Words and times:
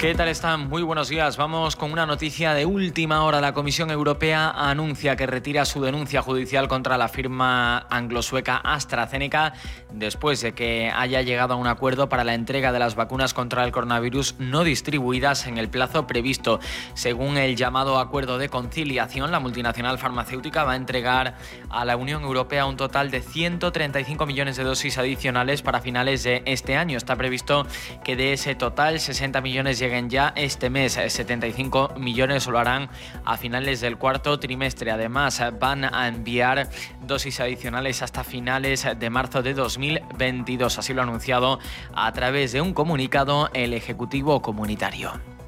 ¿Qué 0.00 0.14
tal 0.14 0.28
están? 0.28 0.70
Muy 0.70 0.80
buenos 0.80 1.10
días. 1.10 1.36
Vamos 1.36 1.76
con 1.76 1.92
una 1.92 2.06
noticia 2.06 2.54
de 2.54 2.64
última 2.64 3.22
hora. 3.22 3.42
La 3.42 3.52
Comisión 3.52 3.90
Europea 3.90 4.48
anuncia 4.48 5.14
que 5.14 5.26
retira 5.26 5.66
su 5.66 5.82
denuncia 5.82 6.22
judicial 6.22 6.68
contra 6.68 6.96
la 6.96 7.08
firma 7.08 7.86
anglosueca 7.90 8.56
AstraZeneca 8.56 9.52
después 9.92 10.40
de 10.40 10.52
que 10.52 10.90
haya 10.90 11.20
llegado 11.20 11.52
a 11.52 11.58
un 11.58 11.66
acuerdo 11.66 12.08
para 12.08 12.24
la 12.24 12.32
entrega 12.32 12.72
de 12.72 12.78
las 12.78 12.94
vacunas 12.94 13.34
contra 13.34 13.62
el 13.62 13.72
coronavirus 13.72 14.36
no 14.38 14.64
distribuidas 14.64 15.46
en 15.46 15.58
el 15.58 15.68
plazo 15.68 16.06
previsto. 16.06 16.60
Según 16.94 17.36
el 17.36 17.54
llamado 17.54 17.98
acuerdo 17.98 18.38
de 18.38 18.48
conciliación, 18.48 19.30
la 19.30 19.38
multinacional 19.38 19.98
farmacéutica 19.98 20.64
va 20.64 20.72
a 20.72 20.76
entregar 20.76 21.36
a 21.68 21.84
la 21.84 21.98
Unión 21.98 22.22
Europea 22.22 22.64
un 22.64 22.78
total 22.78 23.10
de 23.10 23.20
135 23.20 24.24
millones 24.24 24.56
de 24.56 24.64
dosis 24.64 24.96
adicionales 24.96 25.60
para 25.60 25.82
finales 25.82 26.22
de 26.22 26.42
este 26.46 26.74
año. 26.74 26.96
Está 26.96 27.16
previsto 27.16 27.66
que 28.02 28.16
de 28.16 28.32
ese 28.32 28.54
total 28.54 28.98
60 28.98 29.42
millones 29.42 29.78
lleguen 29.78 29.89
ya 30.08 30.32
este 30.36 30.70
mes. 30.70 30.92
75 30.92 31.94
millones 31.98 32.46
lo 32.46 32.58
harán 32.58 32.88
a 33.24 33.36
finales 33.36 33.80
del 33.80 33.98
cuarto 33.98 34.38
trimestre. 34.38 34.90
Además, 34.90 35.42
van 35.58 35.84
a 35.84 36.08
enviar 36.08 36.68
dosis 37.02 37.40
adicionales 37.40 38.02
hasta 38.02 38.24
finales 38.24 38.86
de 38.98 39.10
marzo 39.10 39.42
de 39.42 39.54
2022. 39.54 40.78
Así 40.78 40.94
lo 40.94 41.00
ha 41.00 41.04
anunciado 41.04 41.58
a 41.94 42.12
través 42.12 42.52
de 42.52 42.60
un 42.60 42.72
comunicado 42.72 43.50
el 43.52 43.74
Ejecutivo 43.74 44.40
Comunitario. 44.42 45.39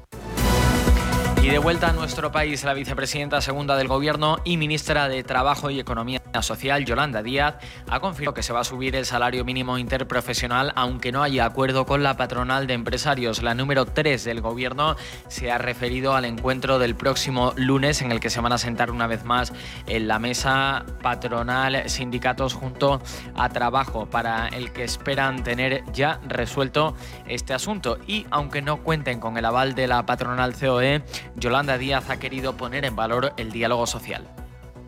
Y 1.43 1.49
de 1.49 1.57
vuelta 1.57 1.89
a 1.89 1.91
nuestro 1.91 2.31
país, 2.31 2.63
la 2.63 2.73
vicepresidenta 2.73 3.41
segunda 3.41 3.75
del 3.75 3.89
Gobierno 3.89 4.37
y 4.45 4.55
ministra 4.55 5.09
de 5.09 5.23
Trabajo 5.23 5.69
y 5.69 5.77
Economía 5.77 6.21
Social, 6.39 6.85
Yolanda 6.85 7.21
Díaz, 7.21 7.55
ha 7.89 7.99
confirmado 7.99 8.33
que 8.33 8.43
se 8.43 8.53
va 8.53 8.61
a 8.61 8.63
subir 8.63 8.95
el 8.95 9.05
salario 9.05 9.43
mínimo 9.43 9.77
interprofesional, 9.77 10.71
aunque 10.77 11.11
no 11.11 11.21
haya 11.21 11.45
acuerdo 11.45 11.85
con 11.85 12.01
la 12.01 12.15
patronal 12.15 12.65
de 12.65 12.75
empresarios. 12.75 13.43
La 13.43 13.55
número 13.55 13.85
3 13.85 14.23
del 14.23 14.39
Gobierno 14.39 14.95
se 15.27 15.51
ha 15.51 15.57
referido 15.57 16.15
al 16.15 16.23
encuentro 16.23 16.79
del 16.79 16.95
próximo 16.95 17.51
lunes, 17.57 18.01
en 18.01 18.13
el 18.13 18.21
que 18.21 18.29
se 18.29 18.39
van 18.39 18.53
a 18.53 18.57
sentar 18.57 18.89
una 18.89 19.07
vez 19.07 19.25
más 19.25 19.51
en 19.85 20.07
la 20.07 20.19
mesa 20.19 20.85
patronal, 21.01 21.89
sindicatos 21.89 22.53
junto 22.53 23.01
a 23.35 23.49
trabajo, 23.49 24.05
para 24.05 24.47
el 24.47 24.71
que 24.71 24.85
esperan 24.85 25.43
tener 25.43 25.83
ya 25.91 26.21
resuelto 26.25 26.95
este 27.27 27.53
asunto. 27.53 27.99
Y 28.07 28.25
aunque 28.31 28.61
no 28.61 28.81
cuenten 28.81 29.19
con 29.19 29.37
el 29.37 29.43
aval 29.43 29.75
de 29.75 29.87
la 29.87 30.05
patronal 30.05 30.53
COE, 30.53 31.03
Yolanda 31.35 31.77
Díaz 31.77 32.09
ha 32.09 32.17
querido 32.17 32.55
poner 32.57 32.85
en 32.85 32.95
valor 32.95 33.33
el 33.37 33.51
diálogo 33.51 33.85
social. 33.87 34.27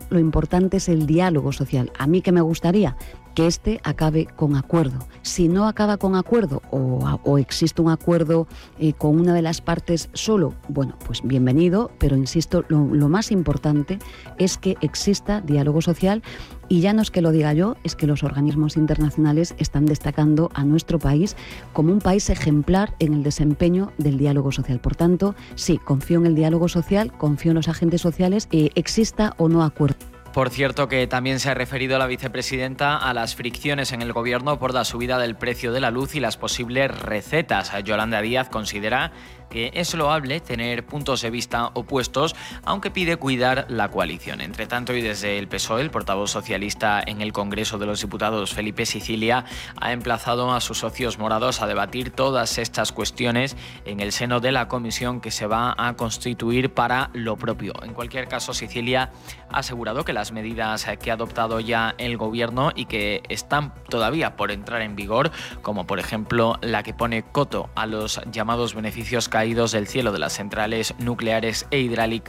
Lo 0.08 0.20
importante 0.20 0.76
es 0.76 0.88
el 0.88 1.06
diálogo 1.06 1.52
social. 1.52 1.90
A 1.98 2.06
mí 2.06 2.22
que 2.22 2.30
me 2.30 2.40
gustaría 2.40 2.96
que 3.34 3.46
este 3.46 3.80
acabe 3.84 4.26
con 4.26 4.56
acuerdo. 4.56 5.06
Si 5.22 5.48
no 5.48 5.68
acaba 5.68 5.98
con 5.98 6.16
acuerdo 6.16 6.62
o, 6.70 7.38
existe 7.38 7.82
un 7.82 7.90
acuerdo 7.90 8.46
eh, 8.78 8.94
con 8.94 9.20
una 9.20 9.34
de 9.34 9.42
las 9.42 9.60
partes 9.60 10.08
solo, 10.14 10.54
bueno, 10.68 10.96
pues 11.04 11.20
bienvenido, 11.22 11.90
pero 11.98 12.16
insisto, 12.16 12.64
lo, 12.68 12.86
lo 12.86 13.08
más 13.08 13.30
importante 13.30 13.98
es 14.38 14.56
que 14.56 14.76
exista 14.80 15.42
diálogo 15.42 15.82
social 15.82 16.22
y 16.68 16.80
ya 16.80 16.92
no 16.92 17.02
es 17.02 17.10
que 17.10 17.22
lo 17.22 17.32
diga 17.32 17.52
yo, 17.52 17.76
es 17.84 17.94
que 17.96 18.06
los 18.06 18.22
organismos 18.22 18.76
internacionales 18.76 19.54
están 19.58 19.86
destacando 19.86 20.50
a 20.54 20.64
nuestro 20.64 20.98
país 20.98 21.36
como 21.72 21.92
un 21.92 22.00
país 22.00 22.30
ejemplar 22.30 22.94
en 22.98 23.14
el 23.14 23.22
desempeño 23.22 23.92
del 23.98 24.18
diálogo 24.18 24.52
social. 24.52 24.80
Por 24.80 24.96
tanto, 24.96 25.34
sí, 25.54 25.78
confío 25.78 26.18
en 26.18 26.26
el 26.26 26.34
diálogo 26.34 26.68
social, 26.68 27.12
confío 27.12 27.52
en 27.52 27.56
los 27.56 27.68
agentes 27.68 28.00
sociales, 28.00 28.48
eh, 28.52 28.70
exista 28.74 29.34
o 29.38 29.48
no 29.48 29.62
acuerdo. 29.62 29.96
Por 30.36 30.50
cierto, 30.50 30.86
que 30.86 31.06
también 31.06 31.40
se 31.40 31.48
ha 31.48 31.54
referido 31.54 31.98
la 31.98 32.06
vicepresidenta 32.06 32.98
a 32.98 33.14
las 33.14 33.34
fricciones 33.34 33.92
en 33.92 34.02
el 34.02 34.12
gobierno 34.12 34.58
por 34.58 34.74
la 34.74 34.84
subida 34.84 35.18
del 35.18 35.34
precio 35.34 35.72
de 35.72 35.80
la 35.80 35.90
luz 35.90 36.14
y 36.14 36.20
las 36.20 36.36
posibles 36.36 36.90
recetas. 36.90 37.72
Yolanda 37.84 38.20
Díaz 38.20 38.50
considera 38.50 39.12
que 39.50 39.70
es 39.74 39.94
loable 39.94 40.40
tener 40.40 40.84
puntos 40.84 41.22
de 41.22 41.30
vista 41.30 41.70
opuestos, 41.74 42.34
aunque 42.64 42.90
pide 42.90 43.16
cuidar 43.16 43.66
la 43.68 43.90
coalición. 43.90 44.40
Entre 44.40 44.66
tanto, 44.66 44.94
y 44.94 45.02
desde 45.02 45.38
el 45.38 45.48
PSOE, 45.48 45.82
el 45.82 45.90
portavoz 45.90 46.30
socialista 46.30 47.02
en 47.04 47.20
el 47.20 47.32
Congreso 47.32 47.78
de 47.78 47.86
los 47.86 48.00
Diputados, 48.00 48.54
Felipe 48.54 48.86
Sicilia, 48.86 49.44
ha 49.80 49.92
emplazado 49.92 50.52
a 50.52 50.60
sus 50.60 50.78
socios 50.78 51.18
morados 51.18 51.62
a 51.62 51.66
debatir 51.66 52.10
todas 52.10 52.58
estas 52.58 52.92
cuestiones 52.92 53.56
en 53.84 54.00
el 54.00 54.12
seno 54.12 54.40
de 54.40 54.52
la 54.52 54.68
comisión 54.68 55.20
que 55.20 55.30
se 55.30 55.46
va 55.46 55.74
a 55.76 55.94
constituir 55.94 56.72
para 56.72 57.10
lo 57.12 57.36
propio. 57.36 57.74
En 57.82 57.94
cualquier 57.94 58.28
caso, 58.28 58.54
Sicilia 58.54 59.10
ha 59.50 59.58
asegurado 59.58 60.04
que 60.04 60.12
las 60.12 60.32
medidas 60.32 60.86
que 61.00 61.10
ha 61.10 61.14
adoptado 61.14 61.60
ya 61.60 61.94
el 61.98 62.16
gobierno 62.16 62.72
y 62.74 62.86
que 62.86 63.22
están 63.28 63.72
todavía 63.88 64.36
por 64.36 64.50
entrar 64.50 64.82
en 64.82 64.96
vigor, 64.96 65.30
como 65.62 65.86
por 65.86 65.98
ejemplo 65.98 66.58
la 66.60 66.82
que 66.82 66.94
pone 66.94 67.22
coto 67.22 67.70
a 67.74 67.86
los 67.86 68.20
llamados 68.30 68.74
beneficios 68.74 69.28
caídos 69.36 69.72
del 69.72 69.86
cielo 69.86 70.12
de 70.12 70.18
las 70.18 70.32
centrales 70.32 70.94
nucleares 70.98 71.68
e, 71.70 71.84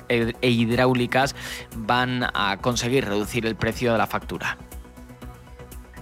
e, 0.09 0.33
e 0.41 0.49
hidráulicas 0.49 1.37
van 1.77 2.23
a 2.33 2.57
conseguir 2.61 3.05
reducir 3.05 3.45
el 3.45 3.55
precio 3.55 3.93
de 3.93 3.97
la 3.97 4.07
factura. 4.07 4.57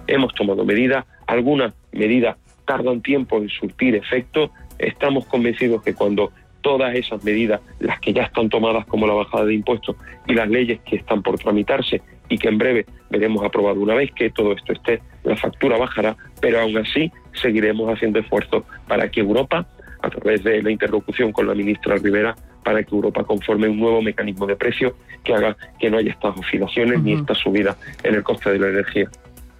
Hemos 0.08 0.34
tomado 0.34 0.64
medidas, 0.64 1.06
algunas 1.28 1.74
medidas 1.92 2.36
tardan 2.64 3.02
tiempo 3.02 3.38
en 3.38 3.48
surtir 3.48 3.94
efecto. 3.94 4.50
Estamos 4.80 5.26
convencidos 5.26 5.80
que 5.84 5.94
cuando 5.94 6.32
todas 6.60 6.92
esas 6.96 7.22
medidas, 7.22 7.60
las 7.78 8.00
que 8.00 8.12
ya 8.12 8.24
están 8.24 8.48
tomadas 8.48 8.84
como 8.86 9.06
la 9.06 9.14
bajada 9.14 9.44
de 9.44 9.54
impuestos 9.54 9.94
y 10.26 10.34
las 10.34 10.48
leyes 10.48 10.80
que 10.80 10.96
están 10.96 11.22
por 11.22 11.38
tramitarse 11.38 12.02
y 12.28 12.36
que 12.36 12.48
en 12.48 12.58
breve 12.58 12.84
veremos 13.10 13.44
aprobado 13.44 13.80
una 13.80 13.94
vez 13.94 14.10
que 14.10 14.30
todo 14.30 14.54
esto 14.54 14.72
esté, 14.72 15.00
la 15.22 15.36
factura 15.36 15.78
bajará, 15.78 16.16
pero 16.40 16.60
aún 16.60 16.76
así 16.76 17.12
seguiremos 17.40 17.94
haciendo 17.94 18.18
esfuerzos 18.18 18.64
para 18.88 19.08
que 19.08 19.20
Europa 19.20 19.68
a 20.06 20.10
través 20.10 20.42
de 20.44 20.62
la 20.62 20.70
interlocución 20.70 21.32
con 21.32 21.46
la 21.46 21.54
ministra 21.54 21.96
Rivera 21.96 22.34
para 22.64 22.82
que 22.82 22.94
Europa 22.94 23.24
conforme 23.24 23.68
un 23.68 23.78
nuevo 23.78 24.02
mecanismo 24.02 24.46
de 24.46 24.56
precio 24.56 24.96
que 25.22 25.34
haga 25.34 25.56
que 25.78 25.90
no 25.90 25.98
haya 25.98 26.12
estas 26.12 26.36
oscilaciones 26.36 27.02
ni 27.02 27.12
esta 27.14 27.34
subida 27.34 27.76
en 28.02 28.14
el 28.14 28.22
coste 28.22 28.50
de 28.50 28.58
la 28.58 28.68
energía. 28.68 29.08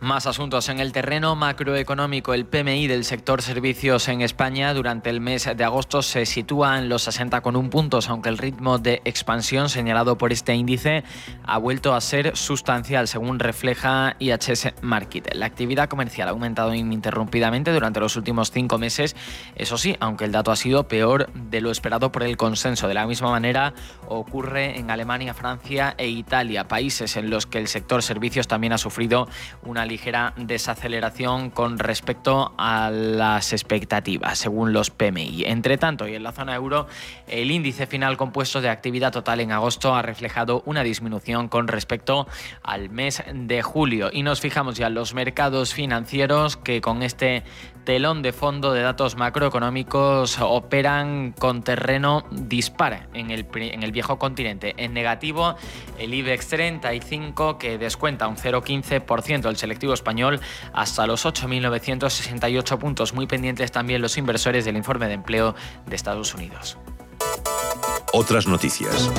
Más 0.01 0.27
asuntos 0.27 0.69
en 0.69 0.79
el 0.79 0.93
terreno 0.93 1.35
macroeconómico. 1.37 2.35
El 2.35 2.45
PMI 2.45 2.87
del 2.87 3.03
sector 3.07 3.41
servicios 3.41 4.09
en 4.09 4.21
España 4.21 4.75
durante 4.75 5.09
el 5.09 5.23
mes 5.23 5.49
de 5.57 5.65
agosto 5.65 6.03
se 6.03 6.27
sitúa 6.27 6.79
en 6.79 6.91
los 6.91 7.09
60,1 7.09 7.71
puntos, 7.71 8.11
aunque 8.11 8.29
el 8.29 8.37
ritmo 8.37 8.77
de 8.79 9.01
expansión 9.07 9.71
señalado 9.71 10.19
por 10.19 10.33
este 10.33 10.55
índice 10.55 11.03
ha 11.45 11.57
vuelto 11.57 11.95
a 11.95 12.03
ser 12.03 12.37
sustancial, 12.37 13.09
según 13.09 13.39
refleja 13.39 14.17
IHS 14.19 14.75
Market. 14.83 15.35
La 15.35 15.47
actividad 15.47 15.89
comercial 15.89 16.29
ha 16.29 16.33
aumentado 16.33 16.75
ininterrumpidamente 16.75 17.73
durante 17.73 17.99
los 17.99 18.17
últimos 18.17 18.51
cinco 18.51 18.77
meses, 18.77 19.17
eso 19.55 19.79
sí, 19.79 19.97
aunque 20.01 20.27
el 20.27 20.33
dato 20.33 20.53
ha 20.53 20.57
sido 20.57 20.89
peor 20.89 21.33
de 21.33 21.63
lo 21.63 21.71
esperado 21.71 22.13
por 22.13 22.23
el 22.23 22.37
consenso. 22.37 22.87
De 22.87 22.95
la 22.95 23.07
misma 23.07 23.31
manera 23.31 23.73
ocurre 24.09 24.79
en 24.79 24.91
Alemania, 24.91 25.33
Francia 25.33 25.95
e 25.97 26.09
Italia, 26.09 26.69
países 26.69 27.17
en 27.17 27.31
los 27.31 27.47
que 27.47 27.57
el 27.57 27.67
sector 27.67 28.03
servicios 28.03 28.47
también 28.47 28.75
ha 28.75 28.79
sufrido 28.79 29.27
una 29.63 29.87
ligera 29.97 30.35
desaceleración 30.37 31.49
con 31.49 31.79
respecto 31.79 32.53
a 32.59 32.91
las 32.91 33.55
expectativas, 33.55 34.39
según 34.39 34.75
los 34.75 34.91
PMI. 34.91 35.45
Entre 35.47 35.79
tanto, 35.79 36.07
y 36.07 36.15
en 36.15 36.23
la 36.23 36.33
zona 36.33 36.55
euro, 36.55 36.87
el 37.27 37.51
índice 37.51 37.87
final 37.87 38.19
compuesto 38.19 38.61
de 38.61 38.69
actividad 38.69 39.11
total 39.11 39.41
en 39.41 39.53
agosto 39.53 39.95
ha 39.95 40.03
reflejado 40.03 40.63
una 40.67 40.83
disminución 40.83 41.49
con 41.49 41.67
respecto 41.67 42.29
al 42.63 42.91
mes 42.91 43.23
de 43.33 43.63
julio. 43.63 44.11
Y 44.13 44.23
nos 44.23 44.43
fijamos 44.43 44.77
ya 44.77 44.89
en 44.89 44.95
los 44.95 45.15
mercados 45.15 45.73
financieros 45.73 46.59
que 46.59 46.83
con 46.83 47.03
este 47.03 47.43
telón 47.87 48.21
de 48.21 48.33
fondo 48.33 48.73
de 48.75 48.83
datos 48.83 49.17
macroeconómicos 49.17 50.39
operan 50.41 51.33
con 51.33 51.63
terreno 51.63 52.25
dispara 52.33 53.07
en 53.15 53.31
el, 53.31 53.47
en 53.55 53.83
el 53.83 53.93
viejo 53.93 54.19
continente. 54.19 54.75
En 54.77 54.93
negativo, 54.93 55.55
el 55.99 56.13
IBEX 56.13 56.49
35 56.49 57.57
que 57.59 57.79
descuenta 57.79 58.27
un 58.27 58.37
0,15% 58.37 59.49
el 59.49 59.57
selectivo 59.57 59.76
español 59.95 60.41
hasta 60.73 61.07
los 61.07 61.25
8.968 61.25 62.79
puntos. 62.79 63.15
Muy 63.15 63.27
pendientes 63.27 63.73
también 63.73 64.03
los 64.03 64.17
inversores 64.17 64.65
del 64.65 64.77
informe 64.77 65.07
de 65.07 65.15
empleo 65.15 65.55
de 65.87 65.97
Estados 65.97 66.35
Unidos. 66.35 66.79
Otras 68.13 68.47
noticias. 68.47 69.11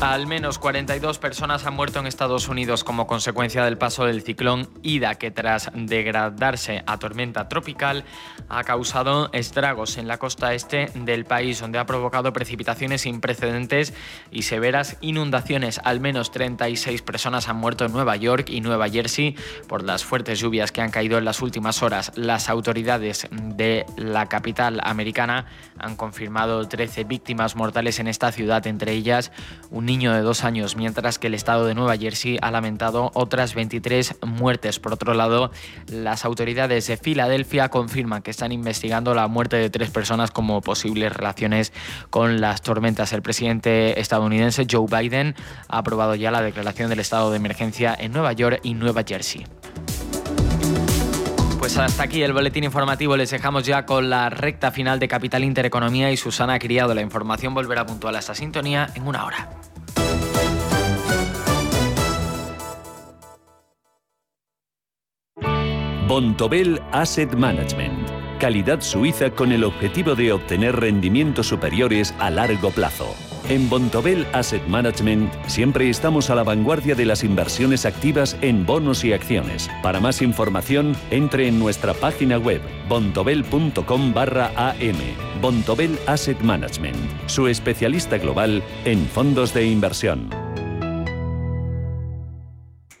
Al 0.00 0.28
menos 0.28 0.60
42 0.60 1.18
personas 1.18 1.66
han 1.66 1.74
muerto 1.74 1.98
en 1.98 2.06
Estados 2.06 2.46
Unidos 2.46 2.84
como 2.84 3.08
consecuencia 3.08 3.64
del 3.64 3.78
paso 3.78 4.04
del 4.04 4.22
ciclón 4.22 4.70
Ida, 4.84 5.16
que 5.16 5.32
tras 5.32 5.72
degradarse 5.74 6.84
a 6.86 6.98
tormenta 6.98 7.48
tropical 7.48 8.04
ha 8.48 8.62
causado 8.62 9.28
estragos 9.32 9.98
en 9.98 10.06
la 10.06 10.18
costa 10.18 10.54
este 10.54 10.86
del 10.94 11.24
país, 11.24 11.60
donde 11.60 11.80
ha 11.80 11.86
provocado 11.86 12.32
precipitaciones 12.32 13.02
sin 13.02 13.20
precedentes 13.20 13.92
y 14.30 14.42
severas 14.42 14.98
inundaciones. 15.00 15.80
Al 15.82 15.98
menos 15.98 16.30
36 16.30 17.02
personas 17.02 17.48
han 17.48 17.56
muerto 17.56 17.84
en 17.84 17.92
Nueva 17.92 18.14
York 18.14 18.50
y 18.50 18.60
Nueva 18.60 18.88
Jersey 18.88 19.34
por 19.66 19.82
las 19.82 20.04
fuertes 20.04 20.38
lluvias 20.38 20.70
que 20.70 20.80
han 20.80 20.92
caído 20.92 21.18
en 21.18 21.24
las 21.24 21.42
últimas 21.42 21.82
horas. 21.82 22.12
Las 22.14 22.48
autoridades 22.48 23.26
de 23.32 23.84
la 23.96 24.26
capital 24.26 24.80
americana 24.84 25.46
han 25.76 25.96
confirmado 25.96 26.68
13 26.68 27.02
víctimas 27.02 27.56
mortales 27.56 27.98
en 27.98 28.06
este 28.06 28.17
esta 28.18 28.32
ciudad, 28.32 28.66
entre 28.66 28.94
ellas 28.94 29.30
un 29.70 29.86
niño 29.86 30.12
de 30.12 30.22
dos 30.22 30.42
años, 30.42 30.74
mientras 30.74 31.20
que 31.20 31.28
el 31.28 31.34
estado 31.34 31.66
de 31.66 31.74
Nueva 31.74 31.96
Jersey 31.96 32.36
ha 32.42 32.50
lamentado 32.50 33.12
otras 33.14 33.54
23 33.54 34.16
muertes. 34.26 34.80
Por 34.80 34.92
otro 34.92 35.14
lado, 35.14 35.52
las 35.86 36.24
autoridades 36.24 36.88
de 36.88 36.96
Filadelfia 36.96 37.68
confirman 37.68 38.22
que 38.22 38.32
están 38.32 38.50
investigando 38.50 39.14
la 39.14 39.28
muerte 39.28 39.56
de 39.56 39.70
tres 39.70 39.90
personas 39.90 40.32
como 40.32 40.60
posibles 40.62 41.12
relaciones 41.12 41.72
con 42.10 42.40
las 42.40 42.60
tormentas. 42.62 43.12
El 43.12 43.22
presidente 43.22 44.00
estadounidense 44.00 44.66
Joe 44.68 44.86
Biden 44.90 45.36
ha 45.68 45.78
aprobado 45.78 46.16
ya 46.16 46.32
la 46.32 46.42
declaración 46.42 46.90
del 46.90 46.98
estado 46.98 47.30
de 47.30 47.36
emergencia 47.36 47.96
en 47.96 48.12
Nueva 48.12 48.32
York 48.32 48.58
y 48.64 48.74
Nueva 48.74 49.04
Jersey. 49.06 49.46
Pues 51.58 51.76
hasta 51.76 52.04
aquí 52.04 52.22
el 52.22 52.32
boletín 52.32 52.64
informativo. 52.64 53.16
Les 53.16 53.30
dejamos 53.30 53.64
ya 53.64 53.84
con 53.84 54.08
la 54.08 54.30
recta 54.30 54.70
final 54.70 54.98
de 54.98 55.08
Capital 55.08 55.44
Intereconomía 55.44 56.10
y 56.12 56.16
Susana 56.16 56.58
Criado. 56.58 56.94
La 56.94 57.02
información 57.02 57.52
volverá 57.52 57.84
puntual 57.84 58.16
a 58.16 58.20
esta 58.20 58.34
sintonía 58.34 58.88
en 58.94 59.06
una 59.06 59.24
hora. 59.24 59.50
Bontobel 66.06 66.80
Asset 66.92 67.34
Management. 67.34 68.08
Calidad 68.38 68.80
suiza 68.80 69.30
con 69.30 69.52
el 69.52 69.64
objetivo 69.64 70.14
de 70.14 70.32
obtener 70.32 70.76
rendimientos 70.76 71.48
superiores 71.48 72.14
a 72.18 72.30
largo 72.30 72.70
plazo. 72.70 73.14
En 73.48 73.70
Bontobel 73.70 74.26
Asset 74.34 74.66
Management 74.66 75.32
siempre 75.46 75.88
estamos 75.88 76.28
a 76.28 76.34
la 76.34 76.42
vanguardia 76.42 76.94
de 76.94 77.06
las 77.06 77.24
inversiones 77.24 77.86
activas 77.86 78.36
en 78.42 78.66
bonos 78.66 79.04
y 79.04 79.14
acciones. 79.14 79.70
Para 79.82 80.00
más 80.00 80.20
información, 80.20 80.94
entre 81.10 81.48
en 81.48 81.58
nuestra 81.58 81.94
página 81.94 82.36
web 82.36 82.60
bontobel.com 82.90 84.12
barra 84.12 84.52
am. 84.54 84.98
Bontobel 85.40 85.98
Asset 86.06 86.38
Management, 86.42 86.98
su 87.24 87.46
especialista 87.46 88.18
global 88.18 88.62
en 88.84 89.06
fondos 89.06 89.54
de 89.54 89.64
inversión. 89.64 90.28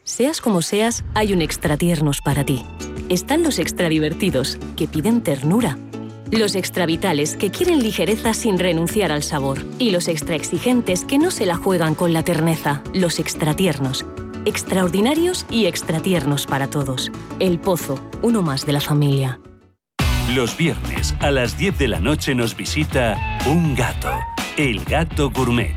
Seas 0.04 0.40
como 0.40 0.62
seas, 0.62 1.04
hay 1.14 1.34
un 1.34 1.42
extra 1.42 1.76
tiernos 1.76 2.22
para 2.22 2.44
ti. 2.44 2.64
Están 3.10 3.42
los 3.42 3.58
extra 3.58 3.90
divertidos, 3.90 4.58
que 4.76 4.88
piden 4.88 5.22
ternura 5.22 5.76
los 6.36 6.54
extravitales 6.54 7.36
que 7.36 7.50
quieren 7.50 7.82
ligereza 7.82 8.34
sin 8.34 8.58
renunciar 8.58 9.12
al 9.12 9.22
sabor. 9.22 9.64
Y 9.78 9.90
los 9.90 10.08
extra 10.08 10.36
exigentes 10.36 11.04
que 11.04 11.18
no 11.18 11.30
se 11.30 11.46
la 11.46 11.56
juegan 11.56 11.94
con 11.94 12.12
la 12.12 12.22
terneza. 12.22 12.82
Los 12.92 13.18
extratiernos. 13.18 14.04
Extraordinarios 14.44 15.46
y 15.50 15.66
extratiernos 15.66 16.46
para 16.46 16.68
todos. 16.68 17.10
El 17.38 17.58
Pozo, 17.58 17.98
uno 18.22 18.42
más 18.42 18.66
de 18.66 18.72
la 18.72 18.80
familia. 18.80 19.40
Los 20.34 20.56
viernes 20.56 21.14
a 21.20 21.30
las 21.30 21.56
10 21.56 21.78
de 21.78 21.88
la 21.88 22.00
noche 22.00 22.34
nos 22.34 22.56
visita 22.56 23.16
un 23.46 23.74
gato. 23.74 24.10
El 24.56 24.84
gato 24.84 25.30
gourmet 25.30 25.76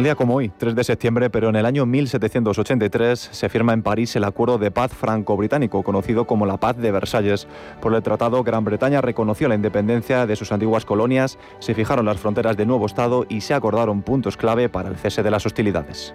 Tal 0.00 0.04
día 0.04 0.14
como 0.14 0.34
hoy, 0.34 0.50
3 0.56 0.74
de 0.74 0.82
septiembre, 0.82 1.28
pero 1.28 1.50
en 1.50 1.56
el 1.56 1.66
año 1.66 1.84
1783 1.84 3.20
se 3.20 3.48
firma 3.50 3.74
en 3.74 3.82
París 3.82 4.16
el 4.16 4.24
Acuerdo 4.24 4.56
de 4.56 4.70
Paz 4.70 4.92
Franco-Británico, 4.94 5.82
conocido 5.82 6.26
como 6.26 6.46
la 6.46 6.56
Paz 6.56 6.78
de 6.78 6.90
Versalles. 6.90 7.46
Por 7.82 7.94
el 7.94 8.02
tratado, 8.02 8.42
Gran 8.42 8.64
Bretaña 8.64 9.02
reconoció 9.02 9.46
la 9.46 9.56
independencia 9.56 10.24
de 10.24 10.36
sus 10.36 10.52
antiguas 10.52 10.86
colonias, 10.86 11.38
se 11.58 11.74
fijaron 11.74 12.06
las 12.06 12.16
fronteras 12.16 12.56
del 12.56 12.68
nuevo 12.68 12.86
Estado 12.86 13.26
y 13.28 13.42
se 13.42 13.52
acordaron 13.52 14.00
puntos 14.00 14.38
clave 14.38 14.70
para 14.70 14.88
el 14.88 14.96
cese 14.96 15.22
de 15.22 15.32
las 15.32 15.44
hostilidades. 15.44 16.14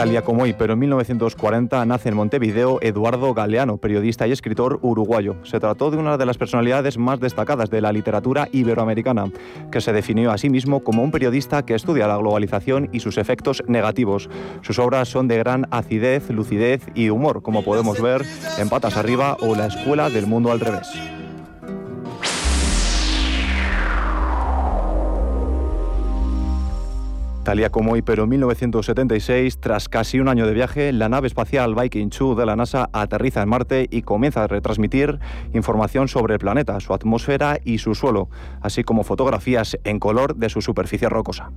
Tal 0.00 0.22
como 0.22 0.44
hoy, 0.44 0.54
pero 0.54 0.72
en 0.72 0.78
1940 0.78 1.84
nace 1.84 2.08
en 2.08 2.16
Montevideo 2.16 2.78
Eduardo 2.80 3.34
Galeano, 3.34 3.76
periodista 3.76 4.26
y 4.26 4.32
escritor 4.32 4.78
uruguayo. 4.80 5.36
Se 5.42 5.60
trató 5.60 5.90
de 5.90 5.98
una 5.98 6.16
de 6.16 6.24
las 6.24 6.38
personalidades 6.38 6.96
más 6.96 7.20
destacadas 7.20 7.68
de 7.68 7.82
la 7.82 7.92
literatura 7.92 8.48
iberoamericana, 8.50 9.30
que 9.70 9.82
se 9.82 9.92
definió 9.92 10.32
a 10.32 10.38
sí 10.38 10.48
mismo 10.48 10.80
como 10.80 11.02
un 11.02 11.10
periodista 11.10 11.66
que 11.66 11.74
estudia 11.74 12.08
la 12.08 12.16
globalización 12.16 12.88
y 12.92 13.00
sus 13.00 13.18
efectos 13.18 13.62
negativos. 13.68 14.30
Sus 14.62 14.78
obras 14.78 15.06
son 15.10 15.28
de 15.28 15.36
gran 15.36 15.66
acidez, 15.70 16.30
lucidez 16.30 16.80
y 16.94 17.10
humor, 17.10 17.42
como 17.42 17.62
podemos 17.62 18.00
ver 18.00 18.22
en 18.58 18.70
Patas 18.70 18.96
Arriba 18.96 19.36
o 19.42 19.54
La 19.54 19.66
Escuela 19.66 20.08
del 20.08 20.26
Mundo 20.26 20.50
al 20.50 20.60
Revés. 20.60 20.88
Tal 27.44 27.70
como 27.70 27.92
hoy, 27.92 28.02
pero 28.02 28.24
en 28.24 28.28
1976, 28.28 29.60
tras 29.60 29.88
casi 29.88 30.20
un 30.20 30.28
año 30.28 30.46
de 30.46 30.52
viaje, 30.52 30.92
la 30.92 31.08
nave 31.08 31.26
espacial 31.26 31.74
Viking 31.74 32.10
2 32.10 32.36
de 32.36 32.46
la 32.46 32.54
NASA 32.54 32.90
aterriza 32.92 33.42
en 33.42 33.48
Marte 33.48 33.88
y 33.90 34.02
comienza 34.02 34.44
a 34.44 34.46
retransmitir 34.46 35.18
información 35.54 36.06
sobre 36.08 36.34
el 36.34 36.38
planeta, 36.38 36.78
su 36.80 36.92
atmósfera 36.92 37.58
y 37.64 37.78
su 37.78 37.94
suelo, 37.94 38.28
así 38.60 38.84
como 38.84 39.04
fotografías 39.04 39.78
en 39.84 39.98
color 39.98 40.36
de 40.36 40.50
su 40.50 40.60
superficie 40.60 41.08
rocosa. 41.08 41.50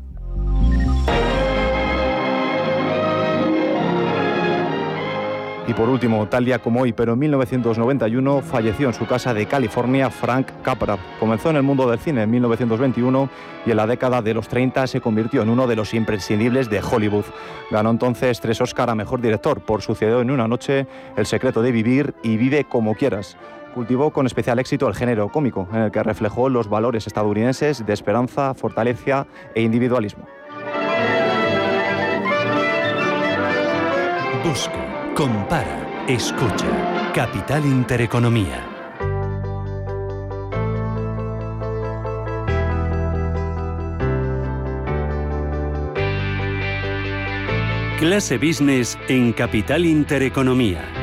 Y 5.65 5.73
por 5.73 5.87
último, 5.87 6.27
tal 6.27 6.43
día 6.43 6.59
como 6.59 6.81
hoy, 6.81 6.91
pero 6.91 7.13
en 7.13 7.19
1991, 7.19 8.41
falleció 8.41 8.87
en 8.87 8.93
su 8.93 9.05
casa 9.05 9.33
de 9.33 9.45
California 9.45 10.09
Frank 10.09 10.47
Capra. 10.61 10.97
Comenzó 11.21 11.51
en 11.51 11.55
el 11.55 11.63
mundo 11.63 11.89
del 11.89 11.99
cine 11.99 12.23
en 12.23 12.31
1921 12.31 13.29
y 13.65 13.71
en 13.71 13.77
la 13.77 13.87
década 13.87 14.21
de 14.21 14.33
los 14.33 14.49
30 14.49 14.87
se 14.87 14.99
convirtió 14.99 15.41
en 15.41 15.49
uno 15.49 15.65
de 15.65 15.77
los 15.77 15.93
imprescindibles 15.93 16.69
de 16.69 16.81
Hollywood. 16.81 17.23
Ganó 17.71 17.91
entonces 17.91 18.41
tres 18.41 18.59
Oscar 18.59 18.89
a 18.89 18.95
Mejor 18.95 19.21
Director 19.21 19.61
por 19.61 19.81
Sucedió 19.81 20.19
en 20.19 20.31
una 20.31 20.49
noche, 20.49 20.85
El 21.15 21.25
secreto 21.25 21.61
de 21.61 21.71
vivir 21.71 22.13
y 22.23 22.35
Vive 22.35 22.65
como 22.65 22.93
quieras. 22.95 23.37
Cultivó 23.73 24.11
con 24.11 24.25
especial 24.25 24.59
éxito 24.59 24.89
el 24.89 24.95
género 24.95 25.29
cómico, 25.29 25.69
en 25.71 25.79
el 25.79 25.91
que 25.91 26.03
reflejó 26.03 26.49
los 26.49 26.67
valores 26.67 27.07
estadounidenses 27.07 27.85
de 27.85 27.93
esperanza, 27.93 28.53
fortaleza 28.53 29.27
e 29.55 29.61
individualismo. 29.61 30.27
Compara, 35.15 36.05
escucha. 36.07 37.11
Capital 37.13 37.63
Intereconomía. 37.65 38.65
Clase 47.99 48.39
Business 48.39 48.97
en 49.07 49.33
Capital 49.33 49.85
Intereconomía 49.85 51.02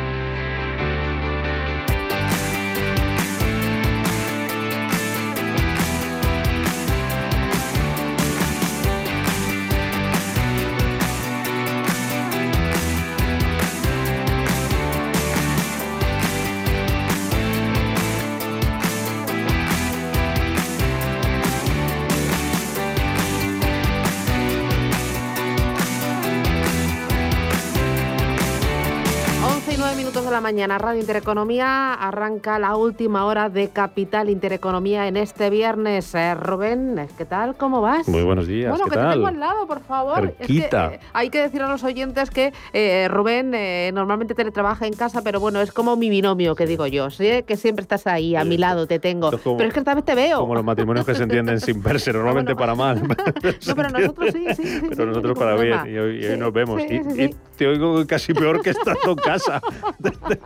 mañana 30.60 30.76
Radio 30.76 31.00
Intereconomía 31.00 31.94
arranca 31.94 32.58
la 32.58 32.76
última 32.76 33.24
hora 33.24 33.48
de 33.48 33.70
Capital 33.70 34.28
Intereconomía 34.28 35.08
en 35.08 35.16
este 35.16 35.48
viernes. 35.48 36.14
Eh, 36.14 36.34
Rubén, 36.34 37.08
¿qué 37.16 37.24
tal? 37.24 37.54
¿Cómo 37.56 37.80
vas? 37.80 38.06
Muy 38.08 38.22
buenos 38.22 38.46
días. 38.46 38.68
Bueno, 38.68 38.84
¿qué 38.84 38.90
que 38.90 38.96
tal? 38.96 39.08
te 39.08 39.14
tengo 39.14 39.26
al 39.28 39.40
lado, 39.40 39.66
por 39.66 39.80
favor. 39.80 40.34
Es 40.38 40.46
que, 40.46 40.68
eh, 40.70 41.00
hay 41.14 41.30
que 41.30 41.40
decir 41.40 41.62
a 41.62 41.68
los 41.70 41.82
oyentes 41.82 42.28
que 42.28 42.52
eh, 42.74 43.08
Rubén 43.08 43.52
normalmente 43.94 44.34
teletrabaja 44.34 44.86
en 44.86 44.92
casa, 44.92 45.22
pero 45.22 45.40
bueno, 45.40 45.62
es 45.62 45.72
como 45.72 45.96
mi 45.96 46.10
binomio, 46.10 46.54
que 46.54 46.66
digo 46.66 46.86
yo. 46.86 47.08
¿sí? 47.08 47.42
Que 47.46 47.56
siempre 47.56 47.80
estás 47.80 48.06
ahí, 48.06 48.36
a 48.36 48.44
mi 48.44 48.58
lado, 48.58 48.86
te 48.86 48.98
tengo. 48.98 49.30
pero 49.30 49.64
es 49.64 49.72
que 49.72 49.78
esta 49.78 49.94
vez 49.94 50.04
te 50.04 50.14
veo. 50.14 50.40
Como 50.40 50.56
los 50.56 50.64
matrimonios 50.64 51.06
que 51.06 51.14
se 51.14 51.22
entienden 51.22 51.58
sin 51.58 51.82
verse, 51.82 52.12
normalmente 52.12 52.54
para 52.54 52.74
mal. 52.74 53.00
no, 53.66 53.74
pero 53.74 53.88
nosotros 53.98 54.30
sí, 54.30 54.44
sí. 54.54 54.82
pero 54.90 55.06
nosotros 55.06 55.38
para 55.38 55.54
bien, 55.56 55.78
y 55.86 55.96
hoy, 55.96 56.36
nos 56.36 56.52
vemos. 56.52 56.82
y, 56.82 57.34
te 57.60 57.66
oigo 57.66 58.06
casi 58.06 58.32
peor 58.32 58.62
que 58.62 58.70
estando 58.70 59.10
en 59.10 59.16
casa. 59.16 59.60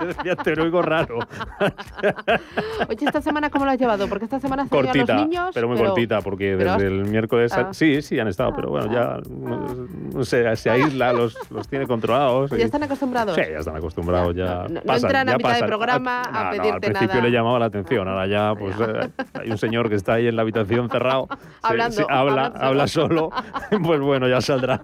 decía, 0.16 0.36
te 0.36 0.60
oigo 0.60 0.82
raro. 0.82 1.18
Oye, 2.88 3.06
¿esta 3.06 3.20
semana 3.20 3.50
cómo 3.50 3.64
lo 3.64 3.70
has 3.70 3.78
llevado? 3.78 4.08
Porque 4.08 4.24
esta 4.24 4.40
semana 4.40 4.64
se 4.64 4.70
cortita, 4.70 5.14
los 5.14 5.26
niños. 5.26 5.50
Pero 5.54 5.68
muy 5.68 5.76
cortita, 5.76 6.20
porque 6.20 6.56
desde 6.56 6.86
el 6.86 7.04
miércoles. 7.04 7.52
Ah. 7.52 7.68
Sí, 7.72 8.02
sí, 8.02 8.18
han 8.18 8.28
estado, 8.28 8.52
pero 8.54 8.70
bueno, 8.70 8.92
ya. 8.92 9.18
No, 9.28 10.24
sé, 10.24 10.54
se 10.56 10.70
aísla, 10.70 11.12
los, 11.12 11.36
los 11.50 11.68
tiene 11.68 11.86
controlados. 11.86 12.50
¿Ya 12.50 12.64
están 12.64 12.82
acostumbrados? 12.82 13.34
Sí, 13.34 13.42
ya 13.50 13.58
están 13.58 13.76
acostumbrados. 13.76 14.34
Ya, 14.34 14.66
no, 14.68 14.94
entran 14.94 15.28
a 15.28 15.36
mitad 15.36 15.60
de 15.60 15.66
programa 15.66 16.22
a, 16.22 16.50
pedirte 16.50 16.68
nada. 16.68 16.74
Al 16.74 16.80
principio 16.80 17.20
le 17.20 17.30
llamaba 17.30 17.58
la 17.58 17.66
atención, 17.66 18.08
ahora 18.08 18.26
ya, 18.26 18.54
pues 18.54 18.74
eh, 18.80 19.10
hay 19.34 19.50
un 19.50 19.58
señor 19.58 19.88
que 19.88 19.96
está 19.96 20.14
ahí 20.14 20.26
en 20.26 20.36
la 20.36 20.42
habitación 20.42 20.88
cerrado. 20.90 21.28
Hablando. 21.62 22.06
habla, 22.10 22.46
habla 22.46 22.86
solo. 22.86 23.30
pues 23.82 24.00
bueno, 24.00 24.28
ya 24.28 24.40
saldrá. 24.40 24.80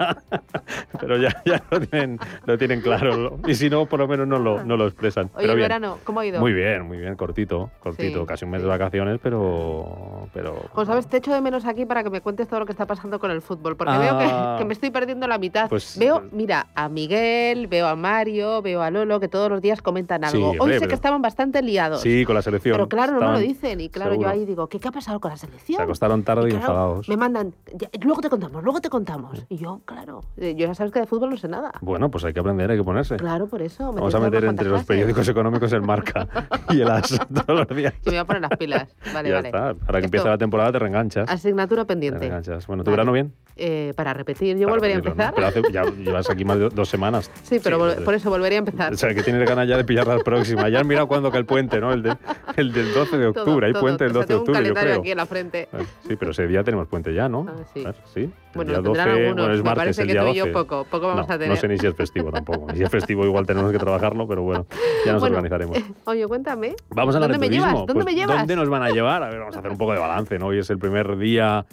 pero 0.99 1.19
ya, 1.19 1.43
ya 1.45 1.63
lo, 1.71 1.81
tienen, 1.81 2.19
lo 2.47 2.59
tienen 2.59 2.81
claro. 2.81 3.39
Y 3.47 3.55
si 3.55 3.69
no, 3.69 3.87
por 3.87 4.01
lo 4.01 4.09
menos 4.09 4.27
no 4.27 4.39
lo, 4.39 4.65
no 4.65 4.77
lo 4.77 4.87
expresan. 4.87 5.10
Oye, 5.17 5.51
el 5.51 5.57
verano, 5.57 5.99
¿cómo 6.05 6.21
ha 6.21 6.27
ido? 6.27 6.41
Muy 6.41 6.53
bien, 6.53 6.83
muy 6.87 6.99
bien, 6.99 7.17
cortito, 7.17 7.71
cortito, 7.81 8.27
casi 8.27 8.45
un 8.45 8.53
mes 8.53 8.63
de 8.63 8.69
vacaciones, 8.69 9.19
pero... 9.23 10.29
pero... 10.33 10.57
Pues 10.75 10.87
sabes, 10.87 11.07
te 11.07 11.19
echo 11.19 11.33
de 11.33 11.41
menos 11.41 11.65
aquí 11.67 11.85
para 11.87 12.03
que 12.03 12.11
me 12.11 12.21
cuentes 12.21 12.49
todo 12.49 12.61
lo 12.61 12.67
que 12.67 12.73
está 12.73 12.87
pasando 12.87 13.19
con 13.19 13.31
el 13.31 13.43
fútbol, 13.43 13.77
porque 13.77 13.97
veo 13.99 14.17
ah. 14.19 14.57
que, 14.59 14.65
me 14.65 14.73
estoy 14.73 14.91
perdiendo 14.91 15.27
la 15.27 15.39
mitad. 15.39 15.69
Pues, 15.69 15.99
veo, 15.99 16.21
pues 16.21 16.33
mira, 16.33 16.69
a 16.75 16.89
Miguel, 16.89 17.67
veo 17.67 17.87
a 17.87 17.97
Mario, 17.97 18.63
veo 18.63 18.83
a 18.83 18.91
Lolo, 18.91 19.21
que 19.21 19.29
todos 19.29 19.51
los 19.51 19.61
días 19.61 19.83
comentan 19.83 20.25
algo. 20.25 20.55
Hoy 20.59 20.79
sé 20.79 20.89
que 20.89 20.95
estaban 20.95 21.23
bastante 21.23 21.63
liados. 21.63 22.01
Sí, 22.01 22.25
con 22.25 22.35
la 22.35 22.43
selección. 22.43 22.75
Pero 22.75 22.89
claro, 22.89 23.13
no 23.13 23.21
me 23.21 23.33
lo 23.33 23.39
dicen. 23.39 23.81
Y 23.81 23.89
claro, 23.89 24.15
yo 24.15 24.29
ahí 24.29 24.45
digo, 24.45 24.69
¿qué, 24.69 24.79
¿qué, 24.79 24.89
ha 24.89 24.93
pasado 24.93 25.21
con 25.21 25.31
la 25.31 25.37
selección? 25.37 25.77
Se 25.77 25.83
acostaron 25.83 26.23
tarde 26.23 26.51
y, 26.51 26.55
enfadados. 26.55 27.09
Me 27.09 27.17
mandan, 27.17 27.55
luego 28.03 28.21
te 28.21 28.29
contamos, 28.29 28.63
luego 28.63 28.81
te 28.81 28.89
contamos. 28.89 29.45
Y 29.49 29.57
yo, 29.57 29.81
claro, 29.85 30.23
eh, 30.37 30.55
yo 30.57 30.67
ya 30.67 30.75
sabes 30.75 30.93
que 30.93 31.01
de 31.01 31.07
fútbol 31.07 31.31
no 31.31 31.37
sé 31.37 31.49
nada. 31.49 31.73
Bueno, 31.81 32.11
pues 32.11 32.25
hay 32.25 32.33
que 32.33 32.41
aprender, 32.41 32.71
hay 32.71 32.79
que 32.79 32.85
ponerse. 32.85 33.17
Claro, 33.17 33.47
por 33.47 33.63
eso. 33.63 33.93
Vamos 33.93 34.15
a 34.15 34.21
meter 34.21 34.45
entre 34.45 34.69
los 34.69 34.85
periódicos 35.01 35.29
económicos 35.29 35.73
el 35.73 35.83
marca 35.83 36.27
y 36.71 36.81
el 36.81 36.91
as 36.91 37.19
todos 37.47 37.69
los 37.69 37.77
días. 37.77 37.95
Yo 38.05 38.13
me 38.13 38.19
voy 38.19 38.19
a 38.19 38.25
poner 38.25 38.43
las 38.43 38.57
pilas. 38.59 38.97
Vale, 39.13 39.29
ya 39.29 39.35
vale. 39.37 39.49
Está. 39.49 39.75
Para 39.75 39.99
que 40.01 40.05
empiece 40.07 40.29
la 40.29 40.39
temporada 40.39 40.73
te 40.73 40.79
reenganchas. 40.79 41.29
Asignatura 41.29 41.85
pendiente. 41.85 42.19
Te 42.19 42.25
reenganchas. 42.27 42.67
Bueno, 42.67 42.85
¿tu 42.85 42.91
verano 42.91 43.13
bien? 43.13 43.33
Eh, 43.57 43.93
para 43.97 44.15
repetir, 44.15 44.57
yo 44.57 44.69
volvería 44.69 44.97
a 44.97 44.99
empezar. 45.01 45.35
Pero 45.35 45.69
ya 45.71 45.85
llevas 45.85 46.31
aquí 46.31 46.45
más 46.45 46.59
de 46.59 46.69
dos 46.71 46.89
semanas. 46.89 47.31
Sí, 47.43 47.61
pero 47.63 47.95
por 48.05 48.15
eso 48.15 48.31
volvería 48.31 48.59
a 48.59 48.61
empezar. 48.61 48.93
O 48.93 48.97
sea, 48.97 49.15
que 49.15 49.23
tienes 49.23 49.47
ganas 49.49 49.69
ya 49.69 49.77
de 49.77 49.85
pillar 49.85 50.07
la 50.07 50.19
próxima. 50.19 50.69
Ya 50.69 50.81
han 50.81 50.87
mirado 50.87 51.09
cuándo 51.09 51.31
que 51.31 51.39
el 51.39 51.47
puente, 51.47 51.81
¿no? 51.81 51.93
El, 51.93 52.03
de, 52.03 52.17
el 52.57 52.73
del 52.73 52.95
12 52.95 53.19
de 53.19 53.27
octubre. 53.27 53.67
Hay 53.67 53.73
puente 53.75 54.05
el 54.05 54.13
12 54.13 54.27
de 54.27 54.35
octubre, 54.35 54.65
yo 54.65 54.75
creo. 54.75 55.01
aquí 55.01 55.11
en 55.11 55.17
la 55.17 55.27
frente. 55.27 55.69
Sí, 56.07 56.17
pero 56.17 56.31
ese 56.31 56.47
día 56.47 56.63
tenemos 56.65 56.89
puente 56.89 57.13
ya, 57.13 57.29
¿no? 57.29 57.47
Ah, 57.49 57.63
sí. 57.75 57.85
sí. 58.15 58.31
Bueno, 58.55 58.73
el 58.73 58.83
día 58.83 58.93
12, 58.93 59.01
algunos. 59.01 59.51
es 59.51 59.65
martes, 59.65 59.97
parece 59.97 60.07
que 60.07 60.15
tú 60.15 60.27
y 60.29 60.35
yo 60.35 60.53
poco, 60.53 60.85
poco 60.85 61.07
vamos 61.07 61.31
a 61.31 61.35
tener. 61.35 61.49
No 61.49 61.57
sé 61.57 61.69
ni 61.69 61.79
si 61.79 61.87
es 61.87 61.95
festivo 61.95 62.31
tampoco. 62.33 62.73
Si 62.75 62.83
es 62.83 62.91
festivo 62.91 63.25
igual 63.25 63.47
tenemos 63.47 63.71
que 63.71 63.79
trabajarlo, 63.79 64.27
pero 64.27 64.43
bueno, 64.43 64.67
ya 65.07 65.13
nos 65.13 65.23
organizaremos. 65.23 65.77
Eh, 65.77 65.85
oye, 66.05 66.27
cuéntame. 66.27 66.75
Vamos 66.91 67.15
a 67.15 67.21
¿Dónde 67.21 67.39
me 67.39 67.49
llevas? 67.49 67.73
¿Dónde 67.73 67.95
pues, 67.95 68.07
me 68.07 68.15
llevas? 68.15 68.39
¿Dónde 68.39 68.57
nos 68.57 68.69
van 68.69 68.83
a 68.83 68.91
llevar? 68.91 69.23
A 69.23 69.29
ver, 69.29 69.39
vamos 69.39 69.57
a 69.57 69.59
hacer 69.61 69.71
un 69.71 69.79
poco 69.79 69.93
de 69.93 69.99
balance, 69.99 70.39
¿no? 70.39 70.47
Hoy 70.47 70.59
es 70.59 70.71
el 70.71 70.79
primer 70.79 71.17
día 71.17 71.65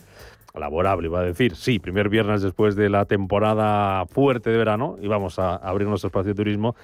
laborable, 0.54 1.08
iba 1.08 1.20
a 1.20 1.24
decir. 1.24 1.56
Sí, 1.56 1.80
primer 1.80 2.10
viernes 2.10 2.42
después 2.42 2.76
de 2.76 2.90
la 2.90 3.06
temporada 3.06 4.06
fuerte 4.06 4.50
de 4.50 4.58
verano 4.58 4.98
y 5.02 5.08
vamos 5.08 5.40
a 5.40 5.56
abrir 5.56 5.88
nuestro 5.88 6.08
espacio 6.08 6.34
de 6.34 6.36
turismo 6.36 6.76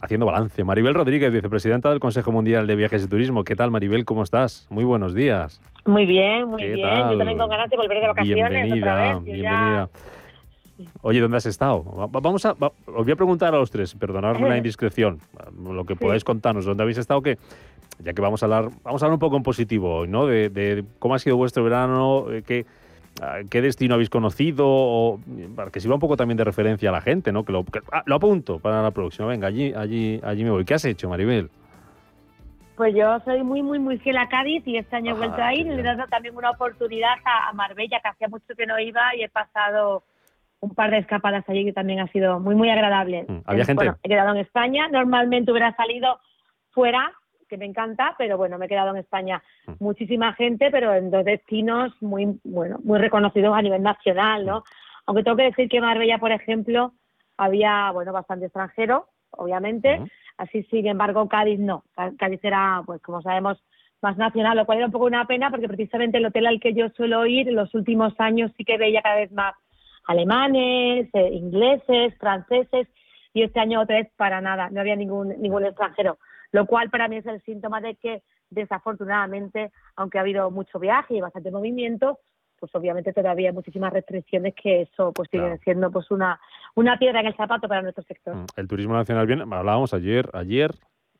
haciendo 0.00 0.26
balance. 0.26 0.64
Maribel 0.64 0.94
Rodríguez, 0.94 1.32
vicepresidenta 1.32 1.90
del 1.90 2.00
Consejo 2.00 2.32
Mundial 2.32 2.66
de 2.66 2.76
Viajes 2.76 3.04
y 3.04 3.08
Turismo. 3.08 3.44
¿Qué 3.44 3.54
tal, 3.54 3.70
Maribel? 3.70 4.04
¿Cómo 4.04 4.22
estás? 4.22 4.66
Muy 4.70 4.84
buenos 4.84 5.14
días. 5.14 5.60
Muy 5.84 6.06
bien, 6.06 6.48
muy 6.48 6.62
bien. 6.62 6.78
Yo 6.78 7.18
también 7.18 7.38
con 7.38 7.48
ganas 7.48 7.70
de 7.70 7.76
volver 7.76 8.00
de 8.00 8.06
vacaciones. 8.08 8.50
Bienvenida, 8.50 9.18
bienvenida. 9.20 9.88
Oye, 11.02 11.20
¿dónde 11.20 11.36
has 11.36 11.46
estado? 11.46 11.82
Vamos 12.10 12.46
a, 12.46 12.52
os 12.52 13.04
voy 13.04 13.12
a 13.12 13.16
preguntar 13.16 13.54
a 13.54 13.58
los 13.58 13.70
tres, 13.70 13.94
perdonadme 13.94 14.48
la 14.48 14.56
indiscreción, 14.58 15.20
lo 15.62 15.84
que 15.84 15.94
podáis 15.94 16.24
contarnos, 16.24 16.64
¿dónde 16.64 16.82
habéis 16.82 16.98
estado? 16.98 17.20
Que 17.20 17.36
ya 18.02 18.14
que 18.14 18.22
vamos 18.22 18.42
a 18.42 18.46
hablar, 18.46 18.70
vamos 18.82 19.02
a 19.02 19.06
hablar 19.06 19.14
un 19.14 19.20
poco 19.20 19.36
en 19.36 19.42
positivo 19.42 19.94
hoy, 19.94 20.08
¿no? 20.08 20.26
De, 20.26 20.84
cómo 20.98 21.14
ha 21.14 21.18
sido 21.18 21.36
vuestro 21.36 21.62
verano, 21.62 22.26
eh, 22.30 22.64
qué, 23.20 23.46
qué 23.50 23.62
destino 23.62 23.94
habéis 23.94 24.10
conocido, 24.10 24.64
o, 24.66 25.20
para 25.54 25.70
que 25.70 25.80
sirva 25.80 25.94
un 25.94 26.00
poco 26.00 26.16
también 26.16 26.36
de 26.36 26.44
referencia 26.44 26.88
a 26.88 26.92
la 26.92 27.00
gente, 27.00 27.32
¿no? 27.32 27.44
Que 27.44 27.52
lo, 27.52 27.64
ah, 27.92 28.02
lo 28.06 28.14
apunto 28.14 28.58
para 28.58 28.82
la 28.82 28.90
próxima. 28.90 29.28
Venga, 29.28 29.48
allí, 29.48 29.72
allí, 29.74 30.20
allí 30.22 30.44
me 30.44 30.50
voy. 30.50 30.64
¿Qué 30.64 30.74
has 30.74 30.84
hecho, 30.84 31.08
Maribel? 31.08 31.50
Pues 32.80 32.94
yo 32.94 33.20
soy 33.26 33.42
muy, 33.42 33.62
muy, 33.62 33.78
muy 33.78 33.98
fiel 33.98 34.16
a 34.16 34.28
Cádiz 34.28 34.66
y 34.66 34.78
este 34.78 34.96
año 34.96 35.14
he 35.14 35.18
vuelto 35.18 35.42
a 35.42 35.52
ir. 35.52 35.66
Le 35.66 35.80
he 35.80 35.82
dado 35.82 36.06
también 36.06 36.34
una 36.34 36.50
oportunidad 36.50 37.12
a, 37.26 37.52
Marbella, 37.52 38.00
que 38.00 38.08
hacía 38.08 38.28
mucho 38.28 38.54
que 38.56 38.64
no 38.64 38.78
iba 38.78 39.14
y 39.16 39.22
he 39.22 39.28
pasado 39.28 40.02
un 40.60 40.74
par 40.74 40.90
de 40.90 40.96
escapadas 40.96 41.44
allí 41.46 41.66
que 41.66 41.74
también 41.74 42.00
ha 42.00 42.06
sido 42.08 42.40
muy, 42.40 42.54
muy 42.54 42.70
agradable. 42.70 43.26
Mm, 43.28 43.40
¿Había 43.44 43.66
gente? 43.66 43.84
Bueno, 43.84 43.98
he 44.02 44.08
quedado 44.08 44.30
en 44.30 44.38
España. 44.38 44.88
Normalmente 44.88 45.50
hubiera 45.50 45.76
salido 45.76 46.20
fuera, 46.70 47.12
que 47.50 47.58
me 47.58 47.66
encanta, 47.66 48.14
pero 48.16 48.38
bueno, 48.38 48.56
me 48.56 48.66
he 48.66 48.68
quedado 48.68 48.90
en 48.90 48.98
España. 48.98 49.42
Mm. 49.66 49.72
Muchísima 49.80 50.32
gente, 50.32 50.70
pero 50.70 50.94
en 50.94 51.10
dos 51.10 51.24
destinos 51.24 51.92
muy, 52.00 52.40
bueno, 52.44 52.78
muy 52.82 52.98
reconocidos 52.98 53.54
a 53.54 53.60
nivel 53.60 53.82
nacional, 53.82 54.46
¿no? 54.46 54.62
Aunque 55.04 55.24
tengo 55.24 55.36
que 55.36 55.50
decir 55.50 55.68
que 55.68 55.78
en 55.78 55.82
Marbella, 55.82 56.18
por 56.18 56.30
ejemplo, 56.30 56.94
había, 57.36 57.90
bueno, 57.90 58.12
bastante 58.12 58.46
extranjero, 58.46 59.08
obviamente. 59.32 60.00
Así, 60.38 60.62
sin 60.70 60.86
embargo, 60.86 61.28
Cádiz 61.28 61.58
no. 61.58 61.84
Cádiz 62.18 62.40
era, 62.42 62.82
pues 62.86 63.02
como 63.02 63.20
sabemos, 63.20 63.62
más 64.00 64.16
nacional, 64.16 64.56
lo 64.56 64.64
cual 64.64 64.78
era 64.78 64.86
un 64.86 64.92
poco 64.92 65.06
una 65.06 65.26
pena 65.26 65.50
porque 65.50 65.68
precisamente 65.68 66.18
el 66.18 66.26
hotel 66.26 66.46
al 66.46 66.60
que 66.60 66.72
yo 66.72 66.88
suelo 66.90 67.26
ir 67.26 67.48
en 67.48 67.56
los 67.56 67.74
últimos 67.74 68.14
años 68.18 68.50
sí 68.56 68.64
que 68.64 68.78
veía 68.78 69.02
cada 69.02 69.16
vez 69.16 69.30
más 69.32 69.54
alemanes, 70.06 71.08
eh, 71.12 71.30
ingleses, 71.32 72.16
franceses 72.18 72.88
y 73.34 73.42
este 73.42 73.60
año 73.60 73.82
otra 73.82 73.96
vez 73.96 74.10
para 74.16 74.40
nada, 74.40 74.70
no 74.70 74.80
había 74.80 74.96
ningún, 74.96 75.40
ningún 75.40 75.64
extranjero 75.64 76.18
lo 76.52 76.66
cual 76.66 76.90
para 76.90 77.08
mí 77.08 77.16
es 77.16 77.26
el 77.26 77.40
síntoma 77.42 77.80
de 77.80 77.96
que 77.96 78.22
desafortunadamente, 78.50 79.70
aunque 79.96 80.18
ha 80.18 80.22
habido 80.22 80.50
mucho 80.50 80.78
viaje 80.78 81.14
y 81.14 81.20
bastante 81.20 81.50
movimiento, 81.50 82.18
pues 82.58 82.74
obviamente 82.74 83.12
todavía 83.12 83.48
hay 83.48 83.54
muchísimas 83.54 83.92
restricciones 83.92 84.54
que 84.54 84.82
eso 84.82 85.12
pues 85.12 85.28
sigue 85.30 85.58
siendo 85.64 85.90
pues 85.90 86.10
una, 86.10 86.38
una 86.74 86.98
piedra 86.98 87.20
en 87.20 87.26
el 87.26 87.34
zapato 87.34 87.66
para 87.66 87.82
nuestro 87.82 88.04
sector. 88.04 88.36
Mm, 88.36 88.46
el 88.56 88.68
turismo 88.68 88.94
nacional 88.94 89.26
bien, 89.26 89.40
hablábamos 89.40 89.94
ayer, 89.94 90.28
ayer, 90.34 90.72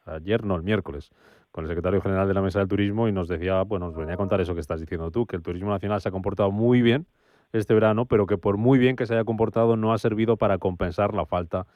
ayer 0.05 0.45
no, 0.45 0.57
el 0.57 0.63
miércoles, 0.63 1.11
con 1.51 1.65
el 1.65 1.69
secretario 1.69 2.01
general 2.03 2.29
de 2.29 2.35
la 2.35 2.43
Mesa 2.43 2.59
del 2.59 2.69
Turismo 2.69 3.09
y 3.09 3.13
nos 3.13 3.27
decía, 3.27 3.63
bueno, 3.63 3.87
nos 3.87 3.97
venía 3.97 4.15
a 4.15 4.19
contar 4.19 4.41
eso 4.41 4.55
que 4.55 4.61
estás 4.61 4.81
diciendo 4.81 5.11
tú, 5.11 5.27
que 5.27 5.37
el 5.37 5.43
turismo 5.43 5.71
nacional 5.71 6.01
se 6.01 6.11
ha 6.11 6.13
comportado 6.13 6.51
muy 6.51 6.83
bien 6.83 7.07
este 7.53 7.75
verano, 7.75 8.05
pero 8.05 8.27
que 8.27 8.39
por 8.39 8.59
muy 8.59 8.79
bien 8.79 8.95
que 8.95 9.07
se 9.07 9.15
haya 9.15 9.25
comportado 9.25 9.77
no 9.77 9.93
ha 9.93 9.99
servido 9.99 10.37
para 10.37 10.59
compensar 10.59 11.15
la 11.15 11.27
falta 11.27 11.67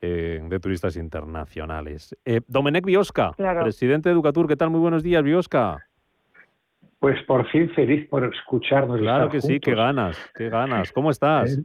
eh, 0.00 0.40
de 0.42 0.60
turistas 0.60 0.96
internacionales. 0.96 2.16
Eh, 2.24 2.40
Domenech 2.46 2.84
Biosca, 2.84 3.32
presidente 3.32 4.08
de 4.08 4.12
Educatur, 4.12 4.46
¿qué 4.46 4.56
tal? 4.56 4.70
Muy 4.70 4.80
buenos 4.80 5.02
días, 5.02 5.22
Biosca. 5.22 5.84
Pues 7.00 7.20
por 7.24 7.48
fin 7.50 7.70
feliz 7.70 8.08
por 8.08 8.24
escucharnos. 8.24 8.98
Claro 9.00 9.28
que 9.28 9.40
sí, 9.40 9.58
qué 9.58 9.74
ganas, 9.74 10.16
qué 10.36 10.48
ganas. 10.48 10.92
¿Cómo 10.92 11.10
estás? 11.10 11.60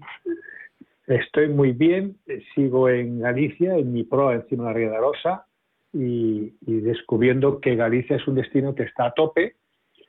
Estoy 1.05 1.49
muy 1.49 1.73
bien, 1.73 2.17
sigo 2.55 2.89
en 2.89 3.19
Galicia, 3.19 3.75
en 3.75 3.93
mi 3.93 4.03
proa 4.03 4.35
encima 4.35 4.63
de 4.63 4.69
la 4.69 4.73
Ría 4.77 4.89
de 4.91 4.97
Rosa, 4.97 5.45
y, 5.91 6.55
y, 6.61 6.79
descubriendo 6.81 7.59
que 7.59 7.75
Galicia 7.75 8.15
es 8.15 8.27
un 8.27 8.35
destino 8.35 8.73
que 8.73 8.83
está 8.83 9.07
a 9.07 9.13
tope 9.13 9.57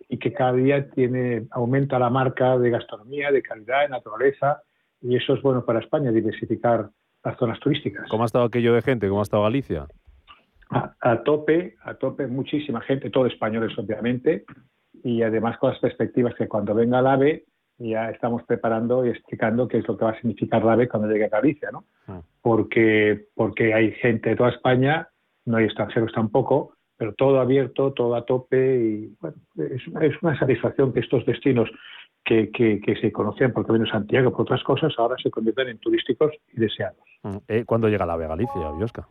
y 0.09 0.19
que 0.19 0.33
cada 0.33 0.53
día 0.55 0.89
tiene 0.91 1.47
aumenta 1.51 1.99
la 1.99 2.09
marca 2.09 2.57
de 2.57 2.71
gastronomía, 2.71 3.31
de 3.31 3.43
calidad, 3.43 3.83
de 3.83 3.89
naturaleza, 3.91 4.63
y 5.03 5.17
eso 5.17 5.35
es 5.35 5.43
bueno 5.43 5.65
para 5.65 5.81
España, 5.81 6.11
diversificar 6.11 6.89
las 7.25 7.37
zonas 7.39 7.59
turísticas. 7.61 8.09
¿Cómo 8.09 8.23
ha 8.23 8.27
estado 8.27 8.45
aquello 8.45 8.75
de 8.75 8.83
gente? 8.83 9.09
¿Cómo 9.09 9.21
ha 9.21 9.25
estado 9.25 9.43
Galicia? 9.43 9.87
A, 11.01 11.23
tope, 11.23 11.77
a 11.85 11.95
tope, 11.95 12.27
muchísima 12.27 12.81
gente, 12.81 13.11
todo 13.11 13.27
españoles 13.27 13.79
obviamente, 13.79 14.45
y 15.05 15.23
además 15.23 15.57
con 15.59 15.71
las 15.71 15.79
perspectivas 15.79 16.35
que 16.35 16.49
cuando 16.49 16.75
venga 16.75 16.99
el 16.99 17.07
AVE 17.07 17.45
ya 17.79 18.11
estamos 18.11 18.43
preparando 18.45 19.05
y 19.05 19.11
explicando 19.11 19.69
qué 19.69 19.79
es 19.79 19.89
lo 19.89 19.97
que 19.97 20.05
va 20.05 20.13
a 20.13 20.21
significar 20.21 20.63
el 20.63 20.69
AVE 20.69 20.89
cuando 20.89 21.09
llegue 21.09 21.27
a 21.27 21.29
Galicia, 21.29 21.71
¿no? 21.71 21.85
Ah. 22.07 22.23
Porque, 22.41 23.27
porque 23.35 23.75
hay 23.75 23.93
gente 23.93 24.31
de 24.31 24.37
toda 24.37 24.51
España, 24.51 25.09
no 25.45 25.59
hay 25.59 25.65
extranjeros 25.65 26.13
tampoco, 26.13 26.75
pero 26.97 27.15
todo 27.15 27.41
abierto, 27.41 27.93
todo 27.93 28.15
a 28.15 28.25
tope 28.25 28.77
y 28.77 29.17
bueno, 29.21 29.37
es, 29.57 29.83
es 30.01 30.23
una 30.23 30.39
satisfacción 30.39 30.93
que 30.93 31.01
estos 31.01 31.27
destinos 31.27 31.69
que, 32.25 32.51
que, 32.51 32.97
se 33.01 33.13
conocían 33.13 33.53
porque 33.53 33.73
vino 33.73 33.87
Santiago 33.87 34.31
por 34.31 34.43
otras 34.43 34.63
cosas, 34.65 34.93
ahora 34.99 35.17
se 35.23 35.31
convierten 35.31 35.69
en 35.69 35.79
turísticos 35.79 36.33
y 36.53 36.61
deseados. 36.61 36.99
Mm, 37.23 37.37
eh, 37.49 37.65
¿Cuándo 37.67 37.89
llega 37.89 38.07
la 38.07 38.15
ave 38.15 38.27
Galicia, 38.27 38.71
Biosca? 38.77 39.07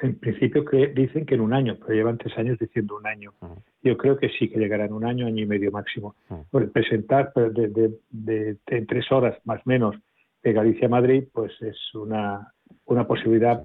En 0.00 0.18
principio 0.18 0.64
que 0.64 0.86
dicen 0.88 1.26
que 1.26 1.34
en 1.34 1.42
un 1.42 1.52
año, 1.52 1.76
pero 1.78 1.92
llevan 1.92 2.16
tres 2.18 2.36
años 2.38 2.58
diciendo 2.58 2.96
un 2.96 3.06
año. 3.06 3.32
Mm. 3.40 3.52
Yo 3.82 3.96
creo 3.96 4.16
que 4.16 4.30
sí 4.30 4.48
que 4.48 4.58
llegará 4.58 4.86
en 4.86 4.92
un 4.92 5.04
año, 5.04 5.26
año 5.26 5.42
y 5.42 5.46
medio 5.46 5.70
máximo. 5.70 6.14
Mm. 6.28 6.68
presentar 6.72 7.32
de, 7.34 7.68
de, 7.68 7.98
de, 8.10 8.86
tres 8.86 9.10
horas 9.10 9.36
más 9.44 9.58
o 9.58 9.62
menos 9.66 9.96
de 10.42 10.52
Galicia 10.52 10.86
a 10.86 10.90
Madrid, 10.90 11.24
pues 11.32 11.52
es 11.60 11.76
una, 11.94 12.52
una 12.86 13.06
posibilidad. 13.06 13.64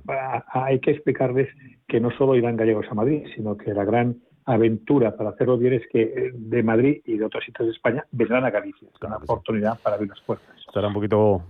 Hay 0.51 0.79
que 0.79 0.91
explicarles 0.91 1.49
que 1.87 1.99
no 1.99 2.11
solo 2.11 2.35
irán 2.35 2.57
gallegos 2.57 2.87
a 2.89 2.95
Madrid, 2.95 3.25
sino 3.35 3.57
que 3.57 3.73
la 3.73 3.85
gran 3.85 4.17
aventura 4.47 5.15
para 5.15 5.31
hacerlo 5.31 5.57
bien 5.57 5.73
es 5.73 5.87
que 5.91 6.01
eh, 6.01 6.31
de 6.33 6.63
Madrid 6.63 7.01
y 7.05 7.17
de 7.17 7.25
otros 7.25 7.43
sitios 7.43 7.67
de 7.67 7.73
España 7.73 8.05
vendrán 8.11 8.45
a 8.45 8.49
Galicia. 8.49 8.87
Es 8.93 9.01
una 9.01 9.17
oportunidad 9.17 9.77
para 9.79 9.95
abrir 9.95 10.09
las 10.09 10.21
puertas. 10.21 10.47
Estará 10.65 10.87
un 10.87 10.93
poquito 10.93 11.43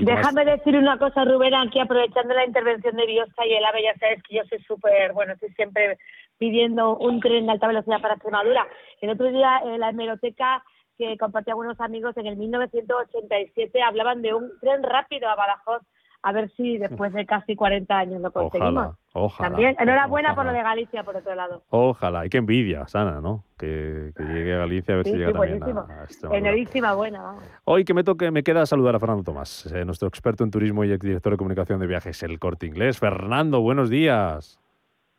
Déjame 0.00 0.46
decir 0.46 0.76
una 0.76 0.98
cosa, 0.98 1.26
Rubén, 1.26 1.54
aquí 1.54 1.78
aprovechando 1.78 2.32
la 2.32 2.46
intervención 2.46 2.96
de 2.96 3.04
Biosca 3.04 3.46
y 3.46 3.52
el 3.52 3.64
AVE, 3.66 3.82
ya 3.82 3.94
sabes 3.98 4.22
que 4.22 4.36
yo 4.36 4.42
soy 4.48 4.58
súper, 4.60 5.12
bueno, 5.12 5.34
estoy 5.34 5.50
siempre 5.50 5.98
pidiendo 6.38 6.96
un 6.96 7.20
tren 7.20 7.44
de 7.44 7.52
alta 7.52 7.68
velocidad 7.68 8.00
para 8.00 8.14
Extremadura. 8.14 8.66
El 9.02 9.10
otro 9.10 9.30
día 9.30 9.60
en 9.62 9.80
la 9.80 9.90
hemeroteca 9.90 10.64
que 10.96 11.18
compartí 11.18 11.50
algunos 11.50 11.78
amigos 11.80 12.16
en 12.16 12.26
el 12.26 12.36
1987 12.36 13.82
hablaban 13.82 14.22
de 14.22 14.32
un 14.32 14.50
tren 14.60 14.82
rápido 14.82 15.28
a 15.28 15.34
Badajoz 15.34 15.82
a 16.24 16.32
ver 16.32 16.50
si 16.56 16.78
después 16.78 17.12
de 17.12 17.26
casi 17.26 17.54
40 17.54 17.98
años 17.98 18.22
lo 18.22 18.32
conseguimos. 18.32 18.96
Ojalá, 19.12 19.50
También, 19.50 19.76
enhorabuena 19.78 20.34
por 20.34 20.46
lo 20.46 20.52
de 20.52 20.62
Galicia, 20.62 21.04
por 21.04 21.14
otro 21.14 21.34
lado. 21.34 21.62
Ojalá, 21.68 22.24
y 22.24 22.30
qué 22.30 22.38
envidia, 22.38 22.88
Sana, 22.88 23.20
¿no? 23.20 23.44
Que, 23.58 24.10
llegue 24.18 24.54
a 24.54 24.58
Galicia 24.60 24.94
a 24.94 24.96
ver 24.96 25.06
si 25.06 25.12
llega 25.12 25.32
también 25.32 25.62
a, 25.62 26.06
Enhorísima, 26.34 26.94
buena. 26.94 27.34
Hoy 27.64 27.84
que 27.84 27.92
me 27.92 28.04
toque, 28.04 28.30
me 28.30 28.42
queda 28.42 28.64
saludar 28.64 28.96
a 28.96 29.00
Fernando 29.00 29.22
Tomás, 29.22 29.66
eh, 29.66 29.84
nuestro 29.84 30.08
experto 30.08 30.44
en 30.44 30.50
turismo 30.50 30.82
y 30.82 30.96
director 30.96 31.32
de 31.32 31.36
comunicación 31.36 31.78
de 31.78 31.86
viajes, 31.86 32.22
el 32.22 32.38
Corte 32.38 32.66
Inglés. 32.66 32.98
Fernando, 32.98 33.60
buenos 33.60 33.90
días. 33.90 34.58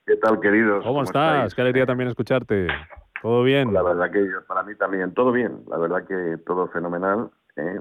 ¿Qué 0.07 0.15
tal, 0.15 0.39
queridos? 0.39 0.83
¿Cómo, 0.83 1.03
estás? 1.03 1.53
Qué 1.53 1.61
alegría 1.61 1.85
también 1.85 2.09
escucharte. 2.09 2.65
¿Todo 3.21 3.43
bien? 3.43 3.71
La 3.71 3.83
verdad 3.83 4.09
que 4.09 4.27
para 4.47 4.63
mí 4.63 4.73
también, 4.75 5.13
todo 5.13 5.31
bien. 5.31 5.65
La 5.69 5.77
verdad 5.77 6.03
que 6.07 6.37
todo 6.47 6.67
fenomenal 6.69 7.29
¿eh? 7.57 7.79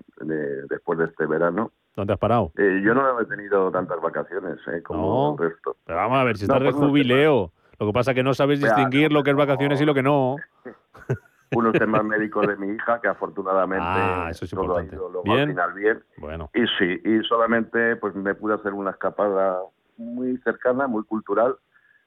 después 0.69 0.99
de 0.99 1.07
este 1.07 1.27
verano. 1.27 1.73
¿Dónde 1.97 2.13
has 2.13 2.19
parado? 2.19 2.53
Eh, 2.57 2.83
yo 2.85 2.95
no 2.95 3.21
he 3.21 3.25
tenido 3.27 3.71
tantas 3.71 4.01
vacaciones 4.01 4.59
¿eh? 4.67 4.83
como 4.83 5.37
el 5.39 5.51
resto. 5.51 5.77
Pero 5.85 5.99
vamos 5.99 6.19
a 6.19 6.25
ver, 6.25 6.37
si 6.37 6.45
estás 6.45 6.61
de 6.61 6.73
pues 6.73 6.77
jubileo. 6.77 7.53
Lo 7.79 7.87
que 7.87 7.93
pasa 7.93 8.11
es 8.11 8.15
que 8.17 8.23
no 8.23 8.35
sabes 8.35 8.61
distinguir 8.61 9.13
lo 9.13 9.23
que 9.23 9.31
es 9.31 9.37
vacaciones 9.37 9.81
y 9.81 9.85
lo 9.85 9.95
que 9.95 10.03
no. 10.03 10.37
Unos 11.57 11.73
temas 11.75 12.03
médicos 12.05 12.47
de 12.49 12.57
mi 12.57 12.75
hija, 12.75 13.01
que 13.01 13.07
afortunadamente 13.07 13.85
ah, 13.87 14.29
eso 14.31 14.45
es 14.45 14.51
todo 14.51 14.77
ha 14.77 14.83
ido 14.83 15.09
luego 15.09 15.33
al 15.33 15.47
final 15.47 15.73
bien. 15.75 16.03
Bueno. 16.17 16.51
Y 16.53 16.67
sí, 16.79 17.01
y 17.05 17.23
solamente 17.25 17.95
pues 17.97 18.15
me 18.17 18.35
pude 18.35 18.55
hacer 18.55 18.73
una 18.73 18.91
escapada 18.91 19.61
muy 19.97 20.37
cercana, 20.39 20.89
muy 20.89 21.05
cultural, 21.05 21.57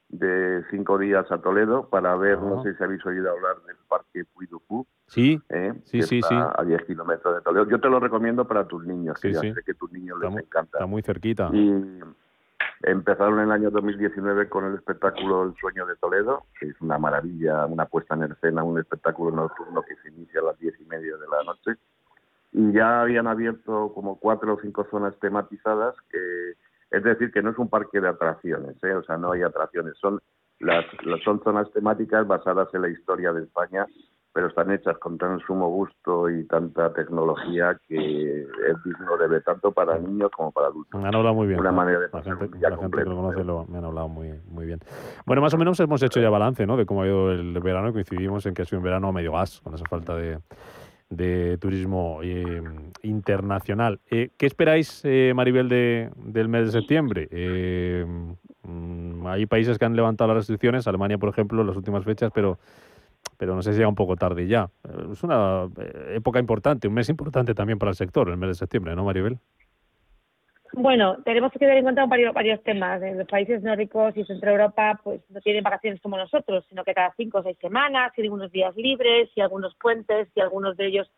de 0.10 0.64
cinco 0.70 0.98
días 0.98 1.30
a 1.32 1.40
Toledo 1.40 1.90
para 1.90 2.16
ver, 2.16 2.40
no 2.40 2.64
sé 2.64 2.76
si 2.76 2.84
habéis 2.84 3.06
oído 3.06 3.32
hablar 3.32 3.58
del 3.66 3.76
Parque 3.88 4.24
Puy 4.34 4.48
Sí, 5.08 5.40
¿eh? 5.50 5.74
sí, 5.86 6.02
sí, 6.02 6.22
sí. 6.22 6.36
A 6.36 6.64
10 6.64 6.84
kilómetros 6.84 7.36
de 7.36 7.42
Toledo. 7.42 7.70
Yo 7.70 7.80
te 7.80 7.90
lo 7.90 8.00
recomiendo 8.00 8.46
para 8.46 8.68
tus 8.68 8.86
niños, 8.86 9.20
que 9.20 9.32
ya 9.32 9.40
sé 9.40 9.64
que 9.66 9.74
tus 9.74 9.92
niños 9.92 10.20
les 10.20 10.38
encanta. 10.38 10.78
Está 10.78 10.86
muy 10.86 11.02
cerquita. 11.02 11.50
Y 11.54 12.00
empezaron 12.84 13.40
en 13.40 13.46
el 13.46 13.52
año 13.52 13.72
2019 13.72 14.50
con 14.50 14.66
el 14.66 14.76
espectáculo 14.76 15.44
El 15.44 15.56
Sueño 15.56 15.86
de 15.86 15.96
Toledo, 15.96 16.44
que 16.60 16.68
es 16.68 16.82
una 16.82 16.98
maravilla, 16.98 17.66
una 17.66 17.86
puesta 17.86 18.16
en 18.16 18.24
escena, 18.24 18.64
un 18.64 18.80
espectáculo 18.80 19.36
nocturno 19.36 19.82
que 19.82 19.96
se 20.04 20.10
inicia 20.10 20.42
a 20.42 20.46
las 20.46 20.60
diez 20.60 20.76
y 20.80 20.86
media 20.86 21.16
de 21.16 21.28
la 21.28 21.44
noche. 21.44 21.80
Y 22.52 22.74
ya 22.74 23.02
habían 23.02 23.28
abierto 23.28 23.92
como 23.94 24.20
cuatro 24.20 24.56
o 24.56 24.60
cinco 24.62 24.86
zonas 24.90 25.18
tematizadas 25.20 25.96
que 26.10 26.54
es 26.92 27.04
decir, 27.04 27.32
que 27.32 27.42
no 27.42 27.52
es 27.52 27.58
un 27.58 27.70
parque 27.70 28.00
de 28.00 28.08
atracciones, 28.08 28.82
¿eh? 28.84 28.94
o 28.94 29.04
sea, 29.04 29.18
no 29.18 29.32
hay 29.32 29.42
atracciones, 29.42 29.94
son 30.00 30.20
las, 30.60 30.86
son 31.24 31.42
zonas 31.44 31.72
temáticas 31.72 32.26
basadas 32.26 32.68
en 32.74 32.82
la 32.82 32.90
historia 32.90 33.34
de 33.34 33.44
España, 33.44 33.86
pero 34.34 34.48
están 34.48 34.72
hechas 34.72 34.98
con 35.00 35.18
tan 35.18 35.40
sumo 35.40 35.68
gusto 35.70 36.30
y 36.30 36.46
tanta 36.46 36.94
tecnología 36.94 37.80
que 37.88 38.42
es 38.42 38.84
digno 38.86 39.18
de 39.18 39.28
ver 39.28 39.44
tanto 39.44 39.72
para 39.72 39.98
niños 39.98 40.30
como 40.32 40.52
para 40.52 40.68
adultos. 40.68 41.02
Me 41.02 41.08
han 41.08 41.16
hablado 41.16 41.34
muy 41.34 41.48
bien. 41.48 41.60
Una 41.60 41.72
manera 41.72 42.00
de 42.00 42.10
la 42.12 42.22
gente, 42.22 42.50
que 42.52 42.70
lo 42.70 43.16
conoce 43.16 43.72
me 43.72 43.78
han 43.80 43.86
hablado 43.86 44.08
muy, 44.08 44.40
muy 44.48 44.68
bien. 44.68 44.80
Bueno, 45.26 45.42
más 45.42 45.54
o 45.56 45.58
menos 45.58 45.80
hemos 45.80 46.04
hecho 46.04 46.20
ya 46.20 46.30
balance 46.30 46.68
¿no? 46.68 46.78
de 46.78 46.86
cómo 46.86 47.02
ha 47.02 47.08
ido 47.08 47.32
el 47.32 47.60
verano. 47.60 47.92
Coincidimos 47.92 48.46
en 48.46 48.54
que 48.54 48.62
ha 48.62 48.66
sido 48.66 48.78
un 48.80 48.84
verano 48.84 49.12
medio 49.12 49.32
gas, 49.32 49.60
con 49.62 49.74
esa 49.74 49.86
falta 49.90 50.16
de, 50.16 50.38
de 51.10 51.58
turismo 51.58 52.20
eh, 52.24 52.62
internacional. 53.04 54.00
Eh, 54.10 54.30
¿Qué 54.38 54.46
esperáis, 54.46 55.02
eh, 55.04 55.32
Maribel, 55.36 55.70
de, 55.70 56.10
del 56.16 56.50
mes 56.50 56.66
de 56.66 56.72
septiembre? 56.72 57.30
Mm, 58.64 59.26
hay 59.28 59.46
países 59.46 59.78
que 59.78 59.86
han 59.86 59.96
levantado 59.96 60.28
las 60.30 60.38
restricciones, 60.38 60.88
Alemania, 60.88 61.18
por 61.18 61.30
ejemplo, 61.30 61.62
en 61.62 61.68
las 61.68 61.78
últimas 61.78 62.04
fechas, 62.04 62.32
pero, 62.34 62.60
pero 63.38 63.56
no 63.56 63.62
sé 63.62 63.72
si 63.72 63.78
llega 63.78 63.90
un 63.90 63.96
poco 63.96 64.16
tarde 64.18 64.48
ya. 64.48 64.70
Es 65.12 65.24
una 65.24 65.70
época 66.10 66.40
importante, 66.40 66.88
un 66.88 66.94
mes 66.94 67.08
importante 67.10 67.54
también 67.54 67.80
para 67.80 67.92
el 67.92 67.96
sector, 67.96 68.30
el 68.30 68.38
mes 68.38 68.50
de 68.50 68.56
septiembre, 68.56 68.96
¿no, 68.96 69.06
Maribel? 69.06 69.40
Bueno, 70.74 71.18
tenemos 71.24 71.52
que 71.52 71.60
tener 71.60 71.78
en 71.78 71.84
cuenta 71.84 72.06
varios, 72.06 72.34
varios 72.34 72.62
temas. 72.64 73.02
En 73.02 73.18
los 73.18 73.28
países 73.28 73.64
nórdicos 73.64 74.16
y 74.18 74.26
Centro 74.26 74.52
Europa, 74.52 75.00
pues 75.04 75.22
no 75.30 75.40
tienen 75.42 75.64
vacaciones 75.64 76.02
como 76.02 76.18
nosotros, 76.18 76.66
sino 76.70 76.84
que 76.84 76.94
cada 76.94 77.14
cinco 77.16 77.40
o 77.40 77.44
seis 77.44 77.58
semanas 77.60 78.12
tienen 78.14 78.34
unos 78.34 78.52
días 78.52 78.76
libres 78.76 79.30
y 79.36 79.42
algunos 79.42 79.76
puentes 79.76 80.28
y 80.36 80.40
algunos 80.40 80.78
de 80.78 80.88
ellos 80.88 81.10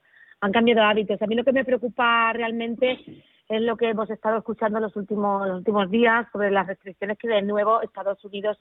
han 0.41 0.51
cambiado 0.51 0.83
hábitos. 0.83 1.21
A 1.21 1.27
mí 1.27 1.35
lo 1.35 1.43
que 1.43 1.51
me 1.51 1.65
preocupa 1.65 2.31
realmente 2.33 2.99
es 3.49 3.61
lo 3.61 3.75
que 3.75 3.89
hemos 3.89 4.09
estado 4.09 4.37
escuchando 4.37 4.79
los 4.79 4.95
últimos, 4.95 5.47
los 5.47 5.57
últimos 5.57 5.89
días 5.89 6.27
sobre 6.31 6.51
las 6.51 6.67
restricciones 6.67 7.17
que 7.17 7.27
de 7.27 7.41
nuevo 7.41 7.81
Estados 7.81 8.23
Unidos 8.23 8.57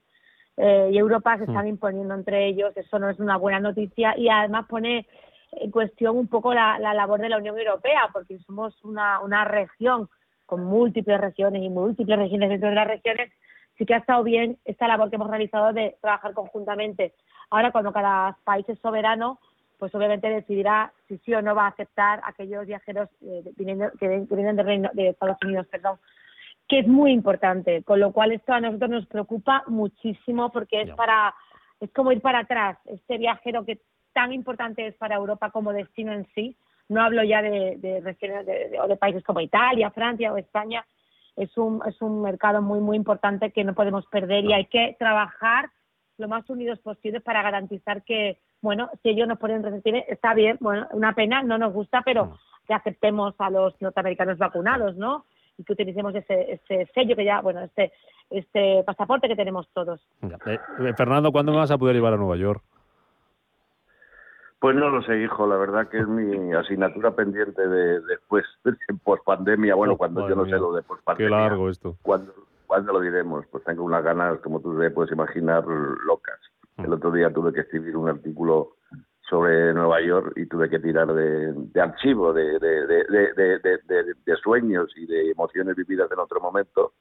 eh, 0.56 0.90
y 0.92 0.98
Europa 0.98 1.36
se 1.36 1.44
están 1.44 1.66
mm. 1.66 1.68
imponiendo 1.68 2.14
entre 2.14 2.46
ellos. 2.46 2.76
Eso 2.76 2.98
no 2.98 3.10
es 3.10 3.20
una 3.20 3.36
buena 3.36 3.60
noticia 3.60 4.14
y 4.16 4.28
además 4.28 4.66
pone 4.68 5.06
en 5.52 5.70
cuestión 5.70 6.16
un 6.16 6.26
poco 6.26 6.52
la, 6.52 6.78
la 6.78 6.94
labor 6.94 7.20
de 7.20 7.28
la 7.28 7.38
Unión 7.38 7.58
Europea, 7.58 8.08
porque 8.12 8.38
somos 8.40 8.74
una, 8.84 9.20
una 9.20 9.44
región 9.44 10.08
con 10.48 10.64
múltiples 10.64 11.20
regiones 11.20 11.62
y 11.62 11.68
múltiples 11.68 12.18
regiones 12.18 12.48
dentro 12.48 12.70
de 12.70 12.74
las 12.74 12.88
regiones, 12.88 13.30
sí 13.76 13.84
que 13.84 13.92
ha 13.92 13.98
estado 13.98 14.24
bien 14.24 14.56
esta 14.64 14.88
labor 14.88 15.10
que 15.10 15.16
hemos 15.16 15.28
realizado 15.28 15.74
de 15.74 15.98
trabajar 16.00 16.32
conjuntamente. 16.32 17.12
Ahora, 17.50 17.70
cuando 17.70 17.92
cada 17.92 18.38
país 18.44 18.66
es 18.66 18.78
soberano, 18.78 19.38
pues 19.78 19.94
obviamente 19.94 20.30
decidirá 20.30 20.90
si 21.06 21.18
sí 21.18 21.34
o 21.34 21.42
no 21.42 21.54
va 21.54 21.66
a 21.66 21.68
aceptar 21.68 22.22
aquellos 22.24 22.66
viajeros 22.66 23.10
eh, 23.20 23.44
que 23.58 24.34
vienen 24.34 24.56
de, 24.56 24.90
de 24.94 25.08
Estados 25.10 25.36
Unidos, 25.44 25.66
perdón, 25.66 25.98
que 26.66 26.78
es 26.78 26.88
muy 26.88 27.12
importante. 27.12 27.82
Con 27.82 28.00
lo 28.00 28.12
cual 28.12 28.32
esto 28.32 28.54
a 28.54 28.60
nosotros 28.60 28.90
nos 28.90 29.06
preocupa 29.06 29.64
muchísimo 29.66 30.50
porque 30.50 30.80
es 30.80 30.90
para 30.94 31.34
es 31.80 31.92
como 31.92 32.10
ir 32.10 32.22
para 32.22 32.40
atrás. 32.40 32.78
Este 32.86 33.18
viajero 33.18 33.66
que 33.66 33.80
tan 34.14 34.32
importante 34.32 34.86
es 34.86 34.94
para 34.94 35.16
Europa 35.16 35.50
como 35.50 35.74
destino 35.74 36.12
en 36.12 36.26
sí, 36.34 36.56
no 36.88 37.02
hablo 37.02 37.22
ya 37.22 37.42
de, 37.42 38.00
regiones 38.02 38.46
de, 38.46 38.78
o 38.80 38.88
de 38.88 38.96
países 38.96 39.22
como 39.24 39.40
Italia, 39.40 39.90
Francia 39.90 40.32
o 40.32 40.36
España. 40.36 40.84
Es 41.36 41.56
un, 41.56 41.80
es 41.86 42.00
un 42.02 42.22
mercado 42.22 42.62
muy, 42.62 42.80
muy 42.80 42.96
importante 42.96 43.52
que 43.52 43.64
no 43.64 43.74
podemos 43.74 44.06
perder 44.06 44.44
y 44.44 44.52
hay 44.52 44.64
que 44.66 44.96
trabajar 44.98 45.70
lo 46.16 46.28
más 46.28 46.48
unidos 46.50 46.80
posible 46.80 47.20
para 47.20 47.42
garantizar 47.42 48.02
que, 48.02 48.38
bueno, 48.60 48.90
si 49.02 49.10
ellos 49.10 49.28
nos 49.28 49.38
ponen 49.38 49.62
restricciones, 49.62 50.04
está 50.08 50.34
bien, 50.34 50.56
bueno, 50.60 50.88
una 50.92 51.14
pena, 51.14 51.42
no 51.42 51.58
nos 51.58 51.72
gusta, 51.72 52.02
pero 52.04 52.36
que 52.66 52.74
aceptemos 52.74 53.34
a 53.38 53.50
los 53.50 53.80
norteamericanos 53.80 54.36
vacunados, 54.36 54.96
¿no? 54.96 55.24
Y 55.56 55.64
que 55.64 55.72
utilicemos 55.74 56.14
ese, 56.14 56.52
ese 56.52 56.90
sello 56.92 57.14
que 57.14 57.24
ya, 57.24 57.40
bueno, 57.40 57.62
este, 57.62 57.92
este 58.30 58.82
pasaporte 58.84 59.28
que 59.28 59.36
tenemos 59.36 59.68
todos. 59.72 60.00
Eh, 60.46 60.58
Fernando, 60.96 61.30
¿cuándo 61.30 61.52
me 61.52 61.58
vas 61.58 61.70
a 61.70 61.78
poder 61.78 61.94
llevar 61.94 62.14
a 62.14 62.16
Nueva 62.16 62.36
York? 62.36 62.62
Pues 64.60 64.74
no 64.74 64.90
lo 64.90 65.02
sé, 65.02 65.20
hijo. 65.22 65.46
La 65.46 65.56
verdad 65.56 65.88
que 65.88 65.98
es 65.98 66.08
mi 66.08 66.52
asignatura 66.52 67.14
pendiente 67.14 67.66
de 67.66 68.00
después, 68.00 68.44
en 68.88 68.98
pospandemia. 68.98 69.74
Bueno, 69.74 69.96
cuando 69.96 70.28
yo 70.28 70.34
no 70.34 70.44
sé 70.44 70.52
lo 70.52 70.72
de 70.72 70.82
pospandemia. 70.82 71.36
Qué 71.36 71.42
largo 71.42 71.68
esto. 71.68 71.96
¿Cuándo, 72.02 72.92
lo 72.92 73.00
diremos? 73.00 73.46
Pues 73.50 73.64
tengo 73.64 73.84
unas 73.84 74.02
ganas, 74.02 74.38
como 74.40 74.60
tú 74.60 74.78
puedes 74.94 75.12
imaginar, 75.12 75.64
locas. 75.66 76.38
Mm. 76.76 76.84
El 76.84 76.92
otro 76.92 77.10
día 77.12 77.32
tuve 77.32 77.52
que 77.52 77.60
escribir 77.60 77.96
un 77.96 78.08
artículo 78.08 78.74
sobre 79.28 79.74
Nueva 79.74 80.00
York 80.00 80.32
y 80.36 80.46
tuve 80.46 80.70
que 80.70 80.78
tirar 80.78 81.12
de, 81.12 81.80
archivo, 81.80 82.32
de, 82.32 82.58
de, 82.58 84.36
sueños 84.42 84.90
y 84.96 85.06
de 85.06 85.30
emociones 85.30 85.76
vividas 85.76 86.10
en 86.10 86.18
otro 86.18 86.40
momento, 86.40 86.94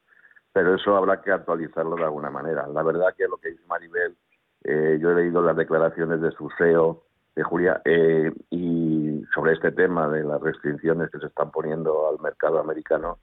pero 0.52 0.76
eso 0.76 0.96
habrá 0.96 1.22
que 1.22 1.32
actualizarlo 1.32 1.96
de 1.96 2.04
alguna 2.04 2.30
manera. 2.30 2.68
La 2.68 2.84
verdad 2.84 3.16
que 3.18 3.28
lo 3.28 3.38
que 3.38 3.52
dice 3.52 3.64
Maribel, 3.68 4.18
eh, 4.64 4.98
yo 5.00 5.12
he 5.12 5.16
leído 5.16 5.42
las 5.42 5.56
declaraciones 5.56 6.20
de 6.20 6.32
su 6.32 6.50
CEO, 6.58 7.04
de 7.38 7.44
Julia, 7.44 7.82
eh, 7.86 8.32
y 8.50 9.22
sobre 9.32 9.54
este 9.54 9.72
tema 9.72 10.10
de 10.10 10.24
las 10.24 10.42
restricciones 10.42 11.12
que 11.12 11.20
se 11.20 11.28
están 11.28 11.52
poniendo 11.52 12.10
al 12.10 12.20
mercado 12.20 12.60
americano 12.60 13.20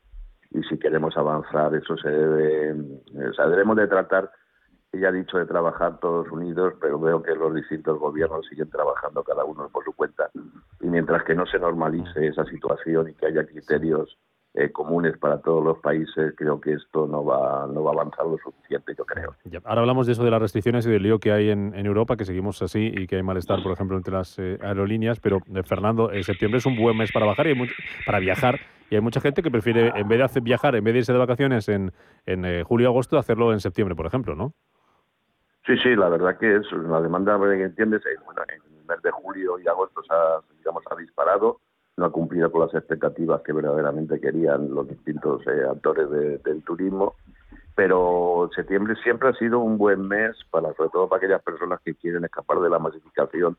y 0.52 0.62
si 0.62 0.78
queremos 0.78 1.16
avanzar, 1.16 1.74
eso 1.74 1.96
se 1.96 2.08
debe, 2.08 2.76
o 3.28 3.32
sea, 3.34 3.48
debemos 3.48 3.76
de 3.76 3.88
tratar, 3.88 4.30
ella 4.92 5.08
ha 5.08 5.12
dicho 5.12 5.36
de 5.36 5.46
trabajar 5.46 5.98
todos 5.98 6.30
unidos, 6.30 6.74
pero 6.80 7.00
veo 7.00 7.24
que 7.24 7.34
los 7.34 7.52
distintos 7.56 7.98
gobiernos 7.98 8.46
siguen 8.46 8.70
trabajando 8.70 9.24
cada 9.24 9.44
uno 9.44 9.68
por 9.68 9.84
su 9.84 9.92
cuenta. 9.92 10.30
Y 10.80 10.86
mientras 10.86 11.24
que 11.24 11.34
no 11.34 11.44
se 11.46 11.58
normalice 11.58 12.28
esa 12.28 12.44
situación 12.44 13.08
y 13.08 13.14
que 13.14 13.26
haya 13.26 13.44
criterios 13.44 14.16
eh, 14.56 14.70
comunes 14.70 15.18
para 15.18 15.40
todos 15.40 15.64
los 15.64 15.78
países, 15.78 16.32
creo 16.36 16.60
que 16.60 16.74
esto 16.74 17.08
no 17.08 17.24
va, 17.24 17.66
no 17.66 17.82
va 17.82 17.90
a 17.90 17.94
avanzar 17.94 18.24
lo 18.24 18.38
suficiente, 18.38 18.94
yo 18.96 19.04
creo. 19.04 19.34
Ahora 19.64 19.80
hablamos 19.80 20.06
de 20.06 20.12
eso 20.12 20.22
de 20.22 20.30
las 20.30 20.40
restricciones 20.40 20.86
y 20.86 20.90
del 20.90 21.02
lío 21.02 21.18
que 21.18 21.32
hay 21.32 21.50
en, 21.50 21.74
Europa, 21.74 22.16
que 22.16 22.24
seguimos 22.24 22.62
así 22.62 22.92
y 22.94 23.08
que 23.08 23.16
hay 23.16 23.22
malestar, 23.24 23.62
por 23.64 23.72
ejemplo, 23.72 23.96
entre 23.96 24.14
las 24.14 24.38
eh, 24.38 24.58
aerolíneas, 24.62 25.18
pero 25.18 25.38
eh, 25.52 25.62
Fernando, 25.64 26.10
septiembre 26.22 26.58
es 26.58 26.66
un 26.66 26.76
buen 26.76 26.96
mes 26.96 27.10
para 27.10 27.26
bajar 27.26 27.48
y 27.48 27.68
para 28.06 28.20
viajar 28.20 28.60
y 28.90 28.94
hay 28.94 29.00
mucha 29.00 29.20
gente 29.20 29.42
que 29.42 29.50
prefiere, 29.50 29.92
en 29.96 30.06
vez 30.06 30.18
de 30.18 30.24
hacer 30.24 30.42
viajar, 30.42 30.76
en 30.76 30.84
vez 30.84 30.94
de 30.94 30.98
irse 31.00 31.12
de 31.12 31.18
vacaciones 31.18 31.68
en, 31.68 31.90
en 32.26 32.62
julio 32.62 32.88
agosto, 32.88 33.18
hacerlo 33.18 33.52
en 33.52 33.58
septiembre, 33.58 33.96
por 33.96 34.06
ejemplo, 34.06 34.36
¿no? 34.36 34.52
Sí, 35.66 35.76
sí, 35.78 35.96
la 35.96 36.10
verdad 36.10 36.36
que 36.38 36.56
es 36.56 36.70
la 36.72 37.00
demanda, 37.00 37.34
entiendes, 37.54 38.02
bueno, 38.24 38.42
en 38.48 38.76
el 38.76 38.84
mes 38.84 39.02
de 39.02 39.10
julio 39.10 39.58
y 39.58 39.66
agosto 39.66 40.02
se 40.02 40.14
ha, 40.14 40.40
digamos, 40.58 40.84
ha 40.90 40.96
disparado 40.96 41.58
no 41.96 42.06
ha 42.06 42.12
cumplido 42.12 42.50
con 42.50 42.62
las 42.62 42.74
expectativas 42.74 43.42
que 43.42 43.52
verdaderamente 43.52 44.20
querían 44.20 44.74
los 44.74 44.88
distintos 44.88 45.46
eh, 45.46 45.64
actores 45.68 46.10
del 46.42 46.62
turismo. 46.64 47.14
Pero 47.76 48.50
septiembre 48.54 48.94
siempre 49.02 49.28
ha 49.28 49.34
sido 49.34 49.58
un 49.60 49.78
buen 49.78 50.06
mes, 50.06 50.36
para 50.50 50.72
sobre 50.74 50.90
todo 50.90 51.08
para 51.08 51.18
aquellas 51.18 51.42
personas 51.42 51.80
que 51.84 51.94
quieren 51.94 52.24
escapar 52.24 52.60
de 52.60 52.70
la 52.70 52.78
masificación 52.78 53.56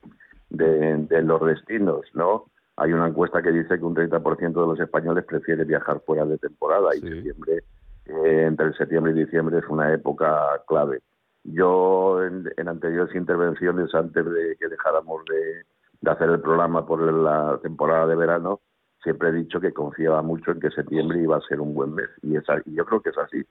de, 0.49 1.21
los 1.21 1.45
destinos, 1.45 2.05
¿no? 2.13 2.45
Hay 2.77 2.93
una 2.93 3.07
encuesta 3.07 3.41
que 3.41 3.51
dice 3.51 3.77
que 3.77 3.85
un 3.85 3.95
30% 3.95 4.39
de 4.39 4.67
los 4.67 4.79
españoles 4.79 5.25
prefiere 5.25 5.63
viajar 5.63 6.01
fuera 6.05 6.25
de 6.25 6.37
temporada 6.37 6.95
y 6.95 6.99
septiembre, 6.99 7.63
eh, 8.05 8.45
entre 8.47 8.73
septiembre 8.73 9.11
y 9.11 9.25
diciembre 9.25 9.59
es 9.59 9.67
una 9.67 9.93
época 9.93 10.61
clave. 10.67 10.99
Yo 11.43 12.23
en, 12.23 12.49
en 12.55 12.67
anteriores 12.67 13.15
intervenciones, 13.15 13.93
antes 13.93 14.25
de 14.25 14.55
que 14.59 14.67
dejáramos 14.67 15.23
de, 15.25 15.63
de 16.01 16.11
hacer 16.11 16.29
el 16.29 16.41
programa 16.41 16.85
por 16.85 17.01
la 17.01 17.59
temporada 17.61 18.07
de 18.07 18.15
verano, 18.15 18.61
siempre 19.03 19.29
he 19.29 19.33
dicho 19.33 19.59
que 19.59 19.73
confiaba 19.73 20.21
mucho 20.21 20.51
en 20.51 20.59
que 20.59 20.71
septiembre 20.71 21.21
iba 21.21 21.37
a 21.37 21.41
ser 21.41 21.61
un 21.61 21.73
buen 21.73 21.93
mes 21.93 22.09
y, 22.21 22.35
es, 22.35 22.43
yo 22.65 22.85
creo 22.85 23.01
que 23.01 23.09
es 23.09 23.17
así. 23.17 23.43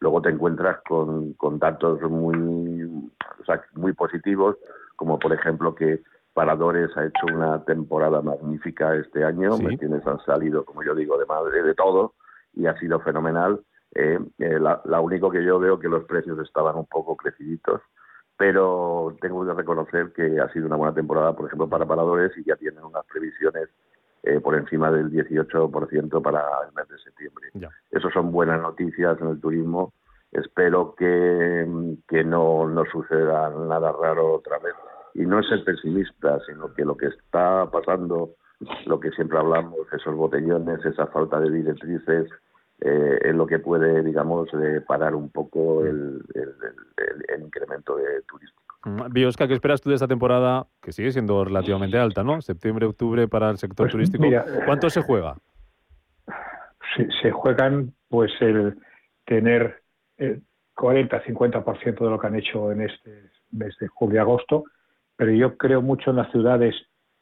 Luego 0.00 0.20
te 0.22 0.30
encuentras 0.30 0.78
con, 0.88 1.34
con 1.34 1.58
datos 1.58 2.00
muy, 2.02 2.88
muy 3.74 3.92
positivos, 3.92 4.56
como 4.96 5.18
por 5.18 5.32
ejemplo 5.32 5.74
que 5.74 6.02
Paradores 6.34 6.96
ha 6.96 7.04
hecho 7.04 7.26
una 7.34 7.62
temporada 7.64 8.22
magnífica 8.22 8.96
este 8.96 9.22
año, 9.22 9.58
¿me 9.58 9.76
tienes 9.76 10.06
Han 10.06 10.18
salido, 10.24 10.64
como 10.64 10.82
yo 10.82 10.94
digo, 10.94 11.18
de 11.18 11.26
madre 11.26 11.62
de 11.62 11.74
todo 11.74 12.14
y 12.54 12.66
ha 12.66 12.78
sido 12.78 13.00
fenomenal. 13.00 13.60
Eh, 13.94 14.18
eh, 14.38 14.58
la, 14.58 14.80
la, 14.86 15.00
único 15.00 15.30
que 15.30 15.44
yo 15.44 15.58
veo 15.58 15.78
que 15.78 15.88
los 15.88 16.04
precios 16.04 16.38
estaban 16.38 16.76
un 16.76 16.86
poco 16.86 17.14
creciditos 17.16 17.82
pero 18.42 19.16
tengo 19.20 19.46
que 19.46 19.52
reconocer 19.52 20.12
que 20.12 20.40
ha 20.40 20.52
sido 20.52 20.66
una 20.66 20.74
buena 20.74 20.92
temporada, 20.92 21.32
por 21.32 21.46
ejemplo, 21.46 21.68
para 21.68 21.86
paradores 21.86 22.36
y 22.36 22.42
ya 22.42 22.56
tienen 22.56 22.82
unas 22.82 23.06
previsiones 23.06 23.68
eh, 24.24 24.40
por 24.40 24.56
encima 24.56 24.90
del 24.90 25.12
18% 25.12 26.20
para 26.20 26.40
el 26.66 26.74
mes 26.74 26.88
de 26.88 26.98
septiembre. 26.98 27.50
Eso 27.92 28.10
son 28.10 28.32
buenas 28.32 28.60
noticias 28.60 29.16
en 29.20 29.28
el 29.28 29.40
turismo. 29.40 29.92
Espero 30.32 30.96
que, 30.96 31.94
que 32.08 32.24
no, 32.24 32.66
no 32.66 32.84
suceda 32.86 33.48
nada 33.50 33.92
raro 33.92 34.32
otra 34.34 34.58
vez. 34.58 34.74
Y 35.14 35.20
no 35.20 35.38
es 35.38 35.46
ser 35.46 35.62
pesimista, 35.62 36.40
sino 36.44 36.74
que 36.74 36.84
lo 36.84 36.96
que 36.96 37.06
está 37.06 37.70
pasando, 37.70 38.30
lo 38.86 38.98
que 38.98 39.12
siempre 39.12 39.38
hablamos, 39.38 39.86
esos 39.92 40.16
botellones, 40.16 40.84
esa 40.84 41.06
falta 41.06 41.38
de 41.38 41.48
directrices, 41.48 42.28
eh, 42.84 43.18
es 43.22 43.34
lo 43.34 43.46
que 43.46 43.60
puede, 43.60 44.02
digamos, 44.02 44.48
eh, 44.54 44.80
parar 44.86 45.14
un 45.14 45.30
poco 45.30 45.84
el, 45.84 46.20
incremento 47.40 47.96
de 47.96 48.22
turístico. 48.22 48.62
Mm, 48.84 49.12
Biosca, 49.12 49.46
¿qué 49.46 49.54
esperas 49.54 49.80
tú 49.80 49.90
de 49.90 49.94
esta 49.94 50.08
temporada, 50.08 50.66
que 50.80 50.90
sigue 50.90 51.12
siendo 51.12 51.44
relativamente 51.44 51.96
alta, 51.98 52.24
¿no? 52.24 52.40
Septiembre, 52.40 52.86
octubre 52.86 53.28
para 53.28 53.50
el 53.50 53.58
sector 53.58 53.84
pues 53.84 53.92
turístico. 53.92 54.24
¿Cuánto 54.66 54.90
se 54.90 55.02
juega? 55.02 55.36
Se, 56.96 57.08
se 57.22 57.30
juegan, 57.30 57.94
pues, 58.08 58.32
el 58.40 58.76
tener 59.26 59.82
el 60.16 60.42
40-50% 60.76 62.04
de 62.04 62.10
lo 62.10 62.18
que 62.18 62.26
han 62.26 62.36
hecho 62.36 62.72
en 62.72 62.82
este 62.82 63.30
mes 63.52 63.76
de 63.78 63.86
julio 63.88 64.16
y 64.16 64.18
agosto, 64.18 64.64
pero 65.16 65.30
yo 65.30 65.56
creo 65.56 65.82
mucho 65.82 66.10
en 66.10 66.16
las 66.16 66.30
ciudades 66.32 66.74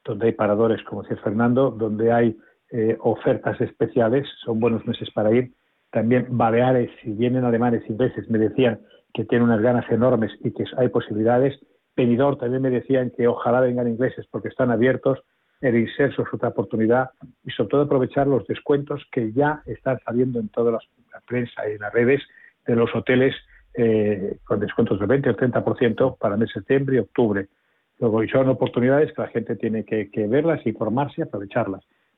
donde 0.05 0.27
hay 0.27 0.33
paradores, 0.33 0.83
como 0.85 1.03
decía 1.03 1.19
Fernando, 1.19 1.71
donde 1.71 2.13
hay 2.13 2.39
eh, 2.73 2.97
ofertas 3.01 3.61
especiales, 3.61 4.27
son 4.45 4.61
buenos 4.61 4.87
meses 4.87 5.11
para 5.11 5.33
ir. 5.33 5.53
También 5.91 6.27
Baleares, 6.31 6.91
si 7.03 7.13
vienen 7.13 7.45
alemanes 7.45 7.83
y 7.87 7.93
ingleses, 7.93 8.31
me 8.31 8.39
decían 8.39 8.81
que 9.13 9.25
tienen 9.25 9.49
unas 9.49 9.61
ganas 9.61 9.91
enormes 9.91 10.33
y 10.45 10.53
que 10.53 10.65
hay 10.77 10.89
posibilidades. 10.89 11.59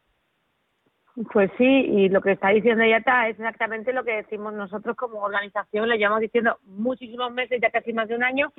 Pues 1.32 1.50
sí, 1.58 1.64
y 1.64 2.08
lo 2.08 2.22
que 2.22 2.32
está 2.32 2.48
diciendo 2.48 2.82
Yata 2.82 3.28
es 3.28 3.38
exactamente 3.38 3.92
lo 3.92 4.04
que 4.04 4.22
decimos 4.22 4.54
nosotros 4.54 4.96
como 4.96 5.20
organización, 5.20 5.88
le 5.88 5.98
llevamos 5.98 6.20
diciendo 6.20 6.56
muchísimos 6.64 7.30
meses, 7.30 7.60
ya 7.60 7.70
casi 7.70 7.92
más 7.92 8.08
de 8.08 8.14
un 8.14 8.22
año, 8.22 8.52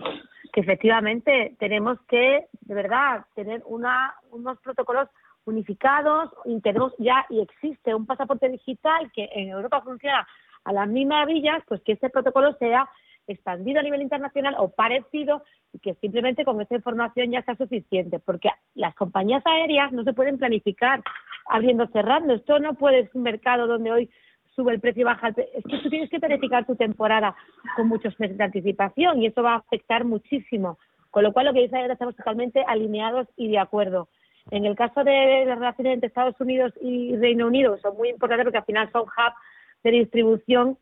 que 0.53 0.61
efectivamente 0.61 1.55
tenemos 1.57 1.97
que, 2.07 2.45
de 2.61 2.75
verdad, 2.75 3.25
tener 3.33 3.63
una, 3.65 4.13
unos 4.29 4.59
protocolos 4.59 5.09
unificados 5.45 6.29
y 6.45 6.61
tenemos 6.61 6.93
ya, 6.99 7.25
y 7.29 7.41
existe 7.41 7.95
un 7.95 8.05
pasaporte 8.05 8.47
digital 8.47 9.11
que 9.11 9.27
en 9.33 9.49
Europa 9.49 9.81
funciona 9.81 10.27
a 10.65 10.73
las 10.73 10.87
mismas 10.87 11.25
villas, 11.25 11.63
pues 11.67 11.81
que 11.81 11.93
este 11.93 12.11
protocolo 12.11 12.53
sea 12.59 12.87
expandido 13.29 13.79
a 13.79 13.83
nivel 13.83 14.01
internacional 14.01 14.55
o 14.57 14.69
parecido 14.69 15.43
y 15.73 15.79
que 15.79 15.93
simplemente 15.95 16.43
con 16.43 16.59
esa 16.61 16.75
información 16.75 17.31
ya 17.31 17.43
sea 17.43 17.55
suficiente, 17.55 18.19
porque 18.19 18.49
las 18.75 18.95
compañías 18.95 19.43
aéreas 19.45 19.91
no 19.91 20.03
se 20.03 20.13
pueden 20.13 20.37
planificar 20.37 21.01
abriendo 21.49 21.87
cerrando. 21.87 22.33
Esto 22.33 22.59
no 22.59 22.73
puede 22.73 23.03
ser 23.03 23.11
un 23.15 23.23
mercado 23.23 23.67
donde 23.67 23.91
hoy 23.91 24.09
sube 24.55 24.73
el 24.73 24.79
precio 24.79 25.01
y 25.01 25.05
baja 25.05 25.29
el 25.29 25.33
precio. 25.35 25.53
Es 25.57 25.63
que 25.63 25.77
tú 25.79 25.89
tienes 25.89 26.09
que 26.09 26.19
planificar 26.19 26.65
tu 26.65 26.75
temporada 26.75 27.35
con 27.75 27.87
muchos 27.87 28.19
meses 28.19 28.37
de 28.37 28.43
anticipación 28.43 29.21
y 29.21 29.27
eso 29.27 29.43
va 29.43 29.53
a 29.53 29.57
afectar 29.57 30.05
muchísimo. 30.05 30.77
Con 31.11 31.23
lo 31.23 31.33
cual, 31.33 31.47
lo 31.47 31.53
que 31.53 31.61
dice 31.61 31.77
ahora 31.77 31.93
estamos 31.93 32.15
totalmente 32.15 32.63
alineados 32.67 33.27
y 33.35 33.49
de 33.49 33.59
acuerdo. 33.59 34.09
En 34.51 34.65
el 34.65 34.75
caso 34.75 35.03
de 35.03 35.45
las 35.45 35.59
relaciones 35.59 35.93
entre 35.93 36.07
Estados 36.07 36.39
Unidos 36.39 36.73
y 36.81 37.15
Reino 37.15 37.47
Unido, 37.47 37.77
son 37.79 37.95
muy 37.97 38.09
importantes 38.09 38.45
porque 38.45 38.57
al 38.57 38.65
final 38.65 38.91
son 38.91 39.03
hubs 39.03 39.35
de 39.83 39.91
distribución 39.91 40.77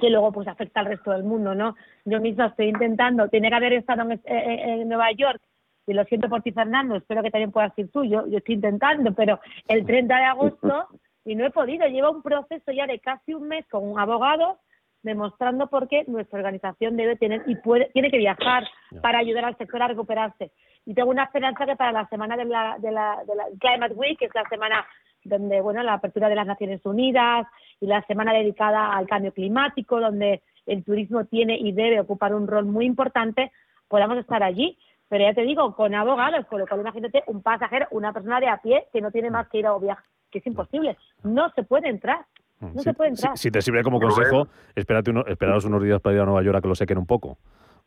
que 0.00 0.10
luego 0.10 0.32
pues 0.32 0.48
afecta 0.48 0.80
al 0.80 0.86
resto 0.86 1.10
del 1.10 1.24
mundo, 1.24 1.54
¿no? 1.54 1.74
Yo 2.04 2.20
misma 2.20 2.46
estoy 2.46 2.68
intentando, 2.68 3.28
tiene 3.28 3.48
que 3.48 3.54
haber 3.54 3.72
estado 3.72 4.02
en, 4.02 4.20
en, 4.24 4.88
Nueva 4.88 5.10
York, 5.12 5.40
y 5.86 5.92
lo 5.92 6.04
siento 6.04 6.28
por 6.28 6.42
ti 6.42 6.52
Fernando, 6.52 6.96
espero 6.96 7.22
que 7.22 7.30
también 7.30 7.52
puedas 7.52 7.76
ir 7.78 7.90
tú, 7.90 8.04
yo, 8.04 8.26
yo 8.26 8.38
estoy 8.38 8.54
intentando, 8.54 9.12
pero 9.14 9.40
el 9.68 9.84
30 9.84 10.16
de 10.16 10.24
agosto 10.24 10.88
y 11.24 11.34
no 11.34 11.46
he 11.46 11.50
podido, 11.50 11.86
lleva 11.88 12.10
un 12.10 12.22
proceso 12.22 12.70
ya 12.72 12.86
de 12.86 13.00
casi 13.00 13.34
un 13.34 13.48
mes 13.48 13.66
con 13.68 13.88
un 13.88 13.98
abogado 13.98 14.58
demostrando 15.04 15.68
por 15.68 15.86
qué 15.86 16.04
nuestra 16.08 16.38
organización 16.38 16.96
debe 16.96 17.16
tener 17.16 17.42
y 17.46 17.54
puede, 17.56 17.90
tiene 17.92 18.10
que 18.10 18.18
viajar 18.18 18.66
para 19.02 19.18
ayudar 19.18 19.44
al 19.44 19.56
sector 19.56 19.82
a 19.82 19.88
recuperarse. 19.88 20.50
Y 20.86 20.94
tengo 20.94 21.10
una 21.10 21.24
esperanza 21.24 21.64
que 21.66 21.76
para 21.76 21.92
la 21.92 22.08
semana 22.08 22.36
de 22.36 22.46
la, 22.46 22.76
de 22.78 22.90
la, 22.90 23.22
de 23.26 23.34
la 23.34 23.44
Climate 23.60 23.94
Week, 23.94 24.18
que 24.18 24.24
es 24.26 24.34
la 24.34 24.48
semana 24.48 24.84
donde 25.24 25.60
bueno 25.60 25.82
la 25.82 25.94
apertura 25.94 26.28
de 26.28 26.34
las 26.34 26.46
Naciones 26.46 26.84
Unidas 26.84 27.46
y 27.80 27.86
la 27.86 28.02
semana 28.02 28.32
dedicada 28.32 28.94
al 28.94 29.06
cambio 29.06 29.32
climático, 29.32 30.00
donde 30.00 30.42
el 30.66 30.84
turismo 30.84 31.24
tiene 31.26 31.56
y 31.58 31.72
debe 31.72 32.00
ocupar 32.00 32.34
un 32.34 32.46
rol 32.46 32.66
muy 32.66 32.86
importante, 32.86 33.52
podamos 33.88 34.18
estar 34.18 34.42
allí. 34.42 34.78
Pero 35.08 35.24
ya 35.24 35.34
te 35.34 35.42
digo, 35.42 35.74
con 35.74 35.94
abogados, 35.94 36.46
con 36.46 36.60
lo 36.60 36.66
cual 36.66 36.80
imagínate 36.80 37.22
un 37.26 37.42
pasajero, 37.42 37.86
una 37.90 38.12
persona 38.12 38.40
de 38.40 38.48
a 38.48 38.56
pie 38.62 38.86
que 38.92 39.02
no 39.02 39.10
tiene 39.10 39.30
más 39.30 39.48
que 39.48 39.58
ir 39.58 39.66
a 39.66 39.76
viaje, 39.78 40.02
que 40.30 40.38
es 40.38 40.46
imposible. 40.46 40.96
No 41.22 41.50
se 41.50 41.62
puede 41.62 41.88
entrar. 41.88 42.24
No 42.72 42.80
se 42.80 42.94
puede 42.94 43.10
entrar. 43.10 43.36
Si, 43.36 43.50
te 43.50 43.60
sirve 43.60 43.82
como 43.82 44.00
consejo, 44.00 44.48
espérate 44.74 45.10
uno, 45.10 45.24
esperaros 45.26 45.64
unos 45.64 45.82
días 45.82 46.00
para 46.00 46.16
ir 46.16 46.22
a 46.22 46.24
Nueva 46.24 46.42
York 46.42 46.58
a 46.58 46.60
que 46.60 46.68
lo 46.68 46.74
sequen 46.74 46.98
un 46.98 47.06
poco. 47.06 47.38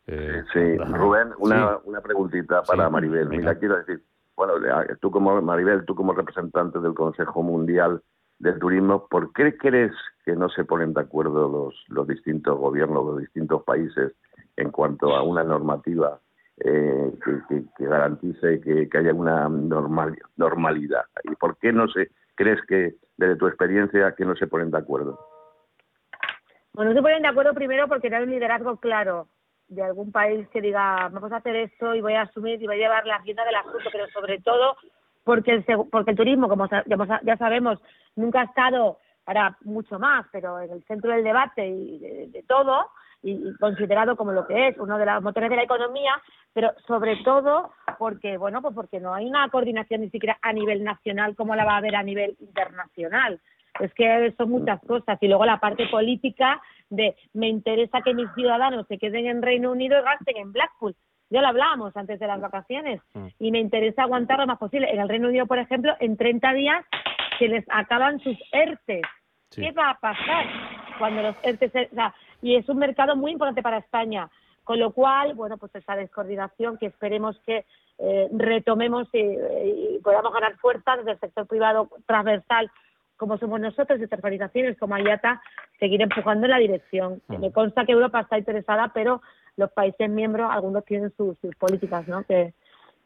Eh, 0.06 0.42
sí, 0.52 0.76
Rubén, 0.76 1.28
una, 1.38 1.78
una 1.84 2.00
preguntita 2.00 2.62
para 2.62 2.88
Maribel. 2.88 3.28
Mira, 3.28 3.54
quiero 3.56 3.76
decir, 3.76 4.02
bueno, 4.36 4.54
tú 5.00 5.10
como 5.10 5.40
Maribel, 5.42 5.84
tú 5.84 5.94
como 5.94 6.12
representante 6.12 6.78
del 6.80 6.94
Consejo 6.94 7.42
Mundial 7.42 8.02
del 8.38 8.58
Turismo, 8.58 9.06
¿por 9.08 9.32
qué 9.32 9.56
crees 9.56 9.92
que 10.24 10.36
no 10.36 10.48
se 10.48 10.64
ponen 10.64 10.94
de 10.94 11.00
acuerdo 11.00 11.48
los, 11.48 11.74
los 11.88 12.06
distintos 12.06 12.56
gobiernos, 12.56 13.04
los 13.04 13.18
distintos 13.18 13.62
países 13.64 14.12
en 14.56 14.70
cuanto 14.70 15.14
a 15.14 15.22
una 15.22 15.42
normativa 15.42 16.20
eh, 16.60 17.12
que, 17.48 17.84
garantice 17.84 18.60
que, 18.60 18.88
haya 18.96 19.12
una 19.12 19.48
normal, 19.48 20.16
normalidad? 20.36 21.04
¿Y 21.24 21.34
por 21.34 21.56
qué 21.56 21.72
no 21.72 21.88
se 21.88 22.10
crees 22.38 22.60
que, 22.68 22.94
desde 23.16 23.36
tu 23.36 23.48
experiencia, 23.48 24.14
que 24.16 24.24
no 24.24 24.36
se 24.36 24.46
ponen 24.46 24.70
de 24.70 24.78
acuerdo? 24.78 25.18
Bueno, 26.72 26.92
no 26.92 26.96
se 26.96 27.02
ponen 27.02 27.22
de 27.22 27.28
acuerdo 27.28 27.52
primero 27.52 27.88
porque 27.88 28.08
no 28.08 28.16
hay 28.16 28.22
un 28.22 28.30
liderazgo 28.30 28.76
claro 28.76 29.26
de 29.66 29.82
algún 29.82 30.12
país 30.12 30.48
que 30.48 30.62
diga 30.62 31.08
vamos 31.10 31.32
a 31.32 31.38
hacer 31.38 31.56
esto 31.56 31.94
y 31.94 32.00
voy 32.00 32.14
a 32.14 32.22
asumir 32.22 32.62
y 32.62 32.66
voy 32.66 32.76
a 32.76 32.78
llevar 32.78 33.06
la 33.06 33.18
rienda 33.18 33.44
del 33.44 33.56
asunto, 33.56 33.90
pero 33.90 34.06
sobre 34.08 34.38
todo 34.40 34.76
porque 35.24 35.52
el, 35.52 35.64
porque 35.90 36.12
el 36.12 36.16
turismo, 36.16 36.48
como 36.48 36.68
ya 37.22 37.36
sabemos, 37.36 37.78
nunca 38.14 38.40
ha 38.40 38.44
estado 38.44 38.98
para 39.24 39.58
mucho 39.64 39.98
más, 39.98 40.24
pero 40.32 40.60
en 40.60 40.70
el 40.70 40.84
centro 40.84 41.10
del 41.10 41.24
debate 41.24 41.66
y 41.66 41.98
de, 41.98 42.44
todo, 42.44 42.88
y, 43.22 43.54
considerado 43.58 44.16
como 44.16 44.32
lo 44.32 44.46
que 44.46 44.68
es 44.68 44.78
uno 44.78 44.98
de 44.98 45.06
los 45.06 45.22
motores 45.22 45.50
de 45.50 45.56
la 45.56 45.62
economía, 45.62 46.12
pero 46.52 46.72
sobre 46.86 47.16
todo 47.24 47.72
porque, 47.98 48.36
bueno, 48.36 48.62
pues 48.62 48.74
porque 48.74 49.00
no 49.00 49.14
hay 49.14 49.26
una 49.26 49.48
coordinación 49.48 50.02
ni 50.02 50.10
siquiera 50.10 50.38
a 50.42 50.52
nivel 50.52 50.84
nacional 50.84 51.34
como 51.36 51.54
la 51.54 51.64
va 51.64 51.74
a 51.74 51.78
haber 51.78 51.96
a 51.96 52.02
nivel 52.02 52.36
internacional. 52.40 53.40
Es 53.80 53.92
que 53.94 54.34
son 54.36 54.50
muchas 54.50 54.80
cosas. 54.80 55.18
Y 55.20 55.28
luego 55.28 55.44
la 55.44 55.60
parte 55.60 55.86
política 55.88 56.60
de 56.90 57.16
me 57.32 57.48
interesa 57.48 58.02
que 58.02 58.14
mis 58.14 58.28
ciudadanos 58.34 58.86
se 58.88 58.98
queden 58.98 59.26
en 59.26 59.42
Reino 59.42 59.70
Unido 59.70 59.98
y 59.98 60.02
gasten 60.02 60.36
en 60.36 60.52
Blackpool. 60.52 60.96
Ya 61.30 61.42
lo 61.42 61.48
hablábamos 61.48 61.96
antes 61.96 62.18
de 62.18 62.26
las 62.26 62.40
vacaciones. 62.40 63.00
Mm. 63.14 63.26
Y 63.38 63.50
me 63.50 63.60
interesa 63.60 64.02
aguantar 64.02 64.38
lo 64.38 64.46
más 64.46 64.58
posible. 64.58 64.90
En 64.90 65.00
el 65.00 65.08
Reino 65.08 65.28
Unido, 65.28 65.46
por 65.46 65.58
ejemplo, 65.58 65.94
en 66.00 66.16
30 66.16 66.52
días 66.54 66.84
se 67.38 67.48
les 67.48 67.64
acaban 67.68 68.18
sus 68.20 68.36
ERTES. 68.52 69.02
¿Qué 69.54 69.72
va 69.72 69.90
a 69.90 69.98
pasar 69.98 70.46
cuando 70.98 71.22
los 71.22 71.36
ERTES... 71.42 71.72
O 71.92 71.94
sea, 71.94 72.14
y 72.42 72.56
es 72.56 72.68
un 72.68 72.78
mercado 72.78 73.16
muy 73.16 73.32
importante 73.32 73.62
para 73.62 73.78
España. 73.78 74.28
Con 74.64 74.78
lo 74.78 74.92
cual, 74.92 75.34
bueno, 75.34 75.56
pues 75.56 75.74
esa 75.74 75.96
descoordinación 75.96 76.76
que 76.76 76.86
esperemos 76.86 77.40
que 77.46 77.64
eh, 77.98 78.28
retomemos 78.32 79.08
y, 79.12 79.98
podamos 80.02 80.32
ganar 80.32 80.56
fuerza 80.58 80.96
desde 80.98 81.12
el 81.12 81.20
sector 81.20 81.46
privado 81.46 81.88
transversal 82.06 82.70
como 83.16 83.36
somos 83.38 83.60
nosotros, 83.60 83.98
de 83.98 84.08
organizaciones 84.12 84.78
como 84.78 84.96
IATA, 84.96 85.42
seguir 85.80 86.00
empujando 86.00 86.46
en 86.46 86.52
la 86.52 86.58
dirección. 86.58 87.20
Mm. 87.26 87.40
Me 87.40 87.52
consta 87.52 87.84
que 87.84 87.92
Europa 87.92 88.20
está 88.20 88.38
interesada, 88.38 88.92
pero 88.94 89.20
los 89.56 89.72
países 89.72 90.08
miembros, 90.08 90.48
algunos 90.52 90.84
tienen 90.84 91.12
sus, 91.16 91.36
políticas, 91.58 92.06
¿no? 92.06 92.22
Que, 92.22 92.54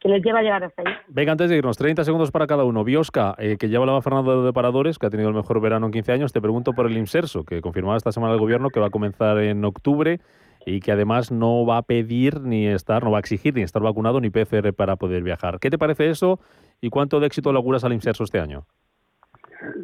les 0.09 0.23
lleva 0.23 0.39
a 0.39 0.41
llegar 0.41 0.63
hasta 0.63 0.81
ahí. 0.85 0.93
Venga, 1.07 1.31
antes 1.31 1.49
de 1.49 1.57
irnos, 1.57 1.77
30 1.77 2.03
segundos 2.03 2.31
para 2.31 2.47
cada 2.47 2.63
uno. 2.63 2.83
Biosca, 2.83 3.35
eh, 3.37 3.57
que 3.57 3.69
ya 3.69 3.79
hablaba 3.79 4.01
Fernando 4.01 4.43
de 4.43 4.53
Paradores, 4.53 4.99
que 4.99 5.05
ha 5.05 5.09
tenido 5.09 5.29
el 5.29 5.35
mejor 5.35 5.61
verano 5.61 5.87
en 5.87 5.91
15 5.91 6.11
años, 6.11 6.33
te 6.33 6.41
pregunto 6.41 6.73
por 6.73 6.87
el 6.87 6.97
IMSERSO, 6.97 7.45
que 7.45 7.61
confirmaba 7.61 7.97
esta 7.97 8.11
semana 8.11 8.33
el 8.33 8.39
gobierno 8.39 8.69
que 8.69 8.79
va 8.79 8.87
a 8.87 8.91
comenzar 8.91 9.37
en 9.39 9.63
octubre 9.65 10.19
y 10.65 10.79
que 10.79 10.91
además 10.91 11.31
no 11.31 11.65
va 11.65 11.77
a 11.77 11.81
pedir 11.81 12.41
ni 12.41 12.67
estar, 12.67 13.03
no 13.03 13.11
va 13.11 13.17
a 13.17 13.19
exigir 13.19 13.53
ni 13.53 13.61
estar 13.61 13.81
vacunado 13.81 14.21
ni 14.21 14.29
PCR 14.29 14.73
para 14.73 14.95
poder 14.95 15.23
viajar. 15.23 15.59
¿Qué 15.59 15.69
te 15.69 15.77
parece 15.77 16.09
eso 16.09 16.39
y 16.81 16.89
cuánto 16.89 17.19
de 17.19 17.27
éxito 17.27 17.51
le 17.51 17.57
auguras 17.57 17.83
al 17.83 17.93
IMSERSO 17.93 18.23
este 18.23 18.39
año? 18.39 18.65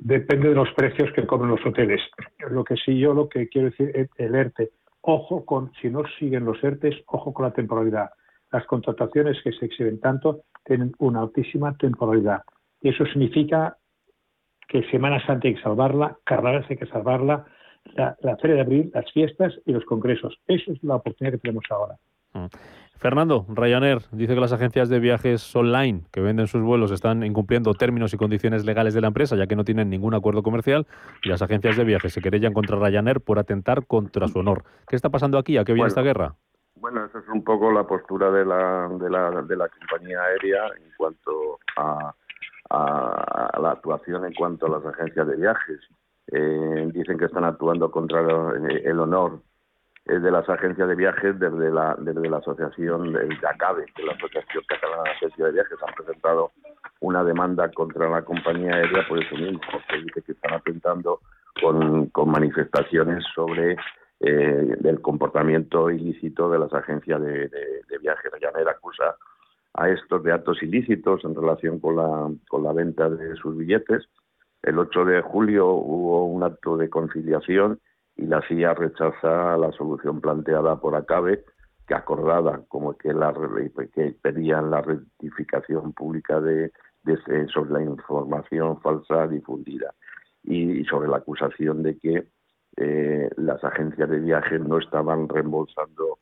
depende 0.01 0.49
de 0.49 0.55
los 0.55 0.71
precios 0.73 1.11
que 1.13 1.25
cobren 1.25 1.51
los 1.51 1.65
hoteles. 1.65 2.01
Lo 2.49 2.63
que 2.63 2.75
sí 2.75 2.97
yo 2.99 3.13
lo 3.13 3.29
que 3.29 3.47
quiero 3.49 3.69
decir 3.69 3.91
es 3.95 4.09
el 4.17 4.35
ERTE. 4.35 4.71
Ojo 5.01 5.45
con, 5.45 5.71
si 5.81 5.89
no 5.89 6.03
siguen 6.19 6.45
los 6.45 6.61
ERTES, 6.63 6.95
ojo 7.07 7.33
con 7.33 7.45
la 7.45 7.53
temporalidad. 7.53 8.09
Las 8.51 8.65
contrataciones 8.65 9.37
que 9.43 9.51
se 9.51 9.65
exhiben 9.65 9.99
tanto 9.99 10.41
tienen 10.65 10.93
una 10.99 11.21
altísima 11.21 11.75
temporalidad. 11.77 12.41
Y 12.81 12.89
eso 12.89 13.05
significa 13.05 13.77
que 14.67 14.83
Semana 14.89 15.25
Santa 15.25 15.47
hay 15.47 15.55
que 15.55 15.61
salvarla, 15.61 16.17
Carnaval 16.23 16.65
hay 16.69 16.77
que 16.77 16.85
salvarla, 16.87 17.45
la, 17.95 18.15
la 18.21 18.37
Feria 18.37 18.57
de 18.57 18.61
Abril, 18.61 18.91
las 18.93 19.11
fiestas 19.11 19.53
y 19.65 19.71
los 19.71 19.83
congresos. 19.85 20.37
Esa 20.47 20.71
es 20.71 20.83
la 20.83 20.95
oportunidad 20.95 21.33
que 21.33 21.39
tenemos 21.39 21.65
ahora. 21.69 21.95
Mm. 22.33 22.45
Fernando, 22.99 23.45
Ryanair 23.47 23.99
dice 24.11 24.35
que 24.35 24.41
las 24.41 24.51
agencias 24.51 24.89
de 24.89 24.99
viajes 24.99 25.55
online 25.55 26.01
que 26.11 26.19
venden 26.19 26.47
sus 26.47 26.61
vuelos 26.61 26.91
están 26.91 27.23
incumpliendo 27.23 27.73
términos 27.73 28.13
y 28.13 28.17
condiciones 28.17 28.65
legales 28.65 28.93
de 28.93 28.99
la 28.99 29.07
empresa, 29.07 29.37
ya 29.37 29.47
que 29.47 29.55
no 29.55 29.63
tienen 29.63 29.89
ningún 29.89 30.13
acuerdo 30.13 30.43
comercial, 30.43 30.85
y 31.23 31.29
las 31.29 31.41
agencias 31.41 31.77
de 31.77 31.85
viajes 31.85 32.11
se 32.11 32.21
querellan 32.21 32.51
contra 32.51 32.77
Ryanair 32.77 33.21
por 33.21 33.39
atentar 33.39 33.85
contra 33.87 34.27
su 34.27 34.39
honor. 34.39 34.65
¿Qué 34.85 34.97
está 34.97 35.09
pasando 35.09 35.37
aquí? 35.37 35.55
¿A 35.55 35.63
qué 35.63 35.71
viene 35.71 35.87
esta 35.87 36.01
guerra? 36.01 36.35
Bueno, 36.79 37.05
esa 37.05 37.19
es 37.19 37.27
un 37.27 37.43
poco 37.43 37.71
la 37.71 37.83
postura 37.83 38.31
de 38.31 38.45
la, 38.45 38.87
de 38.87 39.09
la, 39.09 39.41
de 39.41 39.55
la 39.55 39.67
compañía 39.67 40.21
aérea 40.23 40.67
en 40.77 40.91
cuanto 40.97 41.59
a, 41.75 42.13
la 42.71 43.71
actuación 43.71 44.25
en 44.25 44.33
cuanto 44.33 44.67
a 44.67 44.69
las 44.69 44.85
agencias 44.85 45.27
de 45.27 45.35
viajes. 45.35 45.79
Eh, 46.31 46.89
dicen 46.93 47.17
que 47.17 47.25
están 47.25 47.43
actuando 47.43 47.89
contra 47.91 48.19
el 48.21 48.99
honor 48.99 49.41
de 50.05 50.31
las 50.31 50.47
agencias 50.49 50.87
de 50.87 50.95
viajes 50.95 51.39
desde 51.39 51.69
la, 51.71 51.95
desde 51.99 52.29
la 52.29 52.37
asociación 52.37 53.11
del 53.11 53.37
ACABE, 53.43 53.85
que 53.95 54.01
es 54.01 54.07
la 54.07 54.13
Asociación 54.13 54.63
Catalana 54.67 55.03
de 55.03 55.09
Agencias 55.11 55.47
de 55.47 55.51
Viajes, 55.51 55.77
han 55.85 55.93
presentado 55.93 56.51
una 57.01 57.23
demanda 57.23 57.69
contra 57.71 58.09
la 58.09 58.21
compañía 58.23 58.75
aérea 58.75 59.07
por 59.07 59.21
eso 59.21 59.35
mismo, 59.35 59.59
que 59.89 59.97
dice 59.97 60.21
que 60.21 60.31
están 60.31 60.53
atentando 60.53 61.19
con, 61.61 62.07
con 62.07 62.31
manifestaciones 62.31 63.23
sobre 63.35 63.77
eh, 64.19 64.77
el 64.83 65.01
comportamiento 65.01 65.89
ilícito 65.89 66.49
de 66.49 66.59
las 66.59 66.73
agencias 66.73 67.21
de, 67.21 67.47
de, 67.47 67.81
de 67.87 67.97
viajes. 67.99 68.31
Llanera 68.41 68.71
acusa 68.71 69.15
a 69.73 69.89
estos 69.89 70.23
de 70.23 70.31
actos 70.31 70.61
ilícitos 70.63 71.23
en 71.23 71.35
relación 71.35 71.79
con 71.79 71.95
la, 71.95 72.29
con 72.49 72.63
la 72.63 72.73
venta 72.73 73.09
de 73.09 73.35
sus 73.35 73.55
billetes. 73.55 74.05
El 74.61 74.77
8 74.77 75.05
de 75.05 75.21
julio 75.21 75.67
hubo 75.71 76.25
un 76.25 76.43
acto 76.43 76.75
de 76.75 76.89
conciliación 76.89 77.79
y 78.17 78.25
la 78.25 78.41
CIA 78.47 78.73
rechaza 78.73 79.55
la 79.57 79.71
solución 79.71 80.19
planteada 80.19 80.79
por 80.79 80.95
ACABE, 80.95 81.45
que 81.87 81.95
acordada 81.95 82.61
como 82.67 82.97
que, 82.97 83.13
la, 83.13 83.33
que 83.93 84.15
pedían 84.21 84.69
la 84.69 84.81
rectificación 84.81 85.93
pública 85.93 86.41
de, 86.41 86.71
sobre 87.53 87.71
la 87.71 87.81
información 87.81 88.81
falsa 88.81 89.27
difundida 89.27 89.93
y, 90.43 90.83
sobre 90.85 91.07
la 91.07 91.17
acusación 91.17 91.81
de 91.81 91.97
que 91.97 92.27
eh, 92.77 93.29
las 93.37 93.63
agencias 93.63 94.09
de 94.09 94.19
viajes 94.19 94.61
no 94.61 94.77
estaban 94.77 95.27
reembolsando 95.27 96.19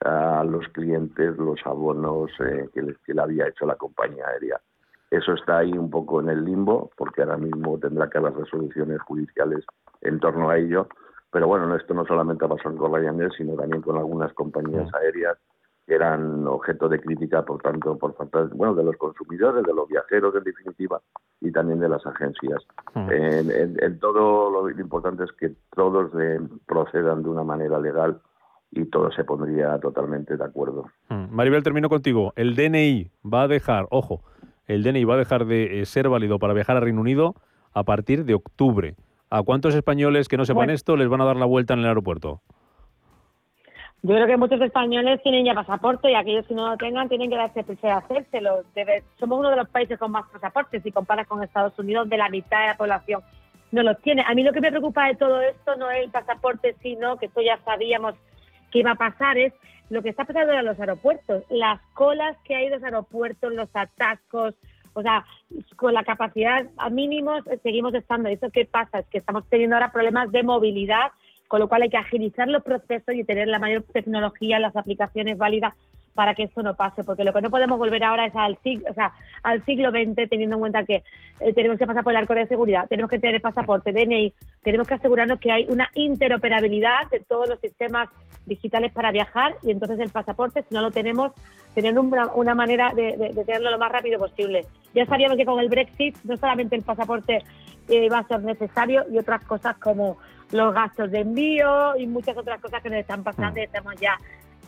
a 0.00 0.44
los 0.44 0.66
clientes 0.68 1.36
los 1.36 1.60
abonos 1.64 2.30
eh, 2.40 2.68
que, 2.72 2.94
que 3.04 3.14
le 3.14 3.22
había 3.22 3.48
hecho 3.48 3.66
la 3.66 3.76
compañía 3.76 4.26
aérea. 4.26 4.60
Eso 5.10 5.34
está 5.34 5.58
ahí 5.58 5.72
un 5.72 5.90
poco 5.90 6.20
en 6.20 6.28
el 6.28 6.44
limbo, 6.44 6.90
porque 6.96 7.22
ahora 7.22 7.36
mismo 7.36 7.78
tendrá 7.78 8.08
que 8.08 8.18
haber 8.18 8.34
resoluciones 8.34 9.00
judiciales 9.02 9.64
en 10.00 10.20
torno 10.20 10.50
a 10.50 10.58
ello, 10.58 10.88
pero 11.32 11.46
bueno, 11.46 11.74
esto 11.76 11.94
no 11.94 12.04
solamente 12.06 12.44
ha 12.44 12.48
pasado 12.48 12.76
con 12.76 12.94
Ryanair, 12.94 13.32
sino 13.32 13.54
también 13.54 13.82
con 13.82 13.96
algunas 13.96 14.32
compañías 14.32 14.92
aéreas 14.94 15.36
que 15.90 15.96
eran 15.96 16.46
objeto 16.46 16.88
de 16.88 17.00
crítica, 17.00 17.44
por 17.44 17.60
tanto, 17.60 17.98
por 17.98 18.14
falta 18.14 18.48
bueno, 18.54 18.76
de 18.76 18.84
los 18.84 18.96
consumidores, 18.96 19.64
de 19.64 19.74
los 19.74 19.88
viajeros 19.88 20.32
en 20.36 20.44
definitiva, 20.44 21.00
y 21.40 21.50
también 21.50 21.80
de 21.80 21.88
las 21.88 22.06
agencias. 22.06 22.62
En, 22.94 23.98
todo 23.98 24.52
lo 24.52 24.70
importante 24.70 25.24
es 25.24 25.32
que 25.32 25.50
todos 25.74 26.12
procedan 26.66 27.24
de 27.24 27.28
una 27.28 27.42
manera 27.42 27.80
legal 27.80 28.20
y 28.70 28.84
todo 28.84 29.10
se 29.10 29.24
pondría 29.24 29.80
totalmente 29.80 30.36
de 30.36 30.44
acuerdo. 30.44 30.86
Maribel, 31.08 31.64
termino 31.64 31.88
contigo. 31.88 32.32
El 32.36 32.54
DNI 32.54 33.10
va 33.24 33.42
a 33.42 33.48
dejar, 33.48 33.88
ojo, 33.90 34.22
el 34.68 34.84
DNI 34.84 35.02
va 35.02 35.14
a 35.14 35.18
dejar 35.18 35.44
de 35.44 35.80
eh, 35.80 35.86
ser 35.86 36.08
válido 36.08 36.38
para 36.38 36.54
viajar 36.54 36.76
a 36.76 36.80
Reino 36.80 37.00
Unido 37.00 37.34
a 37.74 37.82
partir 37.82 38.24
de 38.24 38.34
octubre. 38.34 38.94
¿A 39.28 39.42
cuántos 39.42 39.74
españoles 39.74 40.28
que 40.28 40.36
no 40.36 40.44
sepan 40.44 40.70
esto 40.70 40.96
les 40.96 41.08
van 41.08 41.20
a 41.20 41.24
dar 41.24 41.36
la 41.36 41.46
vuelta 41.46 41.74
en 41.74 41.80
el 41.80 41.86
aeropuerto? 41.86 42.42
Yo 44.02 44.14
creo 44.14 44.26
que 44.26 44.36
muchos 44.38 44.60
españoles 44.62 45.22
tienen 45.22 45.44
ya 45.44 45.54
pasaporte 45.54 46.10
y 46.10 46.14
aquellos 46.14 46.46
que 46.46 46.54
no 46.54 46.70
lo 46.70 46.76
tengan 46.78 47.08
tienen 47.08 47.28
que 47.28 47.36
darse 47.36 47.64
prisa 47.64 47.94
a 47.94 47.98
hacérselo. 47.98 48.64
somos 49.18 49.38
uno 49.38 49.50
de 49.50 49.56
los 49.56 49.68
países 49.68 49.98
con 49.98 50.10
más 50.10 50.24
pasaportes 50.30 50.82
si 50.82 50.90
comparas 50.90 51.26
con 51.26 51.42
Estados 51.42 51.78
Unidos, 51.78 52.08
de 52.08 52.16
la 52.16 52.30
mitad 52.30 52.60
de 52.60 52.66
la 52.68 52.76
población 52.76 53.22
no 53.72 53.82
los 53.82 54.00
tiene. 54.00 54.24
A 54.26 54.34
mí 54.34 54.42
lo 54.42 54.52
que 54.52 54.60
me 54.60 54.70
preocupa 54.70 55.06
de 55.06 55.16
todo 55.16 55.40
esto 55.40 55.76
no 55.76 55.90
es 55.90 56.04
el 56.04 56.10
pasaporte, 56.10 56.74
sino 56.82 57.16
que 57.18 57.26
esto 57.26 57.40
ya 57.40 57.58
sabíamos 57.64 58.14
que 58.70 58.80
iba 58.80 58.92
a 58.92 58.96
pasar, 58.96 59.36
es 59.38 59.52
lo 59.88 60.02
que 60.02 60.10
está 60.10 60.24
pasando 60.24 60.52
en 60.52 60.64
los 60.64 60.78
aeropuertos, 60.78 61.42
las 61.50 61.80
colas 61.94 62.36
que 62.44 62.54
hay 62.54 62.66
en 62.66 62.72
los 62.72 62.82
aeropuertos, 62.82 63.52
los 63.52 63.68
atascos, 63.74 64.54
o 64.92 65.02
sea, 65.02 65.24
con 65.76 65.94
la 65.94 66.04
capacidad 66.04 66.66
a 66.76 66.90
mínimos 66.90 67.42
seguimos 67.62 67.94
estando. 67.94 68.28
¿Eso 68.28 68.50
qué 68.50 68.64
pasa? 68.64 69.00
Es 69.00 69.06
que 69.06 69.18
estamos 69.18 69.44
teniendo 69.48 69.76
ahora 69.76 69.92
problemas 69.92 70.30
de 70.32 70.42
movilidad, 70.42 71.12
con 71.50 71.58
lo 71.58 71.68
cual 71.68 71.82
hay 71.82 71.90
que 71.90 71.96
agilizar 71.96 72.46
los 72.46 72.62
procesos 72.62 73.12
y 73.12 73.24
tener 73.24 73.48
la 73.48 73.58
mayor 73.58 73.82
tecnología, 73.82 74.60
las 74.60 74.76
aplicaciones 74.76 75.36
válidas 75.36 75.74
para 76.14 76.34
que 76.34 76.44
esto 76.44 76.62
no 76.62 76.74
pase, 76.74 77.04
porque 77.04 77.24
lo 77.24 77.32
que 77.32 77.40
no 77.40 77.50
podemos 77.50 77.78
volver 77.78 78.02
ahora 78.04 78.26
es 78.26 78.34
al 78.34 78.58
siglo, 78.62 78.86
o 78.90 78.94
sea, 78.94 79.12
al 79.42 79.64
siglo 79.64 79.90
XX, 79.90 80.28
teniendo 80.28 80.56
en 80.56 80.60
cuenta 80.60 80.84
que 80.84 81.02
eh, 81.40 81.52
tenemos 81.54 81.78
que 81.78 81.86
pasar 81.86 82.04
por 82.04 82.12
el 82.12 82.18
arco 82.18 82.34
de 82.34 82.46
seguridad, 82.46 82.86
tenemos 82.88 83.10
que 83.10 83.18
tener 83.18 83.40
pasaporte, 83.40 83.92
DNI, 83.92 84.32
tenemos 84.62 84.86
que 84.86 84.94
asegurarnos 84.94 85.38
que 85.38 85.52
hay 85.52 85.66
una 85.68 85.88
interoperabilidad 85.94 87.08
de 87.10 87.20
todos 87.20 87.48
los 87.48 87.60
sistemas 87.60 88.08
digitales 88.46 88.92
para 88.92 89.12
viajar 89.12 89.54
y 89.62 89.70
entonces 89.70 89.98
el 90.00 90.10
pasaporte, 90.10 90.64
si 90.68 90.74
no 90.74 90.82
lo 90.82 90.90
tenemos, 90.90 91.32
tener 91.74 91.96
una, 91.98 92.54
manera 92.54 92.92
de, 92.94 93.32
tenerlo 93.46 93.70
lo 93.70 93.78
más 93.78 93.92
rápido 93.92 94.18
posible. 94.18 94.66
Ya 94.94 95.06
sabíamos 95.06 95.36
que 95.36 95.44
con 95.44 95.60
el 95.60 95.68
Brexit 95.68 96.16
no 96.24 96.36
solamente 96.36 96.76
el 96.76 96.82
pasaporte 96.82 97.44
eh, 97.88 98.08
va 98.08 98.18
a 98.18 98.26
ser 98.26 98.40
necesario 98.42 99.04
y 99.10 99.18
otras 99.18 99.44
cosas 99.44 99.76
como 99.78 100.18
los 100.52 100.74
gastos 100.74 101.10
de 101.10 101.20
envío 101.20 101.96
y 101.96 102.06
muchas 102.06 102.36
otras 102.36 102.60
cosas 102.60 102.82
que 102.82 102.90
nos 102.90 102.98
están 102.98 103.22
pasando 103.22 103.60
y 103.60 103.64
estamos 103.64 103.94
ya 104.00 104.18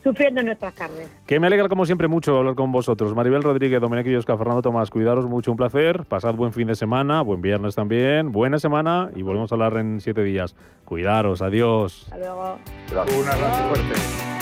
sufriendo 0.03 0.43
nuestras 0.43 0.75
carnes. 0.75 1.11
Que 1.27 1.39
me 1.41 1.47
alegra 1.47 1.69
como 1.69 1.87
siempre 1.87 2.09
mucho 2.09 2.37
hablar 2.39 2.55
con 2.55 2.73
vosotros. 2.73 3.15
Maribel 3.15 3.43
Rodríguez, 3.43 3.81
Dominique 3.81 4.13
Yosca, 4.13 4.37
Fernando 4.37 4.63
Tomás, 4.63 4.91
cuidaros 4.91 5.27
mucho, 5.27 5.51
un 5.51 5.57
placer. 5.57 6.05
Pasad 6.07 6.35
buen 6.35 6.53
fin 6.53 6.69
de 6.69 6.75
semana, 6.75 7.23
buen 7.23 7.41
viernes 7.41 7.75
también, 7.75 8.33
buena 8.33 8.59
semana 8.59 9.11
y 9.15 9.23
volvemos 9.23 9.53
a 9.53 9.55
hablar 9.55 9.77
en 9.77 10.01
siete 10.01 10.23
días. 10.23 10.57
Cuidaros, 10.85 11.43
adiós. 11.43 12.05
Hasta 12.05 12.19
luego. 12.19 12.59
Un 12.91 13.29
abrazo 13.29 13.69
fuerte. 13.69 14.42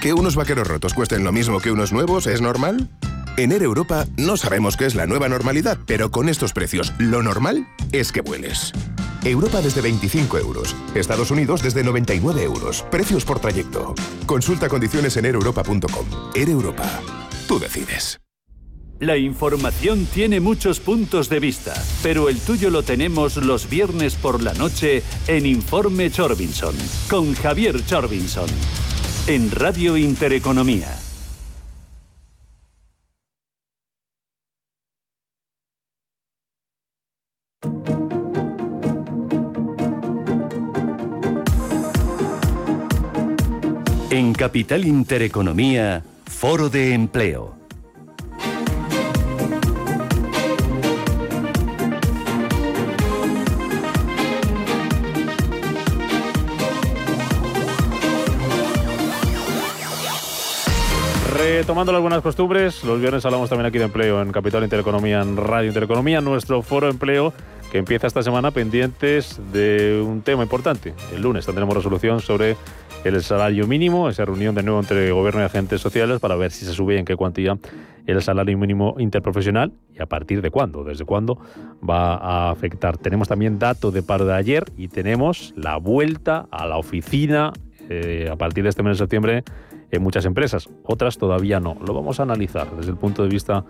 ¿Que 0.00 0.14
unos 0.14 0.34
vaqueros 0.34 0.66
rotos 0.66 0.94
cuesten 0.94 1.24
lo 1.24 1.30
mismo 1.30 1.60
que 1.60 1.70
unos 1.70 1.92
nuevos 1.92 2.26
es 2.26 2.40
normal? 2.40 2.88
En 3.36 3.52
Air 3.52 3.62
Europa 3.62 4.06
no 4.16 4.38
sabemos 4.38 4.78
qué 4.78 4.86
es 4.86 4.94
la 4.94 5.06
nueva 5.06 5.28
normalidad, 5.28 5.76
pero 5.84 6.10
con 6.10 6.30
estos 6.30 6.54
precios, 6.54 6.94
lo 6.98 7.22
normal 7.22 7.68
es 7.92 8.10
que 8.10 8.22
vueles. 8.22 8.72
Europa 9.24 9.60
desde 9.60 9.82
25 9.82 10.38
euros. 10.38 10.74
Estados 10.94 11.30
Unidos 11.30 11.62
desde 11.62 11.84
99 11.84 12.42
euros. 12.42 12.82
Precios 12.90 13.26
por 13.26 13.40
trayecto. 13.40 13.94
Consulta 14.24 14.70
condiciones 14.70 15.18
en 15.18 15.26
aereuropa.com. 15.26 16.06
Air 16.34 16.48
Europa. 16.48 16.88
Tú 17.46 17.58
decides. 17.58 18.18
La 19.00 19.18
información 19.18 20.06
tiene 20.06 20.40
muchos 20.40 20.80
puntos 20.80 21.28
de 21.28 21.40
vista, 21.40 21.74
pero 22.02 22.30
el 22.30 22.38
tuyo 22.40 22.70
lo 22.70 22.82
tenemos 22.82 23.36
los 23.36 23.68
viernes 23.68 24.14
por 24.14 24.42
la 24.42 24.54
noche 24.54 25.02
en 25.26 25.44
Informe 25.44 26.10
Chorbinson, 26.10 26.74
con 27.08 27.34
Javier 27.34 27.84
Chorbinson 27.84 28.48
en 29.26 29.50
Radio 29.50 29.96
Intereconomía. 29.96 30.88
En 44.10 44.32
Capital 44.32 44.84
Intereconomía, 44.84 46.02
Foro 46.26 46.68
de 46.68 46.94
Empleo 46.94 47.59
tomando 61.66 61.92
las 61.92 62.00
buenas 62.00 62.22
costumbres, 62.22 62.84
los 62.84 63.00
viernes 63.00 63.24
hablamos 63.24 63.48
también 63.48 63.66
aquí 63.66 63.78
de 63.78 63.84
empleo 63.84 64.22
en 64.22 64.30
Capital 64.30 64.62
Intereconomía, 64.62 65.20
en 65.20 65.36
Radio 65.36 65.68
Intereconomía, 65.68 66.20
nuestro 66.20 66.62
foro 66.62 66.86
de 66.86 66.92
empleo 66.92 67.32
que 67.72 67.78
empieza 67.78 68.06
esta 68.06 68.22
semana 68.22 68.52
pendientes 68.52 69.40
de 69.52 70.00
un 70.06 70.22
tema 70.22 70.42
importante. 70.42 70.94
El 71.12 71.22
lunes 71.22 71.46
tendremos 71.46 71.74
resolución 71.74 72.20
sobre 72.20 72.56
el 73.04 73.20
salario 73.22 73.66
mínimo, 73.66 74.08
esa 74.08 74.24
reunión 74.24 74.54
de 74.54 74.62
nuevo 74.62 74.80
entre 74.80 75.10
gobierno 75.10 75.40
y 75.40 75.44
agentes 75.44 75.80
sociales 75.80 76.20
para 76.20 76.36
ver 76.36 76.52
si 76.52 76.64
se 76.64 76.72
sube 76.72 76.94
y 76.94 76.98
en 76.98 77.04
qué 77.04 77.16
cuantía 77.16 77.58
el 78.06 78.22
salario 78.22 78.56
mínimo 78.56 78.94
interprofesional 78.98 79.72
y 79.92 80.00
a 80.00 80.06
partir 80.06 80.42
de 80.42 80.50
cuándo, 80.50 80.84
desde 80.84 81.04
cuándo 81.04 81.38
va 81.88 82.14
a 82.14 82.50
afectar. 82.50 82.96
Tenemos 82.96 83.28
también 83.28 83.58
datos 83.58 83.92
de 83.92 84.02
paro 84.02 84.24
de 84.24 84.34
ayer 84.34 84.64
y 84.76 84.88
tenemos 84.88 85.52
la 85.56 85.78
vuelta 85.78 86.46
a 86.50 86.66
la 86.66 86.76
oficina 86.76 87.52
eh, 87.88 88.28
a 88.30 88.36
partir 88.36 88.62
de 88.62 88.70
este 88.70 88.82
mes 88.82 88.98
de 88.98 89.04
septiembre 89.04 89.44
en 89.90 90.02
muchas 90.02 90.24
empresas, 90.24 90.68
otras 90.84 91.18
todavía 91.18 91.60
no. 91.60 91.76
Lo 91.86 91.94
vamos 91.94 92.20
a 92.20 92.22
analizar 92.22 92.70
desde 92.76 92.90
el 92.90 92.96
punto 92.96 93.22
de 93.22 93.28
vista 93.28 93.64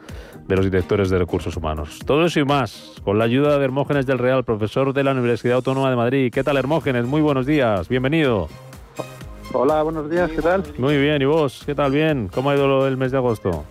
de 0.47 0.57
los 0.57 0.65
directores 0.65 1.11
de 1.11 1.19
recursos 1.19 1.57
humanos. 1.57 2.01
Todo 2.05 2.27
eso 2.27 2.41
y 2.41 2.45
más, 2.45 2.95
con 3.05 3.19
la 3.19 3.25
ayuda 3.25 3.59
de 3.59 3.65
Hermógenes 3.65 4.07
del 4.07 4.19
Real, 4.19 4.45
profesor 4.45 4.93
de 4.93 5.05
la 5.05 5.13
Universidad 5.13 5.57
Autónoma 5.57 5.91
de 5.91 5.97
Madrid. 5.97 6.33
¿Qué 6.33 6.45
tal, 6.45 6.57
Hermógenes? 6.57 7.07
Muy 7.07 7.21
buenos 7.21 7.47
días, 7.47 7.89
bienvenido. 7.89 8.49
Hola, 9.53 9.83
buenos 9.83 10.09
días, 10.09 10.31
¿qué 10.31 10.43
tal? 10.43 10.63
Muy 10.79 10.97
bien, 10.97 11.21
¿y 11.23 11.25
vos? 11.25 11.63
¿Qué 11.67 11.75
tal? 11.75 11.91
Bien. 11.91 12.29
¿Cómo 12.33 12.51
ha 12.51 12.55
ido 12.55 12.87
el 12.87 12.97
mes 12.97 13.11
de 13.11 13.19
agosto? 13.19 13.65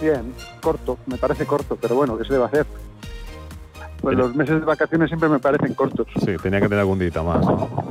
Bien, 0.00 0.32
corto, 0.60 0.98
me 1.06 1.16
parece 1.16 1.46
corto, 1.46 1.76
pero 1.80 1.94
bueno, 1.94 2.18
¿qué 2.18 2.24
se 2.24 2.34
debe 2.34 2.44
hacer? 2.44 2.66
Pues 4.00 4.16
los 4.16 4.34
meses 4.36 4.60
de 4.60 4.66
vacaciones 4.66 5.08
siempre 5.08 5.28
me 5.28 5.40
parecen 5.40 5.74
cortos. 5.74 6.06
Sí, 6.20 6.36
tenía 6.40 6.60
que 6.60 6.68
tener 6.68 6.80
algún 6.80 6.98
día 7.00 7.10
más, 7.22 7.44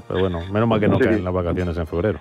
Pero 0.08 0.20
bueno, 0.22 0.40
menos 0.52 0.70
mal 0.70 0.80
que 0.80 0.88
no 0.88 0.98
caen 0.98 1.24
las 1.24 1.34
vacaciones 1.34 1.78
en 1.78 1.88
febrero 1.88 2.20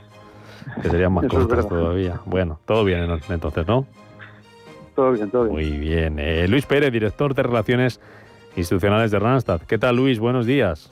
que 0.83 0.89
serían 0.91 1.13
más 1.13 1.27
cortas 1.27 1.69
todavía. 1.69 2.21
Bueno, 2.25 2.59
todo 2.65 2.85
bien 2.85 3.09
entonces, 3.29 3.67
¿no? 3.67 3.87
Todo 4.95 5.13
bien, 5.13 5.31
todo 5.31 5.45
bien. 5.45 5.55
Muy 5.55 5.79
bien. 5.79 6.19
Eh, 6.19 6.47
Luis 6.49 6.67
Pérez, 6.67 6.91
director 6.93 7.35
de 7.35 7.43
Relaciones 7.43 8.01
Institucionales 8.57 9.11
de 9.11 9.19
Randstad. 9.19 9.61
¿Qué 9.63 9.79
tal, 9.79 9.97
Luis? 9.97 10.19
Buenos 10.19 10.47
días. 10.47 10.91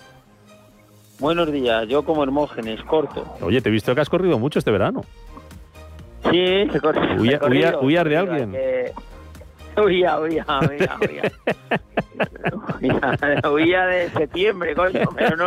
Buenos 1.19 1.51
días. 1.51 1.89
Yo 1.89 2.03
como 2.03 2.23
Hermógenes, 2.23 2.83
corto. 2.83 3.25
Oye, 3.41 3.61
te 3.63 3.71
he 3.71 3.73
visto 3.73 3.95
que 3.95 4.01
has 4.01 4.11
corrido 4.11 4.39
mucho 4.39 4.59
este 4.59 4.71
verano. 4.71 5.03
Sí, 6.31 6.69
se, 6.71 6.81
corre, 6.81 7.19
¿Huyar 7.19 8.09
de 8.09 8.17
alguien? 8.17 8.57
Huía, 9.77 10.21
huía, 10.21 10.45
huía, 10.47 10.97
huía. 11.01 11.23
huía 13.51 13.87
de 13.87 14.09
septiembre, 14.11 14.75
coño, 14.75 15.01
pero 15.17 15.37
no, 15.37 15.47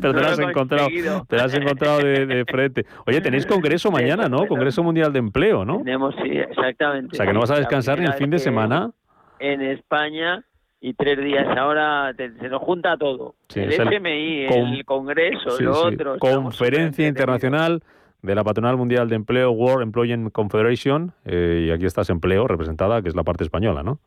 Pero 0.00 0.14
te 0.14 0.20
lo 0.20 0.26
has 0.26 0.38
encontrado, 0.38 0.88
te 1.28 1.36
has 1.36 1.54
encontrado 1.54 1.98
de, 1.98 2.44
frente. 2.48 2.86
Oye, 3.06 3.20
tenéis 3.20 3.46
congreso 3.46 3.90
mañana, 3.90 4.28
¿no? 4.28 4.46
Congreso 4.46 4.82
Mundial 4.82 5.12
de 5.12 5.18
Empleo, 5.18 5.64
¿no? 5.64 5.78
Tenemos, 5.78 6.14
sí, 6.22 6.30
exactamente. 6.30 7.14
O 7.14 7.16
sea, 7.16 7.26
que 7.26 7.32
no 7.32 7.40
vas 7.40 7.50
a 7.50 7.56
descansar 7.56 7.98
ni 7.98 8.06
el 8.06 8.14
fin 8.14 8.30
de 8.30 8.38
semana. 8.38 8.90
En 9.38 9.60
España 9.60 10.44
y 10.80 10.94
tres 10.94 11.18
días 11.18 11.46
ahora 11.56 12.14
se 12.16 12.48
nos 12.48 12.62
junta 12.62 12.96
todo. 12.96 13.34
el 13.54 13.72
FMI, 13.72 14.46
el 14.46 14.84
Congreso, 14.84 15.60
lo 15.60 15.82
otro. 15.82 16.18
Conferencia 16.18 17.06
Internacional 17.06 17.82
de 18.22 18.34
la 18.34 18.44
Patronal 18.44 18.76
Mundial 18.76 19.08
de 19.08 19.16
Empleo, 19.16 19.50
World 19.50 19.82
Employment 19.82 20.32
Confederation, 20.32 21.12
eh, 21.24 21.66
y 21.66 21.70
aquí 21.70 21.86
estás 21.86 22.08
Empleo, 22.08 22.46
representada, 22.46 23.02
que 23.02 23.08
es 23.08 23.16
la 23.16 23.24
parte 23.24 23.44
española, 23.44 23.82
¿no? 23.82 23.98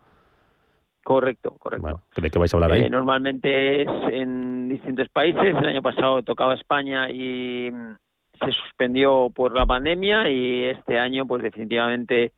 Correcto, 1.04 1.56
correcto. 1.60 2.02
¿De 2.18 2.32
qué 2.32 2.40
vais 2.40 2.52
a 2.52 2.58
hablar 2.58 2.72
ahí? 2.72 2.84
Eh, 2.84 2.90
normalmente 2.90 3.84
es 3.84 3.90
en 4.12 4.70
distintos 4.70 5.08
países. 5.10 5.56
El 5.56 5.68
año 5.68 5.82
pasado 5.84 6.24
tocaba 6.24 6.56
España 6.56 7.12
y 7.12 7.70
mm, 7.72 7.96
se 8.44 8.52
suspendió 8.52 9.30
por 9.30 9.54
la 9.54 9.68
pandemia 9.68 10.30
y 10.30 10.64
este 10.64 10.98
año, 10.98 11.28
pues 11.28 11.44
definitivamente 11.44 12.32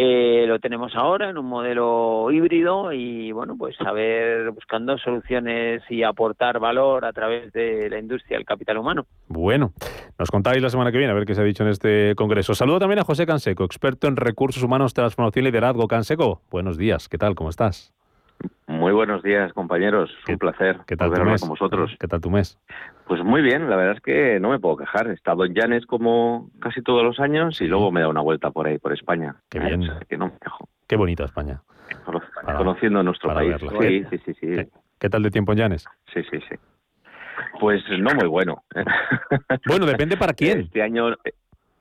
eh, 0.00 0.44
lo 0.46 0.60
tenemos 0.60 0.94
ahora 0.94 1.28
en 1.28 1.38
un 1.38 1.46
modelo 1.46 2.30
híbrido 2.30 2.92
y 2.92 3.32
bueno, 3.32 3.56
pues 3.58 3.74
saber 3.74 4.48
buscando 4.52 4.96
soluciones 4.96 5.82
y 5.90 6.04
aportar 6.04 6.60
valor 6.60 7.04
a 7.04 7.12
través 7.12 7.52
de 7.52 7.90
la 7.90 7.98
industria 7.98 8.38
del 8.38 8.46
capital 8.46 8.78
humano. 8.78 9.06
Bueno, 9.26 9.72
nos 10.16 10.30
contáis 10.30 10.62
la 10.62 10.70
semana 10.70 10.92
que 10.92 10.98
viene 10.98 11.10
a 11.10 11.16
ver 11.16 11.26
qué 11.26 11.34
se 11.34 11.40
ha 11.40 11.44
dicho 11.44 11.64
en 11.64 11.70
este 11.70 12.14
congreso. 12.14 12.54
Saludo 12.54 12.78
también 12.78 13.00
a 13.00 13.04
José 13.04 13.26
Canseco, 13.26 13.64
experto 13.64 14.06
en 14.06 14.14
recursos 14.14 14.62
humanos, 14.62 14.94
transformación 14.94 15.44
y 15.44 15.48
liderazgo. 15.48 15.88
Canseco, 15.88 16.42
buenos 16.48 16.78
días, 16.78 17.08
¿qué 17.08 17.18
tal? 17.18 17.34
¿Cómo 17.34 17.50
estás? 17.50 17.97
Muy 18.66 18.92
buenos 18.92 19.22
días, 19.22 19.52
compañeros. 19.54 20.10
Un 20.28 20.38
placer 20.38 20.80
¿qué 20.86 20.96
tal 20.96 21.10
con 21.10 21.48
vosotros. 21.48 21.96
¿Qué 21.98 22.06
tal 22.06 22.20
tu 22.20 22.30
mes? 22.30 22.58
Pues 23.06 23.24
muy 23.24 23.40
bien, 23.40 23.70
la 23.70 23.76
verdad 23.76 23.96
es 23.96 24.02
que 24.02 24.38
no 24.38 24.50
me 24.50 24.58
puedo 24.58 24.76
quejar. 24.76 25.08
He 25.08 25.14
estado 25.14 25.46
en 25.46 25.54
Llanes 25.54 25.86
como 25.86 26.50
casi 26.60 26.82
todos 26.82 27.02
los 27.02 27.18
años 27.18 27.60
y 27.62 27.66
luego 27.66 27.90
me 27.90 28.00
he 28.00 28.02
dado 28.02 28.10
una 28.10 28.20
vuelta 28.20 28.50
por 28.50 28.66
ahí, 28.66 28.78
por 28.78 28.92
España. 28.92 29.36
Qué 29.48 29.58
bien. 29.58 29.88
que 30.08 30.18
no 30.18 30.26
me 30.26 30.38
quejo. 30.38 30.68
Qué 30.86 30.96
bonita 30.96 31.24
España. 31.24 31.62
Conociendo 32.56 33.02
nuestro 33.02 33.32
país. 33.32 33.56
Sí, 33.80 34.04
sí, 34.10 34.18
sí, 34.26 34.34
sí. 34.34 34.70
¿Qué, 34.98 35.08
tal 35.08 35.22
de 35.22 35.30
tiempo 35.30 35.52
en 35.52 35.58
Llanes? 35.58 35.86
Sí, 36.12 36.22
sí, 36.30 36.38
sí. 36.48 36.56
Pues 37.58 37.82
no 37.98 38.14
muy 38.14 38.28
bueno. 38.28 38.62
Bueno, 39.66 39.86
depende 39.86 40.16
para 40.16 40.34
quién. 40.34 40.60
Este 40.60 40.82
año, 40.82 41.14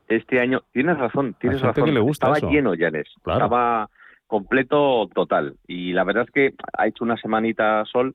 este 0.07 0.39
año, 0.39 0.61
tienes 0.71 0.97
razón, 0.97 1.35
tienes 1.39 1.61
razón. 1.61 1.85
Que 1.85 1.91
le 1.91 1.99
gusta 1.99 2.31
Estaba 2.31 2.51
lleno 2.51 2.73
Llanes. 2.73 3.07
Estaba 3.17 3.89
completo 4.27 5.07
total. 5.13 5.55
Y 5.67 5.93
la 5.93 6.03
verdad 6.03 6.25
es 6.27 6.31
que 6.31 6.53
ha 6.77 6.87
hecho 6.87 7.03
una 7.03 7.17
semanita 7.17 7.83
sol. 7.85 8.13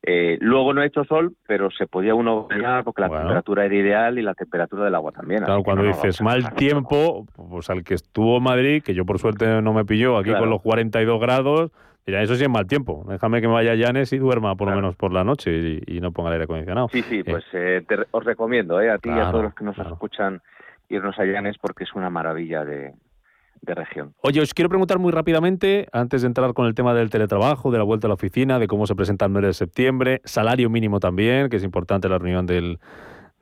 Eh, 0.00 0.38
luego 0.40 0.72
no 0.72 0.80
ha 0.80 0.86
hecho 0.86 1.04
sol, 1.04 1.34
pero 1.46 1.70
se 1.72 1.88
podía 1.88 2.14
uno 2.14 2.46
bañar 2.48 2.84
porque 2.84 3.02
la 3.02 3.08
temperatura 3.08 3.64
era 3.64 3.74
ideal 3.74 4.18
y 4.18 4.22
la 4.22 4.34
temperatura 4.34 4.84
del 4.84 4.94
agua 4.94 5.10
también. 5.10 5.42
Claro, 5.42 5.64
cuando 5.64 5.82
dices 5.82 6.22
mal 6.22 6.54
tiempo, 6.54 7.26
pues 7.34 7.68
al 7.68 7.82
que 7.82 7.94
estuvo 7.94 8.36
en 8.36 8.44
Madrid, 8.44 8.82
que 8.82 8.94
yo 8.94 9.04
por 9.04 9.18
suerte 9.18 9.60
no 9.60 9.72
me 9.72 9.84
pilló 9.84 10.16
aquí 10.16 10.32
con 10.32 10.48
los 10.50 10.62
42 10.62 11.20
grados, 11.20 11.72
dirá, 12.06 12.22
eso 12.22 12.36
sí 12.36 12.44
es 12.44 12.48
mal 12.48 12.68
tiempo. 12.68 13.04
Déjame 13.08 13.40
que 13.40 13.48
me 13.48 13.54
vaya 13.54 13.72
a 13.72 13.74
Llanes 13.74 14.12
y 14.12 14.18
duerma 14.18 14.54
por 14.54 14.70
lo 14.70 14.76
menos 14.76 14.94
por 14.94 15.12
la 15.12 15.24
noche 15.24 15.82
y, 15.84 16.00
no 16.00 16.12
ponga 16.12 16.28
el 16.28 16.34
aire 16.34 16.44
acondicionado. 16.44 16.88
Sí, 16.90 17.02
sí, 17.02 17.18
eh, 17.18 17.24
pues 17.24 17.44
eh, 17.52 17.84
os 18.12 18.24
recomiendo 18.24 18.78
a 18.78 18.98
ti 18.98 19.08
y 19.08 19.18
a 19.18 19.32
todos 19.32 19.44
los 19.44 19.54
que 19.54 19.64
nos 19.64 19.76
escuchan 19.78 20.40
irnos 20.88 21.18
a 21.18 21.24
Llanes 21.24 21.58
porque 21.58 21.82
es 21.84 21.92
una 21.94 22.08
maravilla 22.08 22.64
de, 22.64 22.94
Oye, 24.20 24.40
os 24.40 24.54
quiero 24.54 24.68
preguntar 24.68 24.98
muy 24.98 25.12
rápidamente, 25.12 25.88
antes 25.92 26.22
de 26.22 26.28
entrar 26.28 26.54
con 26.54 26.66
el 26.66 26.74
tema 26.74 26.94
del 26.94 27.10
teletrabajo, 27.10 27.70
de 27.70 27.78
la 27.78 27.84
vuelta 27.84 28.06
a 28.06 28.08
la 28.08 28.14
oficina, 28.14 28.58
de 28.58 28.66
cómo 28.66 28.86
se 28.86 28.94
presenta 28.94 29.26
el 29.26 29.32
mes 29.32 29.42
de 29.42 29.54
septiembre, 29.54 30.20
salario 30.24 30.70
mínimo 30.70 31.00
también, 31.00 31.48
que 31.48 31.56
es 31.56 31.64
importante 31.64 32.08
la 32.08 32.18
reunión 32.18 32.46
del, 32.46 32.78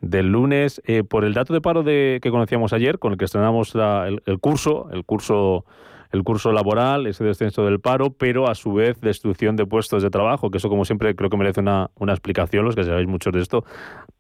del 0.00 0.30
lunes. 0.30 0.80
Eh, 0.86 1.04
por 1.04 1.24
el 1.24 1.34
dato 1.34 1.52
de 1.54 1.60
paro 1.60 1.82
de, 1.82 2.18
que 2.22 2.30
conocíamos 2.30 2.72
ayer, 2.72 2.98
con 2.98 3.12
el 3.12 3.18
que 3.18 3.24
estrenamos 3.24 3.74
el, 3.74 4.38
curso, 4.40 4.88
el 4.92 5.04
curso 5.04 5.64
el 6.12 6.22
curso 6.22 6.52
laboral, 6.52 7.06
ese 7.08 7.24
descenso 7.24 7.64
del 7.64 7.80
paro, 7.80 8.10
pero 8.10 8.48
a 8.48 8.54
su 8.54 8.72
vez 8.72 9.00
destrucción 9.00 9.56
de 9.56 9.66
puestos 9.66 10.04
de 10.04 10.08
trabajo, 10.08 10.50
que 10.50 10.58
eso 10.58 10.68
como 10.68 10.84
siempre 10.84 11.14
creo 11.16 11.28
que 11.30 11.36
merece 11.36 11.60
una, 11.60 11.90
una 11.96 12.12
explicación, 12.12 12.64
los 12.64 12.76
que 12.76 12.84
sabéis 12.84 13.08
mucho 13.08 13.32
de 13.32 13.40
esto, 13.40 13.64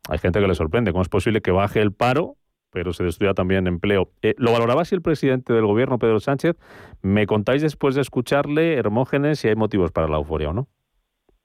hay 0.08 0.18
gente 0.18 0.40
que 0.40 0.48
le 0.48 0.54
sorprende, 0.56 0.90
¿cómo 0.90 1.02
es 1.02 1.08
posible 1.08 1.40
que 1.40 1.52
baje 1.52 1.80
el 1.80 1.92
paro 1.92 2.36
pero 2.70 2.92
se 2.92 3.04
destruya 3.04 3.34
también 3.34 3.66
empleo. 3.66 4.10
Eh, 4.22 4.34
¿Lo 4.38 4.52
valoraba 4.52 4.84
si 4.84 4.94
el 4.94 5.02
presidente 5.02 5.52
del 5.52 5.66
gobierno, 5.66 5.98
Pedro 5.98 6.20
Sánchez? 6.20 6.56
¿Me 7.02 7.26
contáis 7.26 7.62
después 7.62 7.94
de 7.94 8.02
escucharle, 8.02 8.74
Hermógenes, 8.74 9.38
si 9.38 9.48
hay 9.48 9.56
motivos 9.56 9.92
para 9.92 10.08
la 10.08 10.16
euforia 10.16 10.50
o 10.50 10.52
no? 10.52 10.68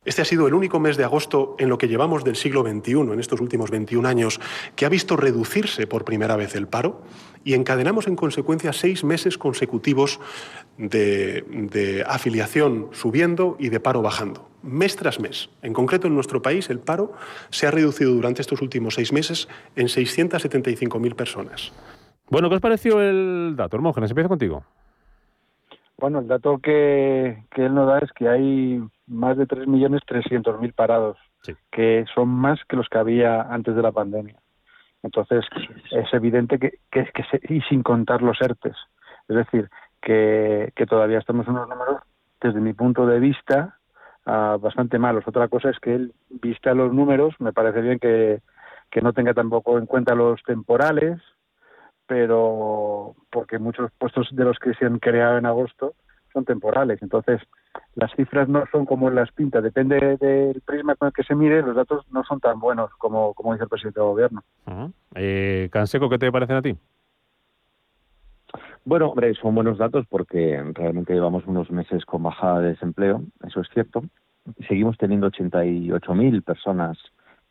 Este 0.04 0.24
ha 0.24 0.26
sido 0.26 0.47
el 0.47 0.56
único 0.56 0.80
mes 0.80 0.97
de 0.97 1.04
agosto 1.04 1.56
en 1.60 1.70
lo 1.70 1.78
que 1.78 1.88
llevamos 1.88 2.24
del 2.24 2.36
siglo 2.36 2.64
XXI, 2.64 2.93
en 3.02 3.20
estos 3.20 3.39
últimos 3.39 3.70
21 3.70 4.08
años, 4.08 4.41
que 4.76 4.88
ha 4.88 4.89
visto 4.89 5.16
reducirse 5.16 5.86
por 5.86 6.06
primera 6.06 6.36
vez 6.36 6.56
el 6.56 6.68
paro 6.68 7.02
y 7.43 7.54
encadenamos 7.54 8.08
en 8.08 8.16
consecuencia 8.16 8.74
seis 8.74 9.04
meses 9.04 9.38
consecutivos 9.38 10.20
de, 10.80 12.04
afiliación 12.08 12.89
subiendo 12.93 13.56
y 13.60 13.70
de 13.70 13.80
paro 13.80 14.02
bajando, 14.02 14.49
mes 14.64 14.95
tras 14.95 15.20
mes. 15.20 15.52
En 15.62 15.74
concreto, 15.74 16.08
en 16.08 16.16
nuestro 16.16 16.41
país 16.41 16.72
el 16.72 16.80
paro 16.80 17.14
se 17.52 17.68
ha 17.68 17.72
reducido 17.72 18.12
durante 18.12 18.41
estos 18.41 18.64
últimos 18.64 18.95
seis 18.95 19.14
meses 19.14 19.47
en 19.76 19.86
675.000 19.86 21.14
personas. 21.14 21.74
Bueno, 22.28 22.49
¿qué 22.49 22.56
os 22.56 22.62
pareció 22.62 22.99
el 23.02 23.54
dato? 23.56 23.76
Hermógenes, 23.76 24.10
empiezo 24.10 24.30
contigo. 24.30 24.64
Bueno, 25.99 26.18
el 26.18 26.28
dato 26.28 26.58
que, 26.58 27.43
que 27.54 27.66
él 27.68 27.76
nos 27.76 27.86
da 27.86 27.99
es 27.99 28.12
que 28.14 28.28
hay 28.28 28.82
más 29.12 29.38
de 29.38 29.47
3.300.000 29.47 30.74
parados, 30.74 31.18
que 31.70 32.05
son 32.16 32.30
más 32.30 32.59
que 32.66 32.78
los 32.78 32.88
que 32.88 32.97
había 32.97 33.41
antes 33.41 33.76
de 33.76 33.82
la 33.82 33.91
pandemia. 33.91 34.36
Entonces, 35.03 35.45
es 35.91 36.14
evidente 36.14 36.59
que, 36.59 36.80
que, 36.91 37.05
que 37.05 37.53
y 37.53 37.62
sin 37.62 37.84
contar 37.84 38.22
los 38.22 38.39
ERTES. 38.39 38.76
Es 39.28 39.36
decir, 39.36 39.70
que, 40.01 40.72
que 40.76 40.86
todavía 40.86 41.20
estamos 41.20 41.47
en 41.47 41.53
unos 41.53 41.70
números, 41.70 42.01
desde 42.39 42.59
mi 42.59 42.74
punto 42.74 43.05
de 43.05 43.20
vista, 43.20 43.78
ah, 44.26 44.57
bastante 44.59 44.97
malos. 44.97 45.28
Otra 45.28 45.47
cosa 45.47 45.70
es 45.70 45.80
que 45.80 45.95
él, 45.95 46.14
vista 46.30 46.74
los 46.74 46.93
números, 46.93 47.36
me 47.39 47.53
parece 47.53 47.82
bien 47.82 47.99
que, 47.99 48.41
que 48.89 49.01
no 49.01 49.14
tenga 49.14 49.34
tampoco 49.34 49.78
en 49.78 49.88
cuenta 49.88 50.16
los 50.16 50.41
temporales, 50.43 51.20
pero 52.05 53.16
porque 53.30 53.59
muchos 53.59 53.91
puestos 53.97 54.30
de 54.32 54.43
los 54.43 54.59
que 54.59 54.74
se 54.76 54.86
han 54.86 54.99
creado 54.99 55.38
en 55.38 55.45
agosto 55.45 55.95
son 56.34 56.45
temporales. 56.45 57.01
Entonces, 57.01 57.41
las 57.95 58.11
cifras 58.15 58.47
no 58.47 58.63
son 58.72 58.86
como 58.86 59.09
las 59.09 59.32
pintas, 59.32 59.63
depende 59.63 60.17
del 60.17 60.61
prisma 60.61 60.95
con 60.95 61.07
el 61.07 61.13
que 61.13 61.24
se 61.24 61.36
mire, 61.36 61.61
los 61.61 61.76
datos 61.76 62.05
no 62.11 62.24
son 62.24 62.39
tan 62.39 62.59
buenos 62.59 62.91
como, 62.97 63.34
como 63.34 63.53
dice 63.53 63.63
el 63.63 63.69
presidente 63.69 63.99
del 63.99 64.09
gobierno. 64.09 64.43
eh, 65.15 65.69
Canseco, 65.72 66.09
¿qué 66.09 66.17
te 66.17 66.32
parecen 66.32 66.57
a 66.57 66.61
ti? 66.61 66.78
Bueno, 68.84 69.09
hombre, 69.09 69.34
son 69.36 69.53
buenos 69.53 69.78
datos 69.78 70.05
porque 70.09 70.61
realmente 70.74 71.13
llevamos 71.13 71.45
unos 71.45 71.69
meses 71.69 72.03
con 72.05 72.24
bajada 72.24 72.61
de 72.61 72.69
desempleo, 72.69 73.22
eso 73.47 73.61
es 73.61 73.69
cierto. 73.74 74.03
Seguimos 74.67 74.97
teniendo 74.97 75.30
88.000 75.30 76.43
personas 76.43 76.97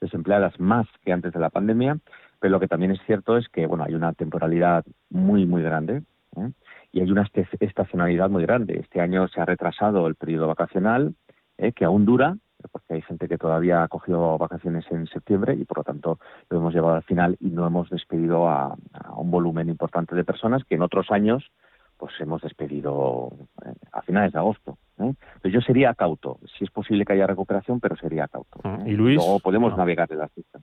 desempleadas 0.01 0.59
más 0.59 0.87
que 1.05 1.12
antes 1.12 1.33
de 1.33 1.39
la 1.39 1.51
pandemia, 1.51 1.99
pero 2.41 2.53
lo 2.53 2.61
que 2.61 2.66
también 2.66 2.91
es 2.93 3.01
cierto 3.07 3.37
es 3.37 3.49
que, 3.49 3.66
bueno, 3.66 3.85
hay 3.85 3.95
una 3.95 4.12
temporalidad 4.12 4.85
muy, 5.11 5.47
muy 5.47 5.62
grande. 5.62 6.03
¿eh? 6.37 6.51
Y 6.93 7.01
hay 7.01 7.11
una 7.11 7.28
estacionalidad 7.61 8.30
muy 8.30 8.43
grande. 8.43 8.78
Este 8.80 9.01
año 9.01 9.28
se 9.28 9.41
ha 9.41 9.45
retrasado 9.45 10.07
el 10.07 10.16
periodo 10.16 10.47
vacacional, 10.49 11.14
eh, 11.59 11.72
que 11.72 11.84
aún 11.84 12.05
dura, 12.05 12.36
porque 12.72 12.95
hay 12.95 13.03
gente 13.03 13.28
que 13.28 13.38
todavía 13.38 13.82
ha 13.82 13.88
cogido 13.88 14.36
vacaciones 14.38 14.84
en 14.91 15.07
septiembre 15.07 15.55
y 15.55 15.64
por 15.64 15.78
lo 15.78 15.84
tanto 15.84 16.18
lo 16.49 16.59
hemos 16.59 16.74
llevado 16.74 16.97
al 16.97 17.03
final 17.03 17.36
y 17.41 17.51
no 17.51 17.66
hemos 17.66 17.88
despedido 17.91 18.49
a, 18.49 18.76
un 19.16 19.30
volumen 19.30 19.68
importante 19.68 20.14
de 20.14 20.24
personas 20.24 20.64
que 20.64 20.74
en 20.74 20.82
otros 20.82 21.11
años 21.11 21.51
pues 21.97 22.14
hemos 22.20 22.41
despedido 22.41 23.30
eh, 23.64 23.74
a 23.93 24.03
finales 24.03 24.32
de 24.32 24.38
agosto. 24.38 24.78
¿eh? 24.99 25.12
yo 25.45 25.61
sería 25.61 25.95
cauto. 25.95 26.38
Si 26.57 26.64
es 26.64 26.70
posible 26.70 27.05
que 27.05 27.12
haya 27.12 27.26
recuperación, 27.26 27.78
pero 27.78 27.95
sería 27.97 28.26
cauto. 28.26 28.61
¿Y 28.86 28.93
Luis? 28.93 29.16
Luego 29.16 29.38
podemos 29.41 29.76
navegar 29.76 30.11
en 30.11 30.18
las 30.18 30.30
pistas. 30.30 30.62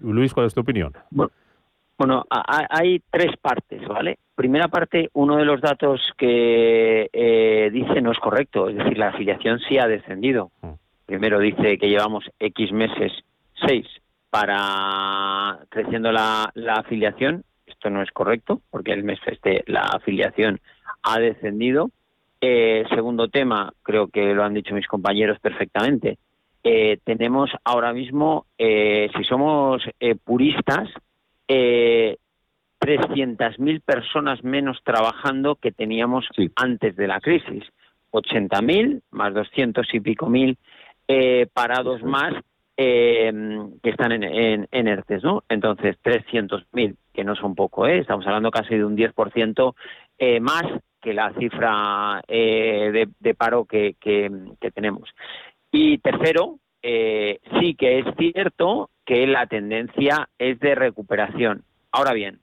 Luis, 0.00 0.34
¿cuál 0.34 0.46
es 0.46 0.54
tu 0.54 0.60
opinión? 0.60 0.92
Bueno, 1.10 1.30
hay 2.28 3.02
tres 3.10 3.36
partes, 3.40 3.86
¿vale? 3.86 4.18
Primera 4.34 4.68
parte, 4.68 5.10
uno 5.12 5.36
de 5.36 5.44
los 5.44 5.60
datos 5.60 6.00
que 6.16 7.10
eh, 7.12 7.70
dice 7.72 8.00
no 8.00 8.12
es 8.12 8.18
correcto, 8.18 8.68
es 8.68 8.76
decir, 8.76 8.96
la 8.96 9.08
afiliación 9.08 9.58
sí 9.68 9.78
ha 9.78 9.86
descendido. 9.86 10.50
Mm. 10.62 10.72
Primero 11.06 11.38
dice 11.40 11.76
que 11.78 11.88
llevamos 11.88 12.24
X 12.38 12.72
meses, 12.72 13.12
seis, 13.66 13.86
para 14.30 15.58
creciendo 15.68 16.12
la, 16.12 16.52
afiliación. 16.76 17.44
Esto 17.66 17.90
no 17.90 18.02
es 18.02 18.10
correcto, 18.12 18.60
porque 18.70 18.92
el 18.92 19.04
mes 19.04 19.18
este 19.26 19.62
la 19.66 19.82
afiliación 19.82 20.60
ha 21.02 21.18
descendido. 21.18 21.90
Eh, 22.40 22.84
segundo 22.94 23.28
tema, 23.28 23.72
creo 23.82 24.08
que 24.08 24.34
lo 24.34 24.44
han 24.44 24.54
dicho 24.54 24.74
mis 24.74 24.86
compañeros 24.86 25.38
perfectamente. 25.40 26.18
Eh, 26.62 26.98
tenemos 27.04 27.50
ahora 27.64 27.92
mismo, 27.92 28.46
si 28.58 29.24
somos 29.24 29.82
puristas, 30.24 30.88
eh, 31.52 32.16
300.000 32.80 33.82
personas 33.82 34.44
menos 34.44 34.78
trabajando 34.84 35.56
que 35.56 35.72
teníamos 35.72 36.28
antes 36.54 36.94
de 36.94 37.08
la 37.08 37.20
crisis. 37.20 37.64
80.000 38.12 39.02
más 39.10 39.34
200 39.34 39.86
y 39.92 40.00
pico 40.00 40.28
mil 40.28 40.58
eh, 41.08 41.48
parados 41.52 42.02
más 42.04 42.34
eh, 42.76 43.32
que 43.82 43.90
están 43.90 44.12
en, 44.12 44.22
en, 44.22 44.68
en, 44.70 44.88
ERTES, 44.88 45.24
¿no? 45.24 45.42
Entonces, 45.48 45.96
300.000, 46.04 46.96
que 47.12 47.24
no 47.24 47.34
son 47.34 47.56
poco, 47.56 47.86
¿eh? 47.86 47.98
Estamos 47.98 48.26
hablando 48.26 48.50
casi 48.52 48.76
de 48.76 48.84
un 48.84 48.96
10% 48.96 49.74
eh, 50.18 50.40
más 50.40 50.62
que 51.00 51.12
la 51.12 51.32
cifra 51.34 52.22
eh, 52.28 53.06
de, 53.18 53.34
paro 53.34 53.64
que, 53.64 53.96
que, 54.00 54.30
que, 54.60 54.70
tenemos. 54.70 55.10
Y 55.72 55.98
tercero, 55.98 56.58
eh, 56.82 57.40
sí 57.60 57.74
que 57.74 58.00
es 58.00 58.06
cierto 58.16 58.90
que 59.04 59.26
la 59.26 59.46
tendencia 59.46 60.28
es 60.38 60.58
de 60.60 60.74
recuperación. 60.74 61.64
Ahora 61.92 62.12
bien, 62.12 62.40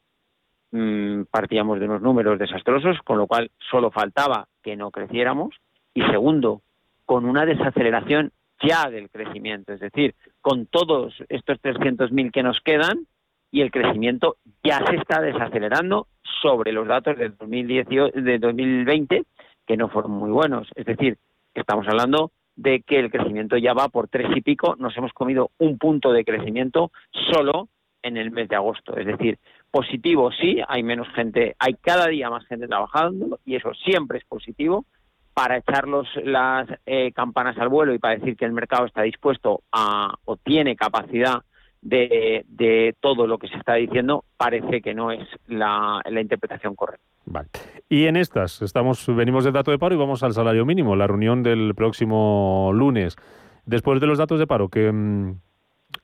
mmm, 0.71 1.23
partíamos 1.31 1.79
de 1.79 1.85
unos 1.85 2.01
números 2.01 2.39
desastrosos, 2.39 2.97
con 3.03 3.17
lo 3.17 3.27
cual 3.27 3.51
solo 3.71 3.91
faltaba 3.91 4.47
que 4.61 4.75
no 4.75 4.91
creciéramos. 4.91 5.55
Y 5.93 6.01
segundo, 6.03 6.61
con 7.05 7.25
una 7.25 7.45
desaceleración 7.45 8.31
ya 8.61 8.89
del 8.89 9.09
crecimiento, 9.09 9.73
es 9.73 9.79
decir, 9.79 10.15
con 10.41 10.65
todos 10.65 11.13
estos 11.29 11.61
300.000 11.61 12.31
que 12.31 12.43
nos 12.43 12.59
quedan 12.61 13.07
y 13.51 13.61
el 13.61 13.71
crecimiento 13.71 14.37
ya 14.63 14.85
se 14.85 14.95
está 14.95 15.21
desacelerando 15.21 16.07
sobre 16.41 16.71
los 16.71 16.87
datos 16.87 17.17
de, 17.17 17.29
2018, 17.29 18.19
de 18.19 18.39
2020, 18.39 19.23
que 19.65 19.77
no 19.77 19.89
fueron 19.89 20.11
muy 20.11 20.31
buenos. 20.31 20.67
Es 20.75 20.85
decir, 20.85 21.17
estamos 21.53 21.87
hablando 21.87 22.31
de 22.57 22.81
que 22.81 22.99
el 22.99 23.09
crecimiento 23.09 23.55
ya 23.55 23.73
va 23.73 23.87
por 23.87 24.09
tres 24.09 24.27
y 24.35 24.41
pico, 24.41 24.75
nos 24.77 24.97
hemos 24.97 25.13
comido 25.13 25.51
un 25.59 25.77
punto 25.77 26.11
de 26.11 26.25
crecimiento 26.25 26.91
solo 27.31 27.69
en 28.01 28.17
el 28.17 28.31
mes 28.31 28.49
de 28.49 28.55
agosto. 28.55 28.97
Es 28.97 29.05
decir, 29.05 29.37
positivo 29.71 30.31
sí, 30.31 30.59
hay 30.67 30.83
menos 30.83 31.07
gente, 31.13 31.55
hay 31.59 31.75
cada 31.75 32.07
día 32.07 32.29
más 32.29 32.45
gente 32.47 32.67
trabajando 32.67 33.39
y 33.45 33.55
eso 33.55 33.73
siempre 33.73 34.17
es 34.17 34.25
positivo 34.25 34.85
para 35.33 35.57
echar 35.57 35.87
las 35.87 36.67
eh, 36.87 37.11
campanas 37.11 37.57
al 37.59 37.69
vuelo 37.69 37.93
y 37.93 37.99
para 37.99 38.15
decir 38.15 38.35
que 38.35 38.45
el 38.45 38.53
mercado 38.53 38.87
está 38.87 39.03
dispuesto 39.03 39.61
a 39.71 40.15
o 40.25 40.35
tiene 40.35 40.75
capacidad 40.75 41.43
de, 41.81 42.43
de 42.47 42.95
todo 42.99 43.27
lo 43.27 43.37
que 43.37 43.47
se 43.47 43.55
está 43.55 43.75
diciendo, 43.75 44.25
parece 44.35 44.81
que 44.81 44.95
no 44.95 45.11
es 45.11 45.27
la, 45.47 46.01
la 46.09 46.21
interpretación 46.21 46.75
correcta. 46.75 47.05
Vale. 47.29 47.49
Y 47.89 48.05
en 48.05 48.15
estas, 48.15 48.61
estamos, 48.61 49.05
venimos 49.13 49.43
del 49.43 49.51
dato 49.51 49.71
de 49.71 49.77
paro 49.77 49.93
y 49.93 49.97
vamos 49.97 50.23
al 50.23 50.33
salario 50.33 50.65
mínimo, 50.65 50.95
la 50.95 51.07
reunión 51.07 51.43
del 51.43 51.75
próximo 51.75 52.71
lunes. 52.73 53.17
Después 53.65 53.99
de 53.99 54.07
los 54.07 54.17
datos 54.17 54.39
de 54.39 54.47
paro 54.47 54.69
que, 54.69 54.89
mm, 54.89 55.35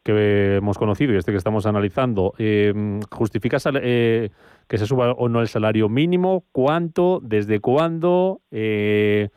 que 0.03 0.57
hemos 0.57 0.77
conocido 0.77 1.13
y 1.13 1.17
este 1.17 1.31
que 1.31 1.37
estamos 1.37 1.65
analizando, 1.65 2.33
eh, 2.37 2.99
¿justifica 3.09 3.57
eh, 3.75 4.31
que 4.67 4.77
se 4.77 4.85
suba 4.85 5.13
o 5.13 5.29
no 5.29 5.39
el 5.39 5.47
salario 5.47 5.87
mínimo? 5.87 6.43
¿Cuánto? 6.51 7.21
¿Desde 7.23 7.61
cuándo? 7.61 8.41
Eh, 8.51 9.29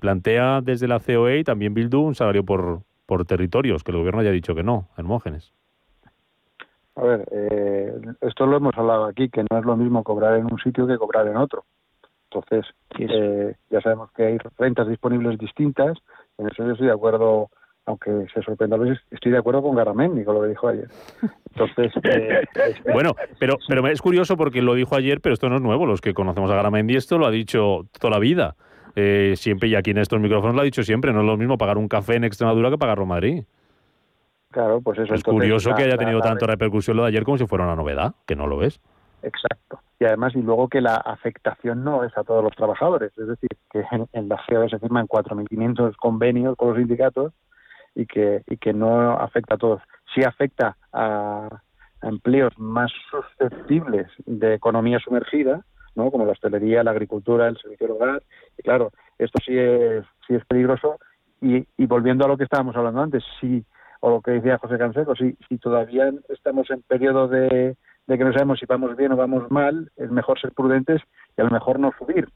plantea 0.00 0.62
desde 0.62 0.88
la 0.88 1.00
COE 1.00 1.40
y 1.40 1.44
también 1.44 1.74
Bildu 1.74 2.00
un 2.00 2.14
salario 2.14 2.44
por, 2.44 2.82
por 3.04 3.26
territorios, 3.26 3.84
que 3.84 3.90
el 3.90 3.98
gobierno 3.98 4.20
haya 4.20 4.30
dicho 4.30 4.54
que 4.54 4.62
no, 4.62 4.88
Hermógenes. 4.96 5.52
A 7.00 7.04
ver, 7.04 7.26
eh, 7.32 7.94
esto 8.20 8.44
lo 8.44 8.58
hemos 8.58 8.76
hablado 8.76 9.06
aquí, 9.06 9.30
que 9.30 9.42
no 9.50 9.58
es 9.58 9.64
lo 9.64 9.74
mismo 9.74 10.04
cobrar 10.04 10.36
en 10.36 10.44
un 10.44 10.58
sitio 10.58 10.86
que 10.86 10.98
cobrar 10.98 11.26
en 11.28 11.38
otro. 11.38 11.64
Entonces, 12.30 12.66
eh, 12.98 13.54
ya 13.70 13.80
sabemos 13.80 14.10
que 14.12 14.24
hay 14.24 14.38
rentas 14.58 14.86
disponibles 14.86 15.38
distintas, 15.38 15.96
en 16.36 16.48
eso 16.48 16.62
yo 16.62 16.72
estoy 16.72 16.88
de 16.88 16.92
acuerdo, 16.92 17.48
aunque 17.86 18.26
se 18.34 18.42
sorprenda 18.42 18.76
a 18.76 18.80
veces, 18.80 18.98
estoy 19.10 19.32
de 19.32 19.38
acuerdo 19.38 19.62
con 19.62 19.74
Garamendi, 19.74 20.24
con 20.24 20.34
lo 20.34 20.42
que 20.42 20.48
dijo 20.48 20.68
ayer. 20.68 20.88
Entonces, 21.54 21.90
eh, 22.04 22.44
bueno, 22.92 23.14
pero, 23.38 23.56
pero 23.66 23.86
es 23.88 24.02
curioso 24.02 24.36
porque 24.36 24.60
lo 24.60 24.74
dijo 24.74 24.94
ayer, 24.94 25.22
pero 25.22 25.32
esto 25.32 25.48
no 25.48 25.56
es 25.56 25.62
nuevo, 25.62 25.86
los 25.86 26.02
que 26.02 26.12
conocemos 26.12 26.50
a 26.50 26.54
Garamendi 26.54 26.96
esto 26.96 27.16
lo 27.16 27.26
ha 27.26 27.30
dicho 27.30 27.86
toda 27.98 28.10
la 28.10 28.18
vida. 28.18 28.56
siempre, 29.36 29.70
y 29.70 29.74
aquí 29.74 29.92
en 29.92 29.98
estos 29.98 30.20
micrófonos 30.20 30.54
lo 30.54 30.60
ha 30.60 30.64
dicho 30.64 30.82
siempre, 30.82 31.14
no 31.14 31.20
es 31.20 31.26
lo 31.26 31.38
mismo 31.38 31.56
pagar 31.56 31.78
un 31.78 31.88
café 31.88 32.16
en 32.16 32.24
Extremadura 32.24 32.68
que 32.68 32.76
pagarlo 32.76 33.04
en 33.04 33.08
Madrid. 33.08 33.44
Claro, 34.50 34.80
pues 34.80 34.98
eso. 34.98 35.14
Es 35.14 35.22
curioso 35.22 35.74
que 35.74 35.84
haya 35.84 35.96
tenido 35.96 36.20
tanto 36.20 36.46
repercusión 36.46 36.96
lo 36.96 37.04
de 37.04 37.10
ayer 37.10 37.24
como 37.24 37.38
si 37.38 37.46
fuera 37.46 37.64
una 37.64 37.76
novedad, 37.76 38.14
que 38.26 38.34
no 38.34 38.46
lo 38.46 38.62
es. 38.62 38.80
Exacto. 39.22 39.80
Y 39.98 40.04
además, 40.06 40.34
y 40.34 40.42
luego 40.42 40.68
que 40.68 40.80
la 40.80 40.96
afectación 40.96 41.84
no 41.84 42.04
es 42.04 42.16
a 42.16 42.24
todos 42.24 42.42
los 42.42 42.56
trabajadores. 42.56 43.16
Es 43.16 43.28
decir, 43.28 43.50
que 43.70 43.84
en, 44.12 44.28
la 44.28 44.38
GEO 44.38 44.68
se 44.68 44.78
firman 44.78 45.06
4.500 45.06 45.94
convenios 45.96 46.56
con 46.56 46.68
los 46.68 46.78
sindicatos 46.78 47.32
y 47.94 48.06
que, 48.06 48.42
y 48.46 48.56
que 48.56 48.72
no 48.72 49.12
afecta 49.12 49.54
a 49.54 49.58
todos. 49.58 49.82
Sí 50.14 50.24
afecta 50.24 50.76
a, 50.92 51.48
empleos 52.02 52.58
más 52.58 52.90
susceptibles 53.10 54.06
de 54.24 54.54
economía 54.54 54.98
sumergida, 55.00 55.64
¿no? 55.94 56.10
como 56.10 56.24
la 56.24 56.32
hostelería, 56.32 56.82
la 56.82 56.92
agricultura, 56.92 57.46
el 57.46 57.58
servicio 57.58 57.86
del 57.86 57.96
hogar. 57.96 58.22
Y 58.58 58.62
claro, 58.62 58.90
esto 59.18 59.38
sí 59.44 59.56
es, 59.56 60.04
sí 60.26 60.34
es 60.34 60.44
peligroso. 60.46 60.98
Y, 61.42 61.66
y 61.76 61.86
volviendo 61.86 62.24
a 62.24 62.28
lo 62.28 62.36
que 62.38 62.44
estábamos 62.44 62.74
hablando 62.74 63.02
antes, 63.02 63.22
si, 63.40 63.64
o 64.00 64.10
lo 64.10 64.20
que 64.20 64.32
decía 64.32 64.58
José 64.58 64.78
Canseco, 64.78 65.14
si, 65.14 65.36
si 65.48 65.58
todavía 65.58 66.10
estamos 66.28 66.70
en 66.70 66.82
periodo 66.82 67.28
de, 67.28 67.76
de 68.06 68.18
que 68.18 68.24
no 68.24 68.32
sabemos 68.32 68.58
si 68.58 68.66
vamos 68.66 68.96
bien 68.96 69.12
o 69.12 69.16
vamos 69.16 69.50
mal, 69.50 69.90
es 69.96 70.10
mejor 70.10 70.40
ser 70.40 70.52
prudentes 70.52 71.00
y 71.36 71.40
a 71.40 71.44
lo 71.44 71.50
mejor 71.50 71.78
no 71.78 71.92
subir. 71.98 72.28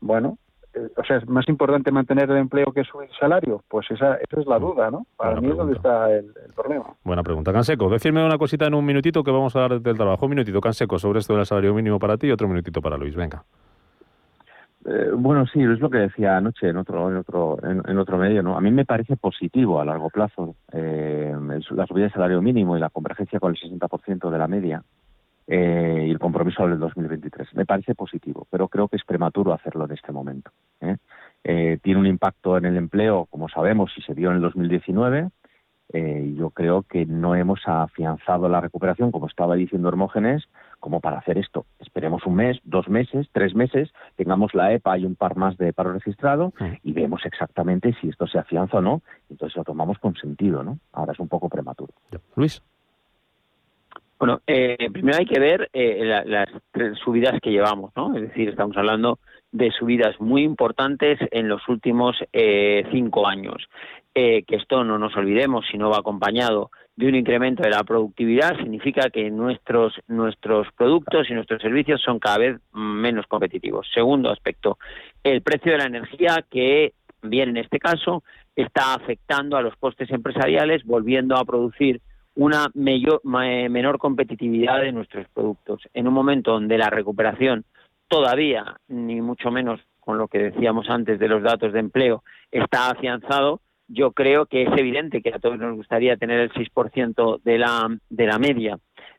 Bueno, 0.00 0.38
eh, 0.74 0.88
o 0.96 1.04
sea, 1.04 1.16
¿es 1.18 1.28
más 1.28 1.48
importante 1.48 1.90
mantener 1.90 2.30
el 2.30 2.38
empleo 2.38 2.72
que 2.72 2.84
subir 2.84 3.08
el 3.10 3.16
salario? 3.16 3.62
Pues 3.68 3.90
esa, 3.90 4.14
esa 4.14 4.40
es 4.40 4.46
la 4.46 4.58
duda, 4.58 4.90
¿no? 4.90 5.06
Para 5.16 5.40
mí 5.40 5.50
es 5.50 5.56
donde 5.56 5.74
está 5.74 6.12
el, 6.12 6.32
problema. 6.54 6.94
Buena 7.04 7.22
pregunta. 7.22 7.52
Canseco, 7.52 7.88
decirme 7.88 8.24
una 8.24 8.38
cosita 8.38 8.66
en 8.66 8.74
un 8.74 8.84
minutito 8.84 9.22
que 9.22 9.30
vamos 9.30 9.54
a 9.54 9.64
hablar 9.64 9.80
del 9.80 9.96
trabajo. 9.96 10.26
Un 10.26 10.30
minutito, 10.30 10.60
Canseco, 10.60 10.98
sobre 10.98 11.20
esto 11.20 11.36
del 11.36 11.46
salario 11.46 11.74
mínimo 11.74 11.98
para 11.98 12.16
ti 12.16 12.26
y 12.26 12.32
otro 12.32 12.48
minutito 12.48 12.80
para 12.80 12.96
Luis. 12.96 13.14
Venga. 13.14 13.44
Eh, 14.88 15.10
bueno, 15.16 15.46
sí, 15.46 15.60
es 15.62 15.80
lo 15.80 15.90
que 15.90 15.98
decía 15.98 16.36
anoche 16.36 16.68
en 16.68 16.76
otro 16.76 17.10
en 17.10 17.16
otro 17.16 17.58
en, 17.62 17.98
otro 17.98 18.18
medio, 18.18 18.42
¿no? 18.42 18.56
A 18.56 18.60
mí 18.60 18.70
me 18.70 18.84
parece 18.84 19.16
positivo 19.16 19.80
a 19.80 19.84
largo 19.84 20.10
plazo 20.10 20.54
eh, 20.72 21.34
la 21.70 21.86
subida 21.86 22.04
del 22.04 22.12
salario 22.12 22.40
mínimo 22.40 22.76
y 22.76 22.80
la 22.80 22.90
convergencia 22.90 23.40
con 23.40 23.50
el 23.50 23.60
60% 23.60 24.30
de 24.30 24.38
la 24.38 24.46
media 24.46 24.82
eh, 25.48 26.04
y 26.08 26.10
el 26.10 26.18
compromiso 26.18 26.66
del 26.66 26.78
2023. 26.78 27.54
Me 27.54 27.66
parece 27.66 27.94
positivo, 27.94 28.46
pero 28.50 28.68
creo 28.68 28.88
que 28.88 28.96
es 28.96 29.04
prematuro 29.04 29.52
hacerlo 29.52 29.84
en 29.84 29.92
este 29.92 30.12
momento. 30.12 30.50
¿eh? 30.80 30.96
Eh, 31.44 31.78
tiene 31.82 32.00
un 32.00 32.06
impacto 32.06 32.56
en 32.56 32.64
el 32.64 32.76
empleo, 32.76 33.26
como 33.30 33.48
sabemos, 33.48 33.92
y 33.96 34.02
se 34.02 34.14
dio 34.14 34.30
en 34.30 34.36
el 34.36 34.42
2019. 34.42 35.28
Yo 35.92 36.50
creo 36.50 36.82
que 36.82 37.06
no 37.06 37.34
hemos 37.34 37.60
afianzado 37.66 38.48
la 38.48 38.60
recuperación, 38.60 39.12
como 39.12 39.26
estaba 39.26 39.54
diciendo 39.54 39.88
Hermógenes, 39.88 40.48
como 40.80 41.00
para 41.00 41.18
hacer 41.18 41.38
esto. 41.38 41.66
Esperemos 41.80 42.26
un 42.26 42.34
mes, 42.34 42.58
dos 42.64 42.88
meses, 42.88 43.28
tres 43.32 43.54
meses, 43.54 43.92
tengamos 44.16 44.54
la 44.54 44.72
EPA 44.72 44.98
y 44.98 45.04
un 45.04 45.14
par 45.14 45.36
más 45.36 45.56
de 45.58 45.72
paro 45.72 45.92
registrado 45.92 46.52
y 46.82 46.92
vemos 46.92 47.24
exactamente 47.24 47.94
si 48.00 48.08
esto 48.08 48.26
se 48.26 48.38
afianza 48.38 48.78
o 48.78 48.82
no. 48.82 49.02
Entonces 49.30 49.56
lo 49.56 49.64
tomamos 49.64 49.98
con 49.98 50.14
sentido, 50.16 50.62
¿no? 50.62 50.78
Ahora 50.92 51.12
es 51.12 51.18
un 51.18 51.28
poco 51.28 51.48
prematuro. 51.48 51.92
Luis. 52.34 52.62
Bueno, 54.18 54.40
eh, 54.46 54.88
primero 54.92 55.18
hay 55.18 55.26
que 55.26 55.38
ver 55.38 55.68
eh, 55.74 56.24
las 56.24 56.48
subidas 57.04 57.38
que 57.40 57.50
llevamos, 57.50 57.92
¿no? 57.94 58.16
Es 58.16 58.22
decir, 58.22 58.48
estamos 58.48 58.76
hablando 58.76 59.18
de 59.56 59.70
subidas 59.72 60.20
muy 60.20 60.42
importantes 60.42 61.18
en 61.30 61.48
los 61.48 61.66
últimos 61.68 62.16
eh, 62.32 62.84
cinco 62.92 63.26
años. 63.26 63.68
que 64.14 64.44
esto 64.48 64.82
no 64.82 64.98
nos 64.98 65.14
olvidemos, 65.16 65.66
si 65.70 65.76
no 65.76 65.90
va 65.90 65.98
acompañado 65.98 66.70
de 66.96 67.08
un 67.08 67.14
incremento 67.14 67.62
de 67.62 67.70
la 67.70 67.84
productividad, 67.84 68.56
significa 68.56 69.10
que 69.10 69.30
nuestros, 69.30 69.92
nuestros 70.08 70.66
productos 70.74 71.28
y 71.28 71.34
nuestros 71.34 71.60
servicios 71.60 72.00
son 72.00 72.18
cada 72.18 72.38
vez 72.38 72.60
menos 72.72 73.26
competitivos. 73.26 73.86
Segundo 73.92 74.30
aspecto, 74.30 74.78
el 75.22 75.42
precio 75.42 75.72
de 75.72 75.78
la 75.78 75.84
energía 75.84 76.44
que, 76.50 76.94
bien 77.22 77.50
en 77.50 77.58
este 77.58 77.78
caso, 77.78 78.22
está 78.54 78.94
afectando 78.94 79.58
a 79.58 79.62
los 79.62 79.76
costes 79.76 80.10
empresariales, 80.10 80.84
volviendo 80.84 81.36
a 81.36 81.44
producir 81.44 82.00
una 82.34 82.70
menor 82.74 83.98
competitividad 83.98 84.80
de 84.80 84.92
nuestros 84.92 85.26
productos. 85.28 85.82
En 85.94 86.06
un 86.06 86.14
momento 86.14 86.52
donde 86.52 86.78
la 86.78 86.90
recuperación 86.90 87.64
todavía, 88.08 88.76
ni 88.88 89.20
mucho 89.20 89.50
menos 89.50 89.80
con 90.00 90.18
lo 90.18 90.28
que 90.28 90.38
decíamos 90.38 90.88
antes 90.88 91.18
de 91.18 91.28
los 91.28 91.42
datos 91.42 91.72
de 91.72 91.80
empleo, 91.80 92.22
está 92.50 92.90
afianzado, 92.90 93.60
yo 93.88 94.12
creo 94.12 94.46
que 94.46 94.62
es 94.62 94.70
evidente 94.76 95.22
que 95.22 95.34
a 95.34 95.38
todos 95.38 95.58
nos 95.58 95.76
gustaría 95.76 96.16
tener 96.16 96.40
el 96.40 96.52
6% 96.52 97.40
de 97.42 97.58
la, 97.58 97.88
de 98.08 98.26
la 98.26 98.38
media 98.38 98.78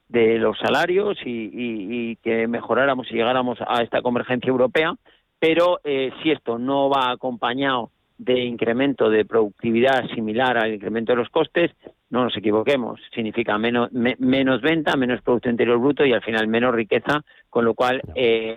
de 0.09 0.37
los 0.37 0.57
salarios 0.57 1.17
y, 1.25 2.15
que 2.17 2.47
mejoráramos 2.47 3.11
y 3.11 3.15
llegáramos 3.15 3.59
a 3.65 3.83
esta 3.83 4.01
convergencia 4.01 4.49
europea, 4.49 4.95
pero 5.39 5.79
eh, 5.83 6.11
si 6.21 6.31
esto 6.31 6.57
no 6.57 6.89
va 6.89 7.11
acompañado 7.11 7.91
de 8.17 8.39
incremento 8.45 9.09
de 9.09 9.25
productividad 9.25 10.07
similar 10.15 10.57
al 10.57 10.73
incremento 10.73 11.11
de 11.11 11.17
los 11.17 11.29
costes, 11.29 11.71
no 12.09 12.23
nos 12.23 12.37
equivoquemos, 12.37 12.99
significa 13.13 13.57
menos, 13.57 13.91
menos 13.91 14.61
venta, 14.61 14.95
menos 14.95 15.21
Producto 15.21 15.49
Interior 15.49 15.77
Bruto 15.77 16.05
y 16.05 16.13
al 16.13 16.23
final 16.23 16.47
menos 16.47 16.73
riqueza, 16.73 17.21
con 17.49 17.65
lo 17.65 17.73
cual 17.73 18.01
eh, 18.15 18.55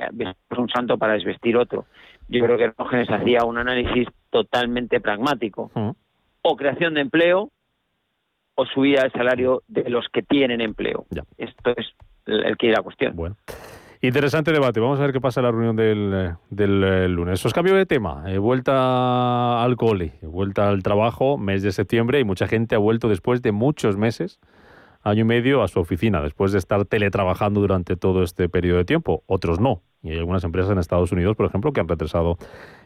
un 0.56 0.68
santo 0.68 0.98
para 0.98 1.14
desvestir 1.14 1.56
otro. 1.56 1.86
Yo 2.28 2.44
creo 2.44 2.56
que 2.56 2.64
Hermógenes 2.64 3.10
hacía 3.10 3.44
un 3.44 3.58
análisis 3.58 4.06
totalmente 4.30 5.00
pragmático. 5.00 5.70
O 6.42 6.56
creación 6.56 6.94
de 6.94 7.00
empleo 7.00 7.50
o 8.54 8.66
subida 8.66 9.02
del 9.02 9.12
salario 9.12 9.62
de 9.66 9.90
los 9.90 10.06
que 10.12 10.22
tienen 10.22 10.60
empleo. 10.60 11.06
Esto 11.36 11.74
es 11.76 11.92
el 12.26 12.56
que 12.56 12.70
la 12.70 12.82
cuestión. 12.82 13.16
Bueno. 13.16 13.36
Interesante 14.02 14.50
debate. 14.50 14.80
Vamos 14.80 14.98
a 14.98 15.02
ver 15.02 15.12
qué 15.12 15.20
pasa 15.20 15.40
en 15.40 15.44
la 15.44 15.52
reunión 15.52 15.76
del, 15.76 16.10
eh, 16.14 16.34
del 16.48 16.82
eh, 16.82 17.08
lunes. 17.08 17.44
Os 17.44 17.52
cambio 17.52 17.74
de 17.74 17.84
tema. 17.84 18.24
He 18.26 18.38
vuelta 18.38 19.62
al 19.62 19.76
cole, 19.76 20.14
vuelta 20.22 20.70
al 20.70 20.82
trabajo, 20.82 21.36
mes 21.36 21.62
de 21.62 21.70
septiembre, 21.70 22.18
y 22.18 22.24
mucha 22.24 22.48
gente 22.48 22.74
ha 22.74 22.78
vuelto 22.78 23.10
después 23.10 23.42
de 23.42 23.52
muchos 23.52 23.98
meses, 23.98 24.40
año 25.02 25.20
y 25.20 25.24
medio, 25.24 25.62
a 25.62 25.68
su 25.68 25.80
oficina, 25.80 26.22
después 26.22 26.50
de 26.52 26.58
estar 26.58 26.86
teletrabajando 26.86 27.60
durante 27.60 27.94
todo 27.94 28.22
este 28.22 28.48
periodo 28.48 28.78
de 28.78 28.86
tiempo. 28.86 29.22
Otros 29.26 29.60
no. 29.60 29.82
Y 30.02 30.12
hay 30.12 30.18
algunas 30.18 30.44
empresas 30.44 30.72
en 30.72 30.78
Estados 30.78 31.12
Unidos, 31.12 31.36
por 31.36 31.44
ejemplo, 31.44 31.74
que 31.74 31.80
han 31.80 31.88
retrasado 31.88 32.38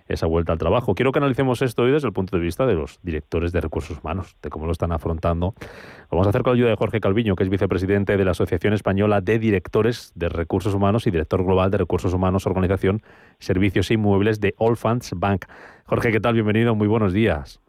esa 0.07 0.27
vuelta 0.27 0.53
al 0.53 0.59
trabajo. 0.59 0.95
Quiero 0.95 1.13
que 1.13 1.19
analicemos 1.19 1.63
esto 1.63 1.83
hoy 1.83 1.93
desde 1.93 2.09
el 2.09 2.13
punto 2.13 2.37
de 2.37 2.43
vista 2.43 2.67
de 2.67 2.75
los 2.75 2.99
directores 3.03 3.53
de 3.53 3.61
recursos 3.61 3.99
humanos, 4.03 4.37
de 4.43 4.51
cómo 4.51 4.67
lo 4.67 4.73
están 4.73 4.93
afrontando. 4.93 5.55
Lo 5.59 6.09
vamos 6.11 6.27
a 6.27 6.31
hacer 6.31 6.43
con 6.43 6.53
la 6.53 6.57
ayuda 6.57 6.71
de 6.71 6.77
Jorge 6.77 7.01
Calviño, 7.01 7.37
que 7.37 7.45
es 7.45 7.49
vicepresidente 7.49 8.17
de 8.17 8.25
la 8.25 8.33
Asociación 8.33 8.75
Española 8.75 9.21
de 9.21 9.39
Directores 9.39 10.13
de 10.15 10.29
Recursos 10.29 10.75
Humanos 10.75 11.07
y 11.07 11.11
director 11.11 11.43
global 11.43 11.71
de 11.71 11.79
Recursos 11.79 12.13
Humanos, 12.13 12.47
Organización, 12.47 13.03
Servicios 13.39 13.91
e 13.91 13.95
Inmuebles 13.95 14.41
de 14.41 14.55
All 14.59 14.77
Funds 14.77 15.13
Bank. 15.17 15.47
Jorge, 15.87 16.13
¿qué 16.13 16.21
tal? 16.21 16.35
Bienvenido, 16.35 16.75
muy 16.75 16.87
buenos 16.87 17.13
días. 17.13 17.61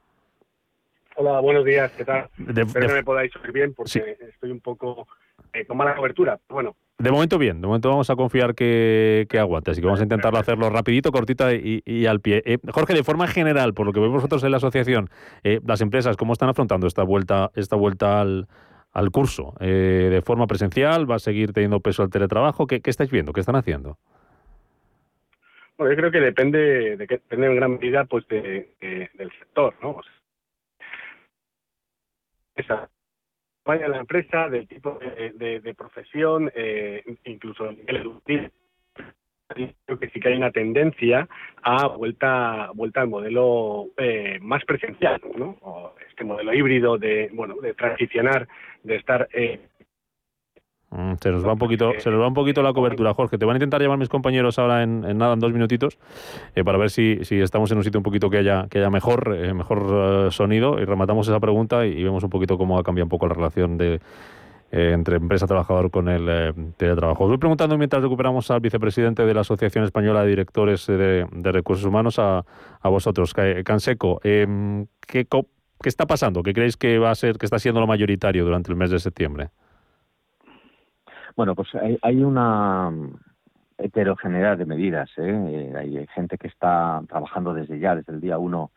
Hola, 1.18 1.40
buenos 1.40 1.64
días, 1.64 1.92
¿qué 1.94 2.04
tal? 2.04 2.30
Espero 2.38 2.88
que 2.88 2.94
me 2.94 3.04
podáis 3.04 3.34
oír 3.38 3.54
bien 3.54 3.74
porque 3.74 4.18
estoy 4.30 4.52
un 4.52 4.60
poco 4.60 5.08
eh, 5.56 5.66
con 5.66 5.78
mala 5.78 5.96
cobertura. 5.96 6.40
Bueno, 6.50 6.76
de 6.98 7.12
momento 7.12 7.38
bien, 7.38 7.60
de 7.60 7.68
momento 7.68 7.90
vamos 7.90 8.10
a 8.10 8.16
confiar 8.16 8.56
que, 8.56 9.28
que 9.30 9.38
aguante, 9.38 9.72
así 9.72 9.82
que 9.82 9.86
vamos 9.86 10.00
a 10.00 10.04
intentarlo 10.04 10.40
hacerlo 10.40 10.70
rapidito, 10.70 11.12
cortita 11.12 11.54
y, 11.54 12.06
al 12.06 12.22
pie. 12.22 12.42
Eh, 12.46 12.58
Jorge, 12.72 12.94
de 12.94 13.04
forma 13.04 13.28
general, 13.28 13.74
por 13.74 13.86
lo 13.86 13.92
que 13.92 14.00
vemos 14.00 14.16
vosotros 14.16 14.46
en 14.46 14.52
la 14.52 14.58
asociación, 14.58 15.10
eh, 15.44 15.60
las 15.66 15.82
empresas, 15.82 16.16
¿cómo 16.16 16.32
están 16.32 16.48
afrontando 16.48 16.88
esta 16.88 17.04
vuelta, 17.04 17.52
esta 17.54 17.76
vuelta 17.76 18.22
al, 18.22 18.48
al 18.94 19.12
curso? 19.12 19.56
Eh, 19.60 20.08
¿De 20.10 20.22
forma 20.22 20.48
presencial? 20.48 21.10
¿Va 21.10 21.16
a 21.16 21.20
seguir 21.20 21.52
teniendo 21.52 21.82
peso 21.82 22.02
el 22.02 22.10
teletrabajo? 22.10 22.66
¿Qué, 22.66 22.80
estáis 22.86 23.12
viendo? 23.12 23.34
¿Qué 23.34 23.42
están 23.42 23.58
haciendo? 23.58 23.98
Bueno, 25.78 25.92
yo 25.92 25.98
creo 25.98 26.12
que 26.12 26.22
depende, 26.22 26.96
de 26.96 27.08
que 27.08 27.16
depende 27.16 27.48
en 27.48 27.56
gran 27.58 27.72
medida 27.74 28.06
pues 28.06 28.26
de, 28.30 28.70
del 28.80 29.32
sector, 29.38 29.74
¿no? 29.82 30.00
Esa 32.56 32.90
vaya 33.66 33.88
la 33.88 33.98
empresa, 33.98 34.48
del 34.50 34.68
tipo 34.68 35.00
de, 35.00 35.76
profesión, 35.76 36.52
eh, 36.56 37.04
incluso 37.26 37.70
el 37.70 37.78
nivel 37.78 37.98
educativo. 37.98 38.48
Creo 39.86 40.00
que 40.00 40.10
sí 40.10 40.20
que 40.20 40.30
hay 40.30 40.38
una 40.38 40.52
tendencia 40.52 41.28
a 41.62 41.88
vuelta 41.88 42.72
vuelta 42.74 43.02
al 43.02 43.10
modelo 43.10 43.90
eh, 43.98 44.40
más 44.42 44.66
presencial, 44.66 45.22
¿no? 45.38 45.58
O 45.62 45.94
este 46.10 46.24
modelo 46.24 46.52
híbrido 46.52 46.98
de 46.98 47.30
bueno 47.32 47.56
de 47.62 47.76
transicionar, 47.76 48.48
de 48.84 48.96
estar 48.96 49.28
eh, 49.34 49.60
se 51.22 51.32
nos 51.32 51.46
va 51.46 51.54
un 51.54 51.60
poquito, 51.60 51.92
se 52.00 52.10
nos 52.10 52.22
va 52.22 52.28
un 52.28 52.34
poquito 52.34 52.62
la 52.62 52.74
cobertura, 52.74 53.14
Jorge. 53.14 53.38
Te 53.38 53.46
van 53.46 53.56
a 53.56 53.58
intentar 53.58 53.82
llamar 53.82 53.98
mis 53.98 54.10
compañeros 54.10 54.58
ahora 54.60 54.84
en, 54.84 55.02
nada, 55.18 55.34
en 55.34 55.40
dos 55.40 55.52
minutitos, 55.52 55.98
eh, 56.56 56.64
para 56.64 56.78
ver 56.78 56.90
si, 56.90 57.20
si, 57.24 57.40
estamos 57.40 57.72
en 57.72 57.78
un 57.78 57.84
sitio 57.84 58.00
un 58.00 58.04
poquito 58.04 58.30
que 58.30 58.38
haya, 58.38 58.68
que 58.70 58.80
haya 58.80 58.90
mejor, 58.90 59.36
eh, 59.38 59.54
mejor 59.54 60.28
eh, 60.28 60.32
sonido 60.32 60.80
y 60.80 60.86
rematamos 60.86 61.28
esa 61.28 61.40
pregunta 61.40 61.86
y, 61.86 62.04
vemos 62.04 62.24
un 62.24 62.30
poquito 62.30 62.58
cómo 62.58 62.78
ha 62.78 62.84
cambiado 62.84 63.06
un 63.06 63.10
poco 63.10 63.28
la 63.28 63.34
relación 63.34 63.78
de, 63.78 64.00
entre 64.72 65.18
empresa-trabajador 65.18 65.90
con 65.90 66.08
el 66.08 66.74
teletrabajo. 66.78 67.24
Os 67.24 67.30
voy 67.30 67.38
preguntando 67.38 67.78
mientras 67.78 68.02
recuperamos 68.02 68.50
al 68.52 68.60
vicepresidente 68.60 69.26
de 69.26 69.34
la 69.34 69.42
Asociación 69.42 69.84
Española 69.86 70.22
de 70.22 70.30
Directores 70.30 70.88
de, 70.88 71.26
Recursos 71.32 71.86
Humanos 71.86 72.20
a, 72.20 72.46
a 72.82 72.90
vosotros. 72.90 73.34
Canseco, 73.64 74.20
em, 74.24 74.86
¿qué, 75.08 75.26
¿qué 75.26 75.90
está 75.90 76.06
pasando? 76.06 76.44
¿Qué 76.44 76.54
creéis 76.54 76.78
que 76.78 77.00
va 77.00 77.12
a 77.12 77.16
ser, 77.16 77.38
que 77.38 77.46
está 77.46 77.58
siendo 77.58 77.80
lo 77.80 77.88
mayoritario 77.88 78.44
durante 78.44 78.72
el 78.72 78.78
mes 78.78 78.92
de 78.92 79.00
septiembre? 79.00 79.50
Bueno, 81.36 81.56
pues 81.56 81.70
hay, 82.02 82.24
una 82.24 82.92
heterogeneidad 83.78 84.58
de 84.58 84.66
medidas. 84.66 85.10
¿eh? 85.18 85.72
¿eh? 85.74 85.74
Hay 85.78 86.08
gente 86.08 86.38
que 86.38 86.48
está 86.48 87.02
trabajando 87.08 87.54
desde 87.54 87.80
ya, 87.80 87.96
desde 87.96 88.14
el 88.14 88.22
día 88.22 88.38
1, 88.38 88.72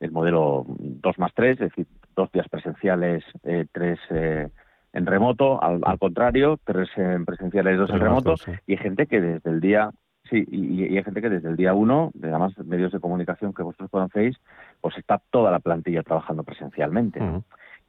el 0.00 0.12
modelo 0.12 0.64
2 0.68 1.18
más 1.18 1.32
3, 1.34 1.52
es 1.52 1.58
decir, 1.58 1.86
dos 2.14 2.30
días 2.32 2.48
presenciales, 2.48 3.24
eh, 3.42 3.66
tres 3.72 3.98
eh, 4.10 4.48
en 4.92 5.06
remoto, 5.06 5.60
al, 5.60 5.98
contrario, 5.98 6.58
tres 6.64 6.88
en 6.96 7.24
presenciales, 7.24 7.76
dos 7.78 7.90
en 7.90 7.98
remoto, 7.98 8.34
y 8.66 8.72
hay 8.72 8.78
gente 8.78 9.06
que 9.06 9.20
desde 9.20 9.50
el 9.50 9.60
día 9.60 9.90
Sí, 10.30 10.42
y, 10.50 10.96
hay 10.96 11.04
gente 11.04 11.20
que 11.20 11.28
desde 11.28 11.50
el 11.50 11.56
día 11.56 11.74
uno, 11.74 12.10
de 12.14 12.30
además 12.30 12.56
medios 12.64 12.92
de 12.92 13.00
comunicación 13.00 13.52
que 13.52 13.62
vosotros 13.62 13.90
conocéis, 13.90 14.36
pues 14.80 14.96
está 14.96 15.20
toda 15.30 15.50
la 15.50 15.58
plantilla 15.58 16.02
trabajando 16.02 16.42
presencialmente. 16.44 17.20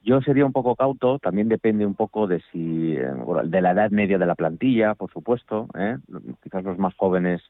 Yo 0.05 0.21
sería 0.21 0.45
un 0.45 0.53
poco 0.53 0.75
cauto, 0.75 1.17
también 1.17 1.49
depende 1.49 1.83
un 1.83 1.95
poco 1.95 2.27
de 2.27 2.39
si 2.51 2.95
eh, 2.95 3.11
de 3.45 3.61
la 3.61 3.71
edad 3.71 3.89
media 3.89 4.19
de 4.19 4.27
la 4.27 4.35
plantilla, 4.35 4.93
por 4.93 5.11
supuesto. 5.11 5.67
¿eh? 5.73 5.97
Quizás 6.43 6.63
los 6.63 6.77
más 6.77 6.93
jóvenes 6.95 7.41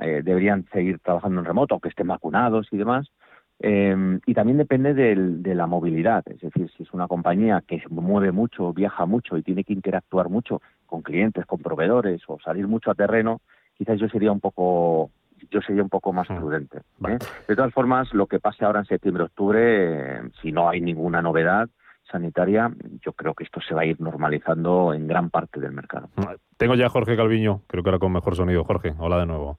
eh, 0.00 0.22
deberían 0.24 0.64
seguir 0.72 0.98
trabajando 1.00 1.40
en 1.40 1.44
remoto, 1.44 1.74
aunque 1.74 1.90
estén 1.90 2.06
vacunados 2.06 2.68
y 2.70 2.78
demás. 2.78 3.10
Em, 3.58 4.18
y 4.24 4.32
también 4.32 4.56
depende 4.56 4.94
de 4.94 5.54
la 5.54 5.66
movilidad, 5.66 6.22
es 6.30 6.40
decir, 6.40 6.70
si 6.74 6.84
es 6.84 6.92
una 6.94 7.06
compañía 7.06 7.62
que 7.66 7.78
se 7.78 7.88
mueve 7.90 8.32
mucho, 8.32 8.72
viaja 8.72 9.04
mucho 9.04 9.36
y 9.36 9.42
tiene 9.42 9.64
que 9.64 9.74
interactuar 9.74 10.30
mucho 10.30 10.62
con 10.86 11.02
clientes, 11.02 11.44
con 11.44 11.58
proveedores 11.58 12.22
o 12.28 12.38
salir 12.40 12.66
mucho 12.66 12.90
a 12.90 12.94
terreno, 12.94 13.42
quizás 13.76 14.00
yo 14.00 14.08
sería 14.08 14.32
un 14.32 14.40
poco 14.40 15.10
yo 15.50 15.60
sería 15.60 15.82
un 15.82 15.90
poco 15.90 16.14
más 16.14 16.28
prudente. 16.28 16.78
¿eh? 17.06 17.18
De 17.48 17.56
todas 17.56 17.72
formas, 17.74 18.12
lo 18.14 18.26
que 18.26 18.40
pase 18.40 18.64
ahora 18.64 18.80
en 18.80 18.86
septiembre-octubre, 18.86 20.30
si 20.40 20.52
no 20.52 20.70
hay 20.70 20.80
ninguna 20.80 21.20
novedad 21.20 21.68
sanitaria, 22.10 22.70
yo 23.02 23.12
creo 23.12 23.34
que 23.34 23.44
esto 23.44 23.60
se 23.60 23.74
va 23.74 23.82
a 23.82 23.86
ir 23.86 24.00
normalizando 24.00 24.92
en 24.94 25.06
gran 25.06 25.30
parte 25.30 25.60
del 25.60 25.72
mercado. 25.72 26.08
Tengo 26.56 26.74
ya 26.74 26.86
a 26.86 26.90
Jorge 26.90 27.16
Calviño, 27.16 27.62
creo 27.66 27.82
que 27.82 27.90
ahora 27.90 27.98
con 27.98 28.12
mejor 28.12 28.36
sonido. 28.36 28.64
Jorge, 28.64 28.94
hola 28.98 29.18
de 29.18 29.26
nuevo. 29.26 29.56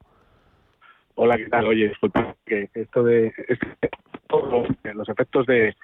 Hola, 1.14 1.36
¿qué 1.36 1.48
tal? 1.48 1.66
Oye, 1.66 1.88
disculpa 1.88 2.34
que 2.46 2.70
esto 2.74 3.02
de 3.02 3.32
los 4.94 5.08
efectos 5.08 5.46
de 5.46 5.74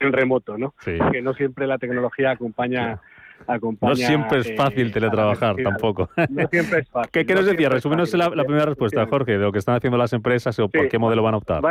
el 0.00 0.12
remoto, 0.12 0.58
¿no? 0.58 0.74
Que 0.84 1.22
no 1.22 1.34
siempre 1.34 1.66
la 1.66 1.78
tecnología 1.78 2.32
acompaña. 2.32 3.00
acompaña 3.46 3.90
no 3.90 3.96
siempre 3.96 4.38
es 4.38 4.56
fácil 4.56 4.88
eh, 4.88 4.90
teletrabajar 4.90 5.56
tampoco. 5.62 6.10
No 6.28 6.46
siempre 6.48 6.80
es 6.80 6.88
fácil. 6.88 7.26
¿Qué, 7.26 7.34
nos 7.34 7.46
decía? 7.46 7.68
Resúmenos 7.68 8.12
la, 8.14 8.30
primera 8.30 8.66
respuesta, 8.66 9.06
Jorge, 9.06 9.32
de 9.32 9.38
lo 9.38 9.52
que 9.52 9.58
están 9.58 9.76
haciendo 9.76 9.98
las 9.98 10.12
empresas 10.12 10.58
o 10.58 10.68
por 10.68 10.88
qué 10.88 10.98
modelo 10.98 11.22
van 11.22 11.34
a 11.34 11.38
optar. 11.38 11.62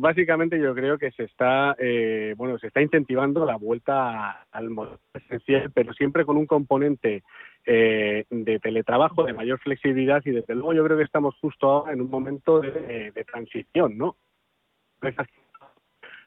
Básicamente 0.00 0.58
yo 0.60 0.74
creo 0.74 0.96
que 0.96 1.10
se 1.12 1.24
está 1.24 1.74
eh, 1.78 2.34
bueno 2.36 2.58
se 2.58 2.68
está 2.68 2.80
incentivando 2.80 3.44
la 3.44 3.56
vuelta 3.56 4.46
al 4.52 4.70
modelo 4.70 5.00
esencial 5.12 5.70
pero 5.72 5.92
siempre 5.92 6.24
con 6.24 6.36
un 6.36 6.46
componente 6.46 7.22
eh, 7.70 8.24
de 8.30 8.58
teletrabajo, 8.60 9.24
de 9.24 9.34
mayor 9.34 9.58
flexibilidad 9.58 10.22
y 10.24 10.30
desde 10.30 10.54
luego 10.54 10.72
yo 10.72 10.84
creo 10.84 10.96
que 10.96 11.04
estamos 11.04 11.34
justo 11.38 11.68
ahora 11.68 11.92
en 11.92 12.00
un 12.00 12.08
momento 12.08 12.60
de, 12.60 13.12
transición, 13.30 13.98
¿no? 13.98 14.16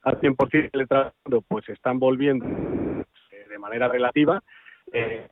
Al 0.03 0.19
100% 0.19 0.72
teletrabajando 0.72 1.41
pues 1.47 1.67
están 1.69 1.97
volviendo 1.97 2.45
eh, 2.45 3.45
de 3.49 3.57
manera 3.57 3.88
relativa. 3.88 4.43
Eh, 4.93 5.28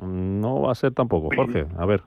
no 0.00 0.62
va 0.62 0.72
a 0.72 0.74
ser 0.74 0.94
tampoco, 0.94 1.28
Jorge. 1.36 1.66
A 1.76 1.84
ver. 1.84 2.02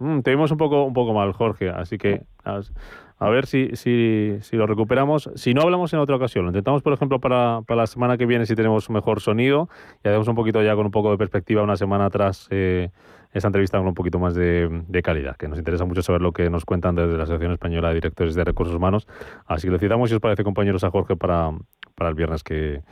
Mm, 0.00 0.20
te 0.20 0.30
vimos 0.30 0.50
un 0.50 0.56
poco, 0.56 0.84
un 0.84 0.94
poco 0.94 1.12
mal, 1.12 1.32
Jorge, 1.32 1.68
así 1.68 1.98
que 1.98 2.22
a 2.42 3.28
ver 3.28 3.46
si, 3.46 3.76
si, 3.76 4.38
si 4.40 4.56
lo 4.56 4.66
recuperamos. 4.66 5.30
Si 5.34 5.52
no 5.52 5.60
hablamos 5.60 5.92
en 5.92 5.98
otra 5.98 6.16
ocasión, 6.16 6.46
lo 6.46 6.50
intentamos, 6.50 6.82
por 6.82 6.94
ejemplo, 6.94 7.20
para, 7.20 7.60
para 7.66 7.82
la 7.82 7.86
semana 7.86 8.16
que 8.16 8.24
viene 8.24 8.46
si 8.46 8.54
tenemos 8.54 8.88
mejor 8.88 9.20
sonido 9.20 9.68
y 10.02 10.08
hacemos 10.08 10.26
un 10.26 10.34
poquito 10.34 10.62
ya 10.62 10.74
con 10.74 10.86
un 10.86 10.90
poco 10.90 11.10
de 11.10 11.18
perspectiva 11.18 11.62
una 11.62 11.76
semana 11.76 12.06
atrás 12.06 12.48
eh, 12.50 12.88
esa 13.32 13.48
entrevista 13.48 13.76
con 13.76 13.88
un 13.88 13.94
poquito 13.94 14.18
más 14.18 14.34
de, 14.34 14.84
de, 14.88 15.02
calidad, 15.02 15.36
que 15.36 15.48
nos 15.48 15.58
interesa 15.58 15.84
mucho 15.84 16.00
saber 16.00 16.22
lo 16.22 16.32
que 16.32 16.48
nos 16.48 16.64
cuentan 16.64 16.94
desde 16.94 17.18
la 17.18 17.24
Asociación 17.24 17.52
Española 17.52 17.88
de 17.88 17.94
Directores 17.94 18.34
de 18.34 18.42
Recursos 18.42 18.74
Humanos. 18.74 19.06
Así 19.46 19.66
que 19.66 19.72
le 19.72 19.78
citamos, 19.78 20.08
si 20.08 20.14
os 20.14 20.20
parece, 20.22 20.42
compañeros, 20.42 20.82
a 20.82 20.90
Jorge 20.90 21.14
para, 21.14 21.50
para 21.94 22.08
el 22.08 22.16
viernes 22.16 22.42
que 22.42 22.82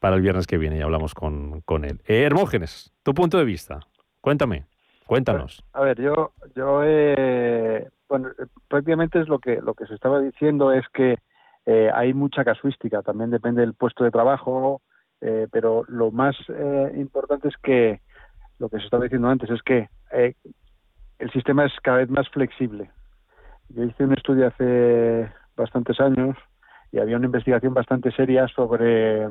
para 0.00 0.16
el 0.16 0.22
viernes 0.22 0.46
que 0.46 0.58
viene 0.58 0.78
y 0.78 0.82
hablamos 0.82 1.14
con, 1.14 1.60
con 1.62 1.84
él. 1.84 2.00
Eh, 2.06 2.22
Hermógenes, 2.22 2.92
tu 3.04 3.14
punto 3.14 3.38
de 3.38 3.44
vista. 3.44 3.80
Cuéntame, 4.20 4.66
cuéntanos. 5.06 5.62
A 5.72 5.80
ver, 5.82 6.00
yo, 6.00 6.32
yo 6.54 6.82
eh, 6.84 7.88
bueno, 8.08 8.28
eh, 8.38 8.46
prácticamente 8.68 9.20
es 9.20 9.28
lo 9.28 9.38
que 9.38 9.60
lo 9.60 9.74
que 9.74 9.86
se 9.86 9.94
estaba 9.94 10.20
diciendo 10.20 10.72
es 10.72 10.86
que 10.92 11.18
eh, 11.66 11.90
hay 11.92 12.14
mucha 12.14 12.44
casuística, 12.44 13.02
también 13.02 13.30
depende 13.30 13.62
del 13.62 13.74
puesto 13.74 14.04
de 14.04 14.10
trabajo, 14.10 14.82
eh, 15.20 15.48
pero 15.50 15.84
lo 15.88 16.10
más 16.10 16.36
importante 16.94 17.48
es 17.48 17.56
que 17.62 18.00
lo 18.58 18.68
que 18.68 18.78
se 18.78 18.84
estaba 18.84 19.04
diciendo 19.04 19.28
antes 19.28 19.50
es 19.50 19.62
que 19.62 19.88
el 21.18 21.30
sistema 21.32 21.64
es 21.64 21.72
cada 21.82 21.98
vez 21.98 22.10
más 22.10 22.28
flexible. 22.28 22.90
Yo 23.70 23.82
hice 23.82 24.04
un 24.04 24.12
estudio 24.12 24.46
hace 24.46 25.28
bastantes 25.56 25.98
años 26.00 26.36
y 26.92 26.98
había 26.98 27.16
una 27.16 27.26
investigación 27.26 27.74
bastante 27.74 28.12
seria 28.12 28.46
sobre 28.48 29.28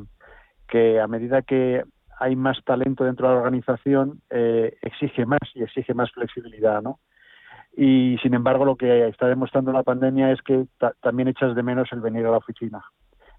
que 0.67 0.99
a 0.99 1.07
medida 1.07 1.41
que 1.41 1.84
hay 2.20 2.36
más 2.36 2.57
talento 2.63 3.03
dentro 3.03 3.28
de 3.28 3.34
la 3.34 3.39
organización, 3.39 4.22
exige 4.30 5.26
más 5.26 5.39
y 5.53 5.63
exige 5.63 5.93
más 5.93 6.11
flexibilidad, 6.11 6.82
¿no? 6.82 6.99
y 7.78 8.18
sin 8.22 8.34
embargo 8.34 8.66
lo 8.66 8.76
que 8.76 9.07
está 9.07 9.28
demostrando 9.28 9.72
la 9.72 9.84
pandemia 9.84 10.32
es 10.32 10.41
que 10.41 10.66
también 11.01 11.28
echas 11.28 11.55
de 11.55 11.63
menos 11.63 11.91
el 11.91 12.01
venir 12.01 12.26
a 12.26 12.32
la 12.32 12.38
oficina. 12.38 12.82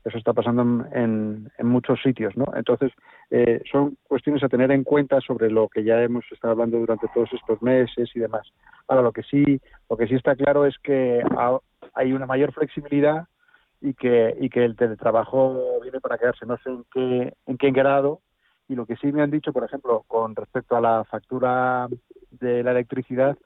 Eso 0.04 0.18
está 0.18 0.32
pasando 0.32 0.86
en, 0.92 1.50
muchos 1.64 2.00
sitios, 2.00 2.36
¿no? 2.36 2.44
Entonces, 2.54 2.92
eh, 3.30 3.60
son 3.70 3.96
cuestiones 4.04 4.44
a 4.44 4.48
tener 4.48 4.70
en 4.70 4.84
cuenta 4.84 5.20
sobre 5.20 5.50
lo 5.50 5.68
que 5.68 5.82
ya 5.82 6.00
hemos 6.00 6.24
estado 6.30 6.52
hablando 6.52 6.78
durante 6.78 7.08
todos 7.12 7.28
estos 7.32 7.60
meses 7.60 8.08
y 8.14 8.20
demás. 8.20 8.46
Ahora, 8.86 9.02
lo 9.02 9.10
que 9.10 9.24
sí, 9.24 9.60
lo 9.90 9.96
que 9.96 10.06
sí 10.06 10.14
está 10.14 10.36
claro 10.36 10.64
es 10.64 10.78
que 10.78 11.24
hay 11.94 12.12
una 12.12 12.26
mayor 12.26 12.52
flexibilidad 12.52 13.26
y 13.80 13.94
que, 13.94 14.36
y 14.40 14.48
que 14.48 14.64
el 14.64 14.76
teletrabajo 14.76 15.80
viene 15.82 16.00
para 16.00 16.18
quedarse. 16.18 16.46
No 16.46 16.56
sé 16.58 16.70
en 16.70 16.84
qué, 16.92 17.34
en 17.46 17.58
qué 17.58 17.72
grado, 17.72 18.20
y 18.68 18.74
lo 18.74 18.86
que 18.86 18.96
sí 18.96 19.12
me 19.12 19.22
han 19.22 19.30
dicho, 19.30 19.52
por 19.52 19.64
ejemplo, 19.64 20.04
con 20.06 20.34
respecto 20.34 20.76
a 20.76 20.80
la 20.80 21.04
factura 21.04 21.88
de 22.30 22.62
la 22.62 22.72
electricidad, 22.72 23.36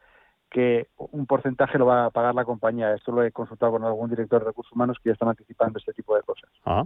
que 0.50 0.88
un 0.96 1.26
porcentaje 1.26 1.78
lo 1.78 1.86
va 1.86 2.06
a 2.06 2.10
pagar 2.10 2.34
la 2.34 2.44
compañía. 2.44 2.94
Esto 2.94 3.12
lo 3.12 3.22
he 3.22 3.30
consultado 3.30 3.72
con 3.72 3.84
algún 3.84 4.10
director 4.10 4.40
de 4.40 4.46
recursos 4.46 4.72
humanos 4.72 4.98
que 5.02 5.10
ya 5.10 5.12
están 5.12 5.28
anticipando 5.28 5.78
este 5.78 5.92
tipo 5.92 6.16
de 6.16 6.22
cosas. 6.22 6.50
Ah. 6.64 6.84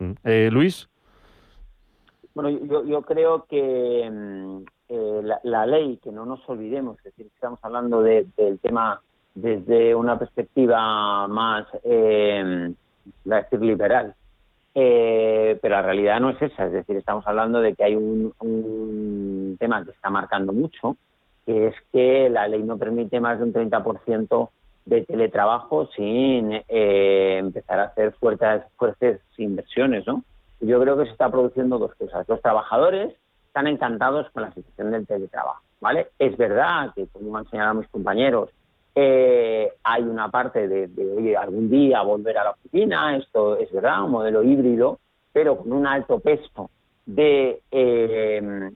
Mm. 0.00 0.12
Eh, 0.24 0.50
Luis. 0.50 0.88
Bueno, 2.34 2.50
yo, 2.84 3.02
creo 3.02 3.46
que 3.46 4.08
mm, 4.10 4.64
eh, 4.88 5.22
la, 5.42 5.66
ley, 5.66 5.98
que 6.02 6.12
no 6.12 6.24
nos 6.24 6.46
olvidemos, 6.48 6.98
es 6.98 7.04
decir, 7.04 7.26
estamos 7.26 7.58
hablando 7.62 8.02
del 8.02 8.58
tema 8.60 9.00
desde 9.34 9.94
una 9.94 10.18
perspectiva 10.18 11.26
más, 11.28 11.66
eh, 11.84 12.72
decir, 13.24 13.60
liberal, 13.60 14.14
eh, 14.80 15.58
pero 15.60 15.74
la 15.74 15.82
realidad 15.82 16.20
no 16.20 16.30
es 16.30 16.40
esa, 16.40 16.66
es 16.66 16.72
decir, 16.72 16.96
estamos 16.96 17.26
hablando 17.26 17.60
de 17.60 17.74
que 17.74 17.82
hay 17.82 17.96
un, 17.96 19.56
tema 19.58 19.84
que 19.84 19.90
está 19.90 20.08
marcando 20.08 20.52
mucho, 20.52 20.96
que 21.44 21.66
es 21.66 21.74
que 21.92 22.30
la 22.30 22.46
ley 22.46 22.62
no 22.62 22.78
permite 22.78 23.18
más 23.18 23.38
de 23.38 23.44
un 23.46 23.52
30% 23.52 24.50
de 24.84 25.04
teletrabajo 25.04 25.88
sin 25.96 26.62
eh, 26.68 27.38
empezar 27.38 27.80
a 27.80 27.84
hacer 27.86 28.12
fuertes, 28.12 28.62
fuertes 28.76 29.20
inversiones, 29.36 30.06
¿no? 30.06 30.22
Yo 30.60 30.80
creo 30.80 30.96
que 30.96 31.06
se 31.06 31.10
está 31.10 31.28
produciendo 31.28 31.80
dos 31.80 31.96
cosas. 31.96 32.28
Los 32.28 32.40
trabajadores 32.40 33.16
están 33.48 33.66
encantados 33.66 34.30
con 34.30 34.44
la 34.44 34.52
situación 34.52 34.92
del 34.92 35.08
teletrabajo, 35.08 35.62
¿vale? 35.80 36.06
Es 36.20 36.36
verdad 36.36 36.92
que, 36.94 37.08
como 37.08 37.36
han 37.36 37.50
señalado 37.50 37.80
mis 37.80 37.88
compañeros, 37.88 38.50
eh, 39.00 39.74
hay 39.84 40.02
una 40.02 40.28
parte 40.28 40.66
de, 40.66 40.90
oye, 41.16 41.36
algún 41.36 41.70
día 41.70 42.02
volver 42.02 42.36
a 42.36 42.42
la 42.44 42.50
oficina, 42.50 43.16
esto 43.16 43.56
es 43.56 43.70
verdad, 43.70 44.02
un 44.02 44.10
modelo 44.10 44.42
híbrido, 44.42 44.98
pero 45.32 45.56
con 45.56 45.72
un 45.72 45.86
alto 45.86 46.18
peso 46.18 46.68
de, 47.06 47.60
eh, 47.70 48.70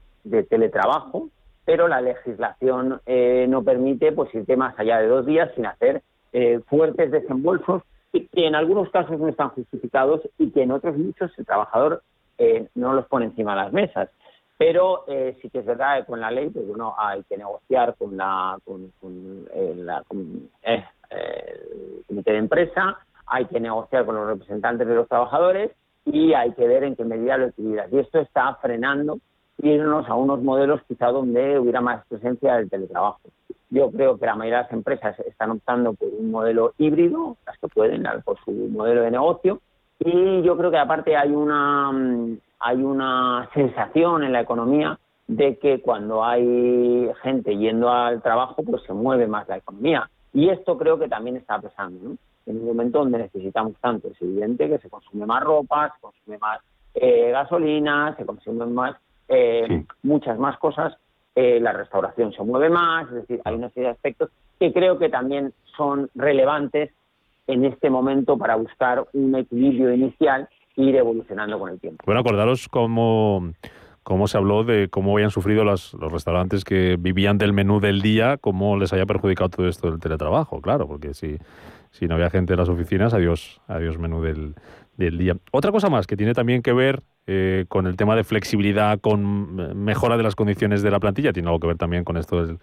teletrabajo, 0.48 1.28
pero 1.64 1.88
la 1.88 2.00
legislación 2.00 3.00
eh, 3.04 3.46
no 3.48 3.64
permite 3.64 4.12
pues 4.12 4.32
irte 4.32 4.56
más 4.56 4.78
allá 4.78 4.98
de 4.98 5.08
dos 5.08 5.26
días 5.26 5.50
sin 5.56 5.66
hacer 5.66 6.02
eh, 6.32 6.60
fuertes 6.68 7.10
desembolsos 7.10 7.82
que 8.12 8.46
en 8.46 8.54
algunos 8.54 8.90
casos 8.90 9.18
no 9.18 9.26
están 9.26 9.48
justificados 9.48 10.20
y 10.38 10.50
que 10.50 10.62
en 10.62 10.70
otros 10.70 10.96
muchos 10.96 11.36
el 11.36 11.46
trabajador 11.46 12.04
eh, 12.38 12.68
no 12.76 12.92
los 12.92 13.06
pone 13.06 13.24
encima 13.24 13.56
de 13.56 13.62
las 13.62 13.72
mesas. 13.72 14.08
Pero 14.64 15.04
sí 15.40 15.50
que 15.50 15.58
es 15.58 15.66
verdad 15.66 15.98
que 15.98 16.04
con 16.04 16.20
la 16.20 16.30
ley 16.30 16.48
pues 16.48 16.64
bueno 16.68 16.94
hay 16.96 17.24
que 17.24 17.36
negociar 17.36 17.96
con 17.98 18.16
la 18.16 18.56
con, 18.64 18.92
la 19.84 20.04
el 20.62 20.84
comité 22.06 22.30
de 22.30 22.38
empresa, 22.38 22.96
hay 23.26 23.46
que 23.46 23.58
negociar 23.58 24.06
con 24.06 24.14
los 24.14 24.28
representantes 24.28 24.86
de 24.86 24.94
los 24.94 25.08
trabajadores 25.08 25.72
y 26.04 26.32
hay 26.34 26.52
que 26.52 26.68
ver 26.68 26.84
en 26.84 26.94
qué 26.94 27.04
medida 27.04 27.38
lo 27.38 27.46
equilibras. 27.46 27.92
Y 27.92 27.98
esto 27.98 28.20
está 28.20 28.54
frenando 28.62 29.18
irnos 29.58 30.08
a 30.08 30.14
unos 30.14 30.40
modelos 30.44 30.80
quizá 30.86 31.08
donde 31.08 31.58
hubiera 31.58 31.80
más 31.80 32.06
presencia 32.06 32.54
del 32.54 32.70
teletrabajo. 32.70 33.18
Yo 33.70 33.90
creo 33.90 34.16
que 34.16 34.26
la 34.26 34.36
mayoría 34.36 34.58
de 34.58 34.62
las 34.64 34.72
empresas 34.72 35.18
están 35.26 35.50
optando 35.50 35.92
por 35.94 36.06
un 36.08 36.30
modelo 36.30 36.72
híbrido, 36.78 37.36
las 37.46 37.58
que 37.58 37.66
pueden, 37.66 38.04
por 38.24 38.38
su 38.44 38.52
modelo 38.52 39.02
de 39.02 39.10
negocio, 39.10 39.60
y 39.98 40.42
yo 40.42 40.56
creo 40.56 40.70
que 40.70 40.78
aparte 40.78 41.16
hay 41.16 41.30
una, 41.30 41.90
mm, 41.92 42.38
hay 42.62 42.82
una 42.82 43.48
sensación 43.54 44.22
en 44.22 44.32
la 44.32 44.40
economía 44.40 44.98
de 45.26 45.58
que 45.58 45.80
cuando 45.80 46.24
hay 46.24 47.10
gente 47.22 47.56
yendo 47.56 47.90
al 47.90 48.22
trabajo, 48.22 48.62
pues 48.62 48.82
se 48.84 48.92
mueve 48.92 49.26
más 49.26 49.48
la 49.48 49.56
economía. 49.56 50.08
Y 50.32 50.48
esto 50.48 50.78
creo 50.78 50.98
que 50.98 51.08
también 51.08 51.36
está 51.36 51.60
pesando. 51.60 52.16
en 52.44 52.56
un 52.56 52.66
momento 52.66 52.98
donde 52.98 53.18
necesitamos 53.18 53.74
tanto. 53.80 54.08
Es 54.08 54.20
evidente 54.20 54.68
que 54.68 54.78
se 54.78 54.90
consume 54.90 55.26
más 55.26 55.42
ropa, 55.42 55.92
se 55.94 56.00
consume 56.00 56.38
más 56.38 56.60
eh, 56.94 57.30
gasolina, 57.30 58.14
se 58.16 58.26
consumen 58.26 58.74
más, 58.74 58.96
eh, 59.28 59.84
muchas 60.02 60.38
más 60.38 60.58
cosas, 60.58 60.96
eh, 61.34 61.60
la 61.60 61.72
restauración 61.72 62.32
se 62.32 62.42
mueve 62.42 62.68
más, 62.68 63.06
es 63.08 63.14
decir, 63.14 63.40
hay 63.44 63.54
una 63.54 63.70
serie 63.70 63.88
de 63.88 63.94
aspectos 63.94 64.30
que 64.58 64.72
creo 64.72 64.98
que 64.98 65.08
también 65.08 65.52
son 65.76 66.10
relevantes 66.14 66.90
en 67.46 67.64
este 67.64 67.88
momento 67.88 68.36
para 68.36 68.56
buscar 68.56 69.06
un 69.14 69.34
equilibrio 69.34 69.92
inicial 69.94 70.48
ir 70.76 70.96
evolucionando 70.96 71.58
con 71.58 71.70
el 71.70 71.80
tiempo. 71.80 72.02
Bueno, 72.06 72.20
acordaros 72.20 72.68
cómo 72.68 73.52
cómo 74.02 74.26
se 74.26 74.36
habló 74.36 74.64
de 74.64 74.88
cómo 74.88 75.12
habían 75.12 75.30
sufrido 75.30 75.64
los 75.64 75.94
restaurantes 75.94 76.64
que 76.64 76.96
vivían 76.98 77.38
del 77.38 77.52
menú 77.52 77.80
del 77.80 78.02
día, 78.02 78.36
cómo 78.36 78.76
les 78.76 78.92
haya 78.92 79.06
perjudicado 79.06 79.50
todo 79.50 79.68
esto 79.68 79.90
del 79.90 80.00
teletrabajo, 80.00 80.60
claro, 80.60 80.88
porque 80.88 81.14
si, 81.14 81.38
si 81.90 82.06
no 82.06 82.14
había 82.14 82.30
gente 82.30 82.54
en 82.54 82.58
las 82.58 82.68
oficinas, 82.68 83.14
adiós, 83.14 83.60
adiós 83.68 83.98
menú 83.98 84.20
del, 84.20 84.54
del. 84.96 85.40
Otra 85.50 85.70
cosa 85.72 85.88
más 85.88 86.06
que 86.06 86.16
tiene 86.16 86.34
también 86.34 86.62
que 86.62 86.72
ver 86.72 87.02
eh, 87.28 87.66
con 87.68 87.86
el 87.86 87.96
tema 87.96 88.16
de 88.16 88.24
flexibilidad, 88.24 88.98
con 89.00 89.54
mejora 89.84 90.16
de 90.16 90.24
las 90.24 90.34
condiciones 90.34 90.82
de 90.82 90.90
la 90.90 90.98
plantilla, 90.98 91.32
tiene 91.32 91.48
algo 91.48 91.60
que 91.60 91.68
ver 91.68 91.76
también 91.76 92.02
con 92.02 92.16
esto 92.16 92.44
del, 92.44 92.58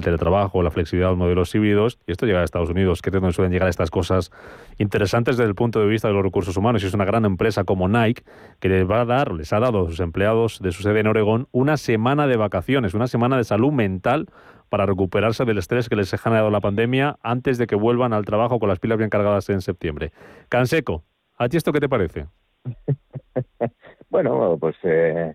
teletrabajo, 0.00 0.62
la 0.62 0.70
flexibilidad 0.70 1.08
de 1.08 1.12
los 1.12 1.18
modelos 1.18 1.54
híbridos, 1.54 1.98
y 2.06 2.12
esto 2.12 2.24
llega 2.24 2.40
a 2.40 2.44
Estados 2.44 2.70
Unidos, 2.70 3.02
que 3.02 3.10
es 3.10 3.12
donde 3.12 3.32
suelen 3.32 3.52
llegar 3.52 3.68
estas 3.68 3.90
cosas 3.90 4.30
interesantes 4.78 5.36
desde 5.36 5.50
el 5.50 5.54
punto 5.54 5.78
de 5.80 5.86
vista 5.86 6.08
de 6.08 6.14
los 6.14 6.22
recursos 6.22 6.56
humanos, 6.56 6.82
y 6.82 6.86
es 6.86 6.94
una 6.94 7.04
gran 7.04 7.26
empresa 7.26 7.64
como 7.64 7.86
Nike 7.86 8.22
que 8.60 8.70
les 8.70 8.90
va 8.90 9.02
a 9.02 9.04
dar, 9.04 9.32
les 9.32 9.52
ha 9.52 9.60
dado 9.60 9.86
a 9.86 9.90
sus 9.90 10.00
empleados 10.00 10.60
de 10.62 10.72
su 10.72 10.82
sede 10.82 11.00
en 11.00 11.06
Oregón 11.06 11.46
una 11.52 11.76
semana 11.76 12.26
de 12.26 12.38
vacaciones, 12.38 12.94
una 12.94 13.08
semana 13.08 13.36
de 13.36 13.44
salud 13.44 13.72
mental 13.72 14.26
para 14.70 14.86
recuperarse 14.86 15.44
del 15.44 15.58
estrés 15.58 15.88
que 15.88 15.96
les 15.96 16.12
ha 16.14 16.18
generado 16.18 16.50
la 16.50 16.60
pandemia 16.60 17.18
antes 17.22 17.58
de 17.58 17.66
que 17.66 17.74
vuelvan 17.74 18.12
al 18.12 18.24
trabajo 18.24 18.58
con 18.58 18.68
las 18.68 18.78
pilas 18.78 18.98
bien 18.98 19.10
cargadas 19.10 19.48
en 19.50 19.60
septiembre. 19.60 20.12
Canseco, 20.48 21.04
¿A 21.38 21.48
ti 21.48 21.56
esto 21.56 21.72
qué 21.72 21.80
te 21.80 21.88
parece? 21.88 22.26
bueno, 24.10 24.58
pues 24.58 24.76
eh, 24.82 25.34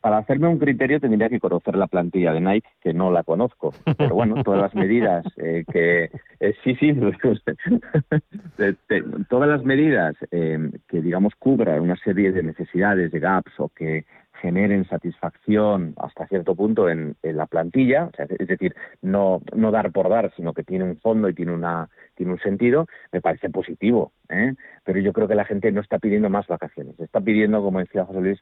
para 0.00 0.18
hacerme 0.18 0.48
un 0.48 0.58
criterio 0.58 0.98
tendría 0.98 1.28
que 1.28 1.38
conocer 1.38 1.76
la 1.76 1.86
plantilla 1.86 2.32
de 2.32 2.40
Nike, 2.40 2.68
que 2.80 2.94
no 2.94 3.10
la 3.10 3.22
conozco. 3.22 3.74
Pero 3.98 4.14
bueno, 4.14 4.36
todas 4.44 4.62
las 4.62 4.74
medidas 4.74 5.26
eh, 5.36 5.64
que... 5.70 6.04
Eh, 6.40 6.54
sí, 6.64 6.74
sí, 6.76 6.94
todas 9.28 9.48
las 9.48 9.62
medidas 9.64 10.16
que, 10.30 11.02
digamos, 11.02 11.34
cubran 11.38 11.82
una 11.82 11.96
serie 11.96 12.32
de 12.32 12.42
necesidades, 12.42 13.12
de 13.12 13.20
gaps 13.20 13.52
o 13.58 13.68
que 13.68 14.06
generen 14.40 14.88
satisfacción 14.88 15.94
hasta 15.96 16.26
cierto 16.26 16.54
punto 16.54 16.88
en, 16.88 17.16
la 17.22 17.46
plantilla, 17.46 18.10
es 18.38 18.48
decir, 18.48 18.74
no, 19.02 19.40
no 19.54 19.70
dar 19.70 19.92
por 19.92 20.08
dar, 20.08 20.32
sino 20.36 20.52
que 20.52 20.64
tiene 20.64 20.84
un 20.84 20.96
fondo 20.98 21.28
y 21.28 21.34
tiene 21.34 21.52
una 21.52 21.88
tiene 22.14 22.32
un 22.32 22.40
sentido, 22.40 22.86
me 23.12 23.20
parece 23.20 23.48
positivo. 23.48 24.12
¿eh? 24.28 24.54
Pero 24.84 24.98
yo 25.00 25.12
creo 25.12 25.28
que 25.28 25.36
la 25.36 25.44
gente 25.44 25.70
no 25.70 25.80
está 25.80 25.98
pidiendo 25.98 26.28
más 26.28 26.46
vacaciones, 26.48 26.98
está 26.98 27.20
pidiendo, 27.20 27.62
como 27.62 27.78
decía 27.78 28.04
José 28.04 28.20
Luis, 28.20 28.40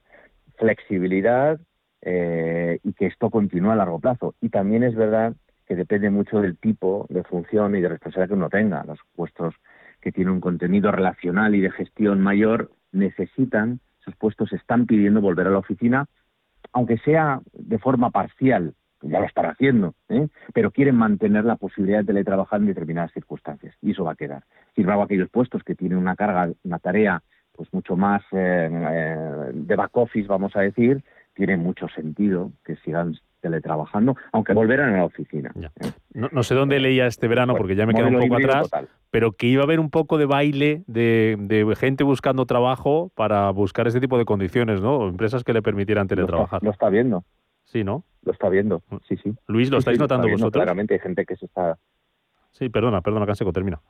flexibilidad 0.57 1.61
eh, 2.01 2.79
y 2.83 2.93
que 2.95 3.07
esto 3.07 3.31
continúe 3.31 3.71
a 3.71 3.77
largo 3.77 3.99
plazo. 3.99 4.35
Y 4.41 4.49
también 4.49 4.83
es 4.83 4.95
verdad 4.95 5.35
que 5.67 5.77
depende 5.77 6.11
mucho 6.11 6.41
del 6.41 6.57
tipo 6.57 7.07
de 7.11 7.23
función 7.25 7.77
y 7.77 7.81
de 7.81 7.89
responsabilidad 7.89 8.29
que 8.29 8.35
uno 8.35 8.49
tenga. 8.49 8.85
Los 8.85 8.99
puestos 9.15 9.55
que 10.01 10.13
tienen 10.13 10.35
un 10.35 10.41
contenido 10.41 10.91
relacional 10.91 11.55
y 11.55 11.61
de 11.61 11.71
gestión 11.71 12.21
mayor 12.21 12.71
necesitan 12.93 13.81
sus 14.07 14.17
puestos 14.17 14.53
están 14.53 14.87
pidiendo 14.87 15.21
volver 15.21 15.47
a 15.49 15.51
la 15.51 15.59
oficina, 15.59 16.07
aunque 16.73 16.97
sea 16.99 17.41
de 17.53 17.79
forma 17.79 18.11
parcial, 18.11 18.73
ya 19.03 19.21
lo 19.21 19.27
están 19.27 19.47
haciendo, 19.47 19.95
¿eh? 20.09 20.29
pero 20.55 20.71
quieren 20.71 20.97
mantener 20.97 21.45
la 21.45 21.57
posibilidad 21.57 21.99
de 21.99 22.07
teletrabajar 22.07 22.61
en 22.61 22.67
determinadas 22.67 23.13
circunstancias 23.13 23.75
y 23.83 23.91
eso 23.91 24.05
va 24.05 24.13
a 24.13 24.17
quedar. 24.17 24.45
Sin 24.75 24.85
embargo, 24.85 25.03
aquellos 25.03 25.29
puestos 25.29 25.63
que 25.63 25.75
tienen 25.75 25.99
una 25.99 26.17
carga, 26.17 26.51
una 26.65 26.79
tarea 26.79 27.23
pues 27.53 27.73
mucho 27.73 27.97
más 27.97 28.23
eh, 28.33 28.69
eh, 28.71 29.51
de 29.53 29.77
back 29.77 29.97
office, 29.97 30.29
vamos 30.29 30.55
a 30.57 30.61
decir, 30.61 31.03
tiene 31.35 31.57
mucho 31.57 31.89
sentido 31.89 32.53
que 32.65 32.77
sigan 32.77 33.17
teletrabajando, 33.47 34.17
aunque 34.33 34.53
volverán 34.53 34.95
a 34.95 34.97
la 34.99 35.05
oficina. 35.05 35.53
No, 36.13 36.43
sé 36.43 36.55
dónde 36.55 36.81
leía 36.81 37.07
este 37.07 37.29
verano, 37.29 37.55
porque 37.55 37.77
ya 37.77 37.87
me 37.87 37.95
queda 37.95 38.09
un 38.09 38.19
poco 38.19 38.37
atrás, 38.37 38.71
pero 39.11 39.33
que 39.33 39.47
iba 39.47 39.63
a 39.63 39.65
haber 39.65 39.79
un 39.79 39.91
poco 39.91 40.19
de 40.19 40.27
baile 40.27 40.83
de, 40.89 41.75
gente 41.79 42.03
buscando 42.03 42.45
trabajo 42.45 43.13
para 43.15 43.51
buscar 43.51 43.87
ese 43.87 44.01
tipo 44.01 44.19
de 44.19 44.25
condiciones, 44.25 44.81
¿no? 44.81 45.09
Empresas 45.09 45.45
que 45.45 45.53
le 45.53 45.63
permitieran 45.63 46.09
teletrabajar. 46.09 46.63
Lo 46.63 46.71
está, 46.71 46.89
viendo. 46.89 47.25
Sí, 47.65 47.85
¿no? 47.85 48.03
Lo 48.23 48.33
está 48.33 48.49
viendo, 48.49 48.83
sí, 49.09 49.17
sí. 49.23 49.33
Luis, 49.47 49.71
¿lo 49.71 49.79
estáis 49.79 49.99
notando 49.99 50.29
vosotros? 50.29 50.63
Claramente 50.63 50.95
hay 50.95 51.01
gente 51.01 51.25
que 51.25 51.37
se 51.37 51.47
está... 51.47 51.79
Sí, 52.51 52.69
perdona, 52.69 53.01
perdona, 53.01 53.27
Canseco, 53.27 53.53
termina. 53.53 53.81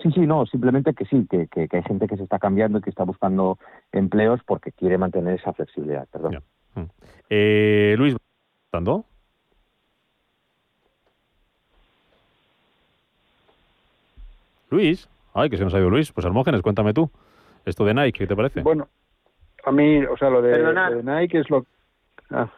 Sí, 0.00 0.10
sí, 0.12 0.20
no, 0.20 0.46
simplemente 0.46 0.94
que 0.94 1.04
sí, 1.06 1.26
que, 1.28 1.48
que, 1.48 1.68
hay 1.70 1.82
gente 1.82 2.06
que 2.06 2.16
se 2.16 2.22
está 2.22 2.38
cambiando 2.38 2.78
y 2.78 2.82
que 2.82 2.90
está 2.90 3.04
buscando 3.04 3.58
empleos 3.92 4.40
porque 4.46 4.72
quiere 4.72 4.96
mantener 4.96 5.34
esa 5.34 5.52
flexibilidad, 5.52 6.06
perdón. 6.10 6.34
Mm. 6.34 6.59
Eh, 7.28 7.94
Luis, 7.96 8.16
¿estando? 8.66 9.04
Luis, 14.70 15.08
ay, 15.34 15.50
que 15.50 15.56
se 15.56 15.64
nos 15.64 15.74
ha 15.74 15.78
ido 15.78 15.90
Luis. 15.90 16.12
Pues 16.12 16.24
Hermógenes, 16.24 16.62
cuéntame 16.62 16.94
tú. 16.94 17.10
Esto 17.64 17.84
de 17.84 17.94
Nike, 17.94 18.20
¿qué 18.20 18.26
te 18.26 18.36
parece? 18.36 18.62
Bueno, 18.62 18.88
a 19.64 19.72
mí, 19.72 20.04
o 20.04 20.16
sea, 20.16 20.30
lo 20.30 20.42
de, 20.42 21.02
Nike 21.02 21.40
es 21.40 21.50
lo... 21.50 21.66
Ah. 22.30 22.48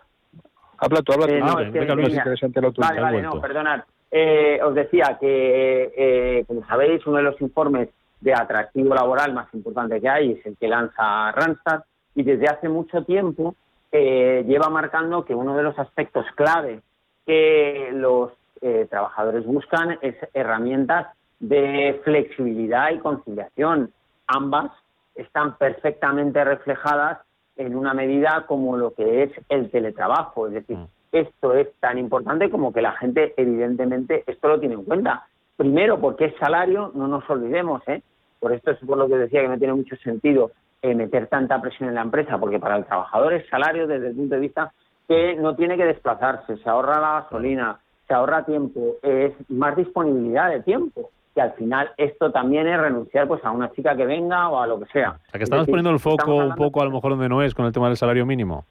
Habla 0.78 1.02
tú, 1.02 1.12
habla 1.12 1.26
tú. 1.26 1.34
Eh, 1.34 1.40
no, 1.40 1.60
es, 1.60 1.72
que, 1.72 1.78
interesante 1.78 2.60
lo 2.60 2.72
tuyo. 2.72 2.88
Vale, 2.88 3.00
vale, 3.00 3.22
no, 3.22 3.40
perdonad. 3.40 3.84
Eh, 4.10 4.60
os 4.62 4.74
decía 4.74 5.16
que, 5.18 5.92
eh, 5.96 6.44
como 6.46 6.66
sabéis, 6.66 7.06
uno 7.06 7.16
de 7.16 7.22
los 7.22 7.40
informes 7.40 7.88
de 8.20 8.34
atractivo 8.34 8.94
laboral 8.94 9.32
más 9.32 9.52
importantes 9.54 10.00
que 10.00 10.08
hay 10.08 10.32
es 10.32 10.46
el 10.46 10.56
que 10.56 10.68
lanza 10.68 11.32
Randstad 11.32 11.84
y 12.14 12.22
desde 12.22 12.46
hace 12.46 12.68
mucho 12.68 13.04
tiempo 13.04 13.56
eh, 13.92 14.44
lleva 14.46 14.70
marcando 14.70 15.24
que 15.24 15.34
uno 15.34 15.54
de 15.54 15.62
los 15.62 15.78
aspectos 15.78 16.24
clave 16.34 16.80
que 17.26 17.90
los 17.92 18.32
eh, 18.62 18.86
trabajadores 18.90 19.44
buscan 19.44 19.98
es 20.00 20.16
herramientas 20.32 21.08
de 21.40 22.00
flexibilidad 22.04 22.90
y 22.90 22.98
conciliación. 22.98 23.92
Ambas 24.26 24.72
están 25.14 25.56
perfectamente 25.58 26.42
reflejadas 26.42 27.18
en 27.56 27.76
una 27.76 27.92
medida 27.92 28.46
como 28.46 28.76
lo 28.76 28.94
que 28.94 29.24
es 29.24 29.32
el 29.48 29.70
teletrabajo. 29.70 30.46
Es 30.46 30.54
decir, 30.54 30.78
mm. 30.78 30.86
esto 31.12 31.54
es 31.54 31.68
tan 31.80 31.98
importante 31.98 32.50
como 32.50 32.72
que 32.72 32.80
la 32.80 32.92
gente, 32.92 33.34
evidentemente, 33.36 34.24
esto 34.26 34.48
lo 34.48 34.58
tiene 34.58 34.76
en 34.76 34.84
cuenta. 34.84 35.26
Primero, 35.56 36.00
porque 36.00 36.26
es 36.26 36.36
salario, 36.36 36.92
no 36.94 37.08
nos 37.08 37.28
olvidemos, 37.28 37.82
¿eh? 37.88 38.02
Por 38.40 38.52
esto 38.52 38.72
es 38.72 38.78
por 38.78 38.96
lo 38.96 39.06
que 39.06 39.16
decía 39.16 39.42
que 39.42 39.48
no 39.48 39.58
tiene 39.58 39.74
mucho 39.74 39.96
sentido 39.96 40.50
eh, 40.82 40.94
meter 40.94 41.28
tanta 41.28 41.60
presión 41.60 41.88
en 41.88 41.94
la 41.94 42.02
empresa, 42.02 42.38
porque 42.38 42.58
para 42.58 42.76
el 42.76 42.84
trabajador 42.84 43.32
es 43.34 43.48
salario 43.48 43.86
desde 43.86 44.08
el 44.08 44.16
punto 44.16 44.34
de 44.34 44.40
vista 44.40 44.72
que 45.08 45.34
no 45.36 45.54
tiene 45.54 45.76
que 45.76 45.84
desplazarse, 45.84 46.56
se 46.56 46.68
ahorra 46.68 47.00
la 47.00 47.20
gasolina, 47.20 47.78
se 48.06 48.14
ahorra 48.14 48.44
tiempo, 48.44 48.96
es 49.02 49.32
más 49.48 49.76
disponibilidad 49.76 50.50
de 50.50 50.60
tiempo 50.60 51.10
que 51.34 51.40
al 51.40 51.52
final 51.52 51.90
esto 51.96 52.30
también 52.30 52.66
es 52.66 52.78
renunciar 52.78 53.26
pues 53.26 53.42
a 53.44 53.50
una 53.50 53.70
chica 53.72 53.96
que 53.96 54.04
venga 54.04 54.48
o 54.48 54.60
a 54.60 54.66
lo 54.66 54.78
que 54.78 54.86
sea. 54.86 55.12
O 55.12 55.30
sea 55.30 55.38
que 55.38 55.44
estamos 55.44 55.66
poniendo 55.66 55.90
el 55.90 55.98
foco 55.98 56.36
un 56.36 56.54
poco 56.54 56.82
a 56.82 56.84
lo 56.84 56.90
mejor 56.90 57.12
donde 57.12 57.28
no 57.28 57.42
es 57.42 57.54
con 57.54 57.64
el 57.64 57.72
tema 57.72 57.88
del 57.88 57.96
salario 57.96 58.26
mínimo. 58.26 58.64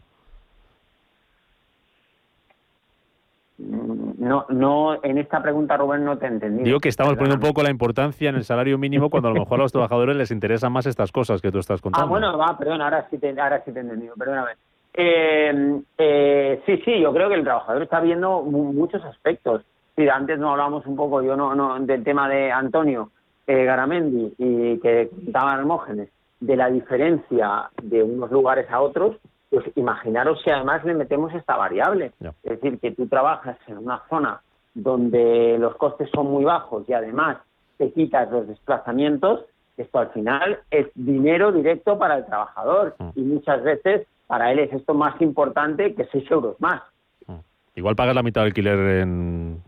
No, 4.22 4.46
no, 4.50 5.04
en 5.04 5.18
esta 5.18 5.42
pregunta, 5.42 5.76
Rubén, 5.78 6.06
no 6.06 6.16
te 6.16 6.28
entendí. 6.28 6.64
Digo 6.64 6.80
que 6.80 6.90
estamos 6.90 7.16
poniendo 7.16 7.38
un 7.38 7.42
poco 7.42 7.64
la 7.64 7.72
importancia 7.72 8.30
en 8.30 8.36
el 8.36 8.44
salario 8.44 8.78
mínimo 8.78 9.10
cuando 9.10 9.30
a 9.30 9.34
lo 9.34 9.40
mejor 9.40 9.60
a 9.60 9.64
los 9.64 9.72
trabajadores 9.72 10.16
les 10.16 10.30
interesan 10.30 10.72
más 10.72 10.86
estas 10.86 11.12
cosas 11.12 11.42
que 11.42 11.52
tú 11.52 11.58
estás 11.58 11.82
contando. 11.82 12.06
Ah, 12.06 12.08
bueno, 12.08 12.38
va, 12.38 12.56
perdón, 12.56 12.84
ahora 12.84 13.08
sí 13.10 13.18
te, 13.18 13.30
ahora 13.30 13.64
sí 13.66 13.72
te 13.72 13.80
he 13.80 13.82
entendido, 13.82 14.14
perdóname. 14.14 14.52
Eh, 14.94 15.82
eh, 15.98 16.62
sí, 16.68 16.82
sí, 16.86 17.02
yo 17.02 17.12
creo 17.12 17.30
que 17.30 17.36
el 17.36 17.44
trabajador 17.44 17.82
está 17.82 18.00
viendo 18.00 18.44
muchos 18.44 19.04
aspectos. 19.04 19.64
Sí, 19.96 20.08
antes 20.08 20.38
no 20.38 20.52
hablábamos 20.52 20.86
un 20.86 20.96
poco, 20.96 21.24
yo 21.24 21.36
no, 21.36 21.56
no 21.56 21.80
del 21.80 22.04
tema 22.04 22.30
de 22.30 22.52
Antonio 22.52 23.10
eh, 23.48 23.66
Garamendi 23.66 24.36
y 24.38 24.80
que 24.82 25.10
contaba 25.10 25.56
Hermógenes, 25.56 26.10
de 26.40 26.56
la 26.56 26.70
diferencia 26.70 27.72
de 27.82 28.04
unos 28.04 28.30
lugares 28.30 28.70
a 28.70 28.82
otros, 28.82 29.18
pues 29.52 29.66
imaginaros 29.76 30.42
si 30.44 30.50
además 30.50 30.84
le 30.86 30.94
metemos 30.94 31.34
esta 31.34 31.58
variable. 31.58 32.14
Es 32.44 32.62
decir, 32.62 32.80
que 32.80 32.92
tú 32.92 33.08
trabajas 33.08 33.58
en 33.68 33.78
una 33.80 34.02
zona 34.10 34.42
donde 34.74 35.58
los 35.60 35.76
costes 35.76 36.10
son 36.16 36.28
muy 36.28 36.46
bajos 36.46 36.88
y 36.88 36.94
además 36.94 37.38
te 37.78 37.92
quitas 37.92 38.32
los 38.32 38.48
desplazamientos, 38.48 39.42
esto 39.76 40.00
al 40.00 40.10
final 40.12 40.60
es 40.72 40.88
dinero 40.96 41.52
directo 41.52 42.00
para 42.00 42.18
el 42.18 42.26
trabajador 42.26 42.96
mm. 42.98 43.10
y 43.16 43.22
muchas 43.22 43.62
veces 43.62 44.08
para 44.28 44.54
él 44.54 44.60
es 44.60 44.72
esto 44.72 44.94
más 44.94 45.20
importante 45.22 45.94
que 45.96 46.06
6 46.06 46.32
euros 46.32 46.56
más. 46.62 46.82
Mm. 47.28 47.40
Igual 47.76 47.98
pagas 47.98 48.16
la 48.16 48.24
mitad 48.24 48.42
de 48.42 48.48
alquiler 48.48 48.80
en, 49.02 49.62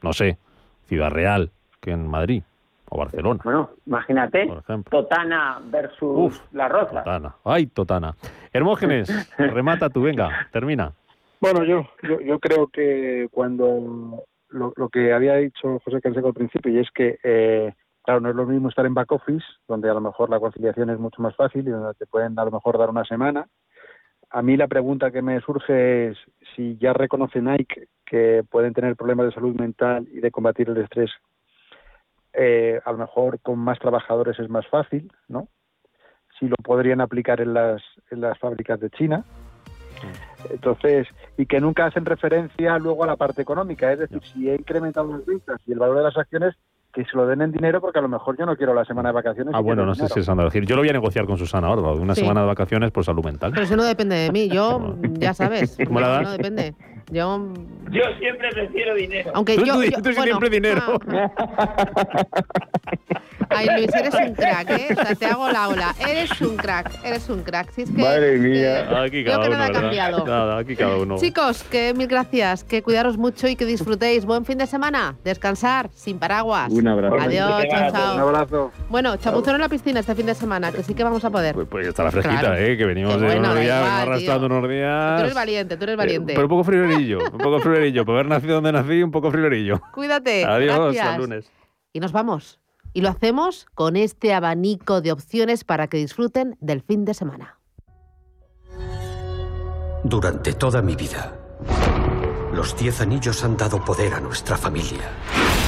no 0.00 0.12
sé, 0.14 0.38
Ciudad 0.86 1.10
Real 1.10 1.50
que 1.80 1.90
en 1.90 2.06
Madrid 2.06 2.42
o 2.90 2.98
Barcelona. 2.98 3.40
Bueno, 3.44 3.70
imagínate, 3.86 4.48
Totana 4.90 5.60
versus 5.64 6.42
La 6.52 6.68
Rosa. 6.68 7.02
Totana, 7.02 7.34
ay, 7.44 7.66
Totana. 7.66 8.14
Hermógenes, 8.52 9.08
remata 9.38 9.88
tú, 9.90 10.02
venga, 10.02 10.48
termina. 10.52 10.92
Bueno, 11.40 11.64
yo, 11.64 11.86
yo, 12.02 12.20
yo 12.20 12.38
creo 12.40 12.66
que 12.66 13.28
cuando 13.30 14.24
lo, 14.50 14.88
que 14.88 15.12
había 15.12 15.36
dicho 15.36 15.80
José 15.84 16.00
Canseco 16.00 16.28
al 16.28 16.34
principio, 16.34 16.72
y 16.72 16.78
es 16.78 16.90
que, 16.90 17.18
eh, 17.22 17.74
claro, 18.02 18.20
no 18.20 18.30
es 18.30 18.36
lo 18.36 18.46
mismo 18.46 18.68
estar 18.68 18.86
en 18.86 18.94
back 18.94 19.12
office, 19.12 19.44
donde 19.66 19.88
a 19.90 19.94
lo 19.94 20.00
mejor 20.00 20.30
la 20.30 20.40
conciliación 20.40 20.90
es 20.90 20.98
mucho 20.98 21.22
más 21.22 21.36
fácil 21.36 21.66
y 21.66 21.70
donde 21.70 21.94
te 21.94 22.06
pueden 22.06 22.38
a 22.38 22.44
lo 22.44 22.50
mejor 22.50 22.78
dar 22.78 22.90
una 22.90 23.04
semana. 23.04 23.46
A 24.30 24.42
mí 24.42 24.56
la 24.56 24.68
pregunta 24.68 25.10
que 25.10 25.22
me 25.22 25.40
surge 25.40 26.08
es 26.08 26.18
si 26.54 26.76
ya 26.78 26.92
reconoce 26.92 27.40
Nike 27.40 27.88
que 28.04 28.44
pueden 28.50 28.74
tener 28.74 28.96
problemas 28.96 29.26
de 29.26 29.32
salud 29.32 29.54
mental 29.54 30.06
y 30.10 30.20
de 30.20 30.30
combatir 30.30 30.68
el 30.68 30.78
estrés, 30.78 31.10
eh, 32.40 32.80
a 32.84 32.92
lo 32.92 32.98
mejor 32.98 33.40
con 33.40 33.58
más 33.58 33.80
trabajadores 33.80 34.38
es 34.38 34.48
más 34.48 34.64
fácil, 34.68 35.12
¿no? 35.26 35.48
Si 36.38 36.46
lo 36.46 36.54
podrían 36.62 37.00
aplicar 37.00 37.40
en 37.40 37.52
las, 37.52 37.82
en 38.12 38.20
las 38.20 38.38
fábricas 38.38 38.78
de 38.78 38.90
China. 38.90 39.24
Entonces, 40.48 41.08
y 41.36 41.46
que 41.46 41.60
nunca 41.60 41.86
hacen 41.86 42.04
referencia 42.04 42.78
luego 42.78 43.02
a 43.02 43.08
la 43.08 43.16
parte 43.16 43.42
económica, 43.42 43.92
es 43.92 43.98
decir, 43.98 44.22
si 44.22 44.48
he 44.48 44.54
incrementado 44.54 45.10
las 45.10 45.26
ventas 45.26 45.60
y 45.66 45.72
el 45.72 45.80
valor 45.80 45.96
de 45.96 46.02
las 46.04 46.16
acciones, 46.16 46.54
que 46.92 47.04
se 47.04 47.16
lo 47.16 47.26
den 47.26 47.42
en 47.42 47.52
dinero 47.52 47.80
porque 47.80 47.98
a 47.98 48.02
lo 48.02 48.08
mejor 48.08 48.36
yo 48.38 48.46
no 48.46 48.56
quiero 48.56 48.74
la 48.74 48.84
semana 48.84 49.10
de 49.10 49.14
vacaciones. 49.14 49.54
Ah, 49.54 49.60
bueno, 49.60 49.84
no 49.84 49.94
sé 49.94 50.08
si 50.08 50.20
es 50.20 50.26
decir. 50.26 50.64
Yo 50.64 50.74
lo 50.74 50.82
voy 50.82 50.88
a 50.88 50.92
negociar 50.92 51.26
con 51.26 51.36
Susana 51.36 51.68
ahora, 51.68 51.92
una 51.92 52.14
semana 52.14 52.40
de 52.40 52.46
vacaciones 52.46 52.90
por 52.90 53.04
salud 53.04 53.24
mental. 53.24 53.50
Pero 53.52 53.64
eso 53.64 53.76
no 53.76 53.84
depende 53.84 54.16
de 54.16 54.32
mí, 54.32 54.48
yo 54.48 54.96
ya 55.18 55.34
sabes. 55.34 55.76
¿Cómo 55.86 56.00
la 56.00 56.08
das? 56.08 56.22
No 56.22 56.32
depende. 56.32 56.74
Yo... 57.10 57.52
yo 57.90 58.02
siempre 58.18 58.50
prefiero 58.50 58.94
dinero. 58.94 59.30
Aunque 59.34 59.56
tú, 59.56 59.64
yo, 59.64 59.80
tú, 60.02 60.12
siempre 60.12 60.50
dinero. 60.50 60.98
Ay, 63.50 63.66
Luis, 63.76 63.94
eres 63.94 64.14
un 64.14 64.34
crack, 64.34 64.70
¿eh? 64.70 64.88
O 64.90 64.94
sea, 64.94 65.14
te 65.14 65.26
hago 65.26 65.48
la 65.50 65.68
ola. 65.68 65.94
Eres 66.06 66.40
un 66.40 66.56
crack, 66.56 66.90
eres 67.04 67.28
un 67.30 67.42
crack. 67.42 67.70
Si 67.72 67.82
es 67.82 67.90
que, 67.90 68.02
Madre 68.02 68.36
mía. 68.36 68.80
Eh, 68.80 69.06
aquí 69.06 69.24
cada 69.24 69.38
uno, 69.38 69.50
nada 69.50 69.66
ha 69.66 69.72
cambiado. 69.72 70.26
Nada, 70.26 70.58
aquí 70.58 70.76
cada 70.76 70.96
uno. 70.96 71.16
Chicos, 71.16 71.62
que 71.64 71.94
mil 71.94 72.08
gracias, 72.08 72.64
que 72.64 72.82
cuidaros 72.82 73.16
mucho 73.16 73.48
y 73.48 73.56
que 73.56 73.64
disfrutéis. 73.64 74.26
Buen 74.26 74.44
fin 74.44 74.58
de 74.58 74.66
semana. 74.66 75.16
Descansar, 75.24 75.88
sin 75.94 76.18
paraguas. 76.18 76.70
Un 76.78 76.88
abrazo. 76.88 77.16
Adiós, 77.20 77.64
chao, 77.70 77.90
chao. 77.92 78.14
Un 78.14 78.20
abrazo. 78.20 78.72
Bueno, 78.88 79.16
chapuzón 79.16 79.54
en 79.56 79.60
la 79.60 79.68
piscina 79.68 80.00
este 80.00 80.14
fin 80.14 80.26
de 80.26 80.34
semana, 80.34 80.72
que 80.72 80.82
sí 80.82 80.94
que 80.94 81.04
vamos 81.04 81.24
a 81.24 81.30
poder. 81.30 81.54
Pues, 81.54 81.68
pues 81.68 81.86
está 81.86 82.04
la 82.04 82.10
fresquita, 82.10 82.40
Claro. 82.40 82.56
¿eh? 82.56 82.76
Que 82.76 82.84
venimos 82.84 83.14
Qué 83.14 83.20
de 83.20 83.26
bueno, 83.26 83.50
unos 83.50 83.60
días, 83.60 83.80
venimos 83.82 84.00
arrastrando 84.00 84.46
unos 84.46 84.68
días. 84.68 85.16
Tú 85.16 85.22
eres 85.22 85.34
valiente, 85.34 85.76
tú 85.76 85.84
eres 85.84 85.96
valiente. 85.96 86.32
Eh, 86.32 86.34
pero 86.36 86.46
un 86.46 86.50
poco 86.50 86.64
friolerillo, 86.64 87.18
un 87.32 87.38
poco 87.38 87.58
friolerillo. 87.60 88.04
Por 88.04 88.14
haber 88.14 88.26
nacido 88.26 88.54
donde 88.54 88.72
nací, 88.72 89.02
un 89.02 89.10
poco 89.10 89.30
friolerillo. 89.30 89.80
Cuídate. 89.92 90.44
Adiós, 90.44 90.76
gracias. 90.78 91.04
hasta 91.04 91.16
el 91.16 91.20
lunes. 91.22 91.50
Y 91.92 92.00
nos 92.00 92.12
vamos. 92.12 92.60
Y 92.94 93.02
lo 93.02 93.10
hacemos 93.10 93.66
con 93.74 93.96
este 93.96 94.32
abanico 94.34 95.00
de 95.00 95.12
opciones 95.12 95.64
para 95.64 95.88
que 95.88 95.98
disfruten 95.98 96.56
del 96.60 96.80
fin 96.82 97.04
de 97.04 97.14
semana. 97.14 97.58
Durante 100.04 100.52
toda 100.54 100.80
mi 100.80 100.96
vida, 100.96 101.34
los 102.52 102.76
diez 102.76 103.00
anillos 103.00 103.44
han 103.44 103.56
dado 103.56 103.84
poder 103.84 104.14
a 104.14 104.20
nuestra 104.20 104.56
familia. 104.56 105.10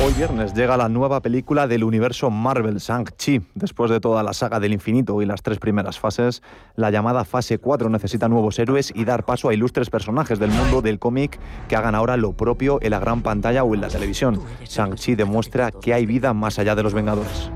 Hoy 0.02 0.14
viernes 0.14 0.54
llega 0.54 0.78
la 0.78 0.88
nueva 0.88 1.20
película 1.20 1.66
del 1.66 1.84
universo 1.84 2.30
Marvel, 2.30 2.78
Shang-Chi. 2.78 3.42
Después 3.54 3.90
de 3.90 4.00
toda 4.00 4.22
la 4.22 4.32
saga 4.32 4.58
del 4.58 4.72
infinito 4.72 5.20
y 5.20 5.26
las 5.26 5.42
tres 5.42 5.58
primeras 5.58 5.98
fases, 5.98 6.42
la 6.74 6.90
llamada 6.90 7.26
fase 7.26 7.58
4 7.58 7.90
necesita 7.90 8.26
nuevos 8.26 8.58
héroes 8.58 8.92
y 8.94 9.04
dar 9.04 9.26
paso 9.26 9.50
a 9.50 9.54
ilustres 9.54 9.90
personajes 9.90 10.38
del 10.38 10.52
mundo 10.52 10.80
del 10.80 10.98
cómic 10.98 11.38
que 11.68 11.76
hagan 11.76 11.94
ahora 11.94 12.16
lo 12.16 12.32
propio 12.32 12.78
en 12.80 12.92
la 12.92 12.98
gran 12.98 13.20
pantalla 13.20 13.62
o 13.62 13.74
en 13.74 13.82
la 13.82 13.88
televisión. 13.88 14.40
Shang-Chi 14.64 15.16
demuestra 15.16 15.70
que 15.70 15.92
hay 15.92 16.06
vida 16.06 16.32
más 16.32 16.58
allá 16.58 16.74
de 16.74 16.82
los 16.82 16.94
Vengadores. 16.94 17.50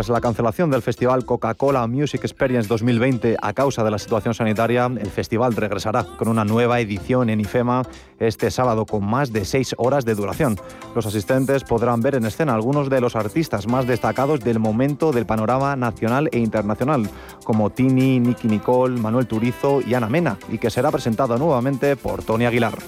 Tras 0.00 0.08
la 0.08 0.22
cancelación 0.22 0.70
del 0.70 0.80
festival 0.80 1.26
Coca-Cola 1.26 1.86
Music 1.86 2.22
Experience 2.24 2.66
2020 2.68 3.36
a 3.38 3.52
causa 3.52 3.84
de 3.84 3.90
la 3.90 3.98
situación 3.98 4.32
sanitaria, 4.32 4.86
el 4.86 5.10
festival 5.10 5.54
regresará 5.54 6.04
con 6.04 6.28
una 6.28 6.42
nueva 6.42 6.80
edición 6.80 7.28
en 7.28 7.38
IFEMA 7.40 7.82
este 8.18 8.50
sábado 8.50 8.86
con 8.86 9.04
más 9.04 9.30
de 9.30 9.44
seis 9.44 9.74
horas 9.76 10.06
de 10.06 10.14
duración. 10.14 10.56
Los 10.94 11.04
asistentes 11.04 11.64
podrán 11.64 12.00
ver 12.00 12.14
en 12.14 12.24
escena 12.24 12.54
algunos 12.54 12.88
de 12.88 13.02
los 13.02 13.14
artistas 13.14 13.66
más 13.66 13.86
destacados 13.86 14.40
del 14.40 14.58
momento 14.58 15.12
del 15.12 15.26
panorama 15.26 15.76
nacional 15.76 16.30
e 16.32 16.38
internacional, 16.38 17.06
como 17.44 17.68
Tini, 17.68 18.20
Nicky 18.20 18.48
Nicole, 18.48 18.98
Manuel 18.98 19.26
Turizo 19.26 19.82
y 19.82 19.92
Ana 19.92 20.08
Mena, 20.08 20.38
y 20.48 20.56
que 20.56 20.70
será 20.70 20.90
presentado 20.90 21.36
nuevamente 21.36 21.94
por 21.96 22.22
Tony 22.22 22.46
Aguilar. 22.46 22.78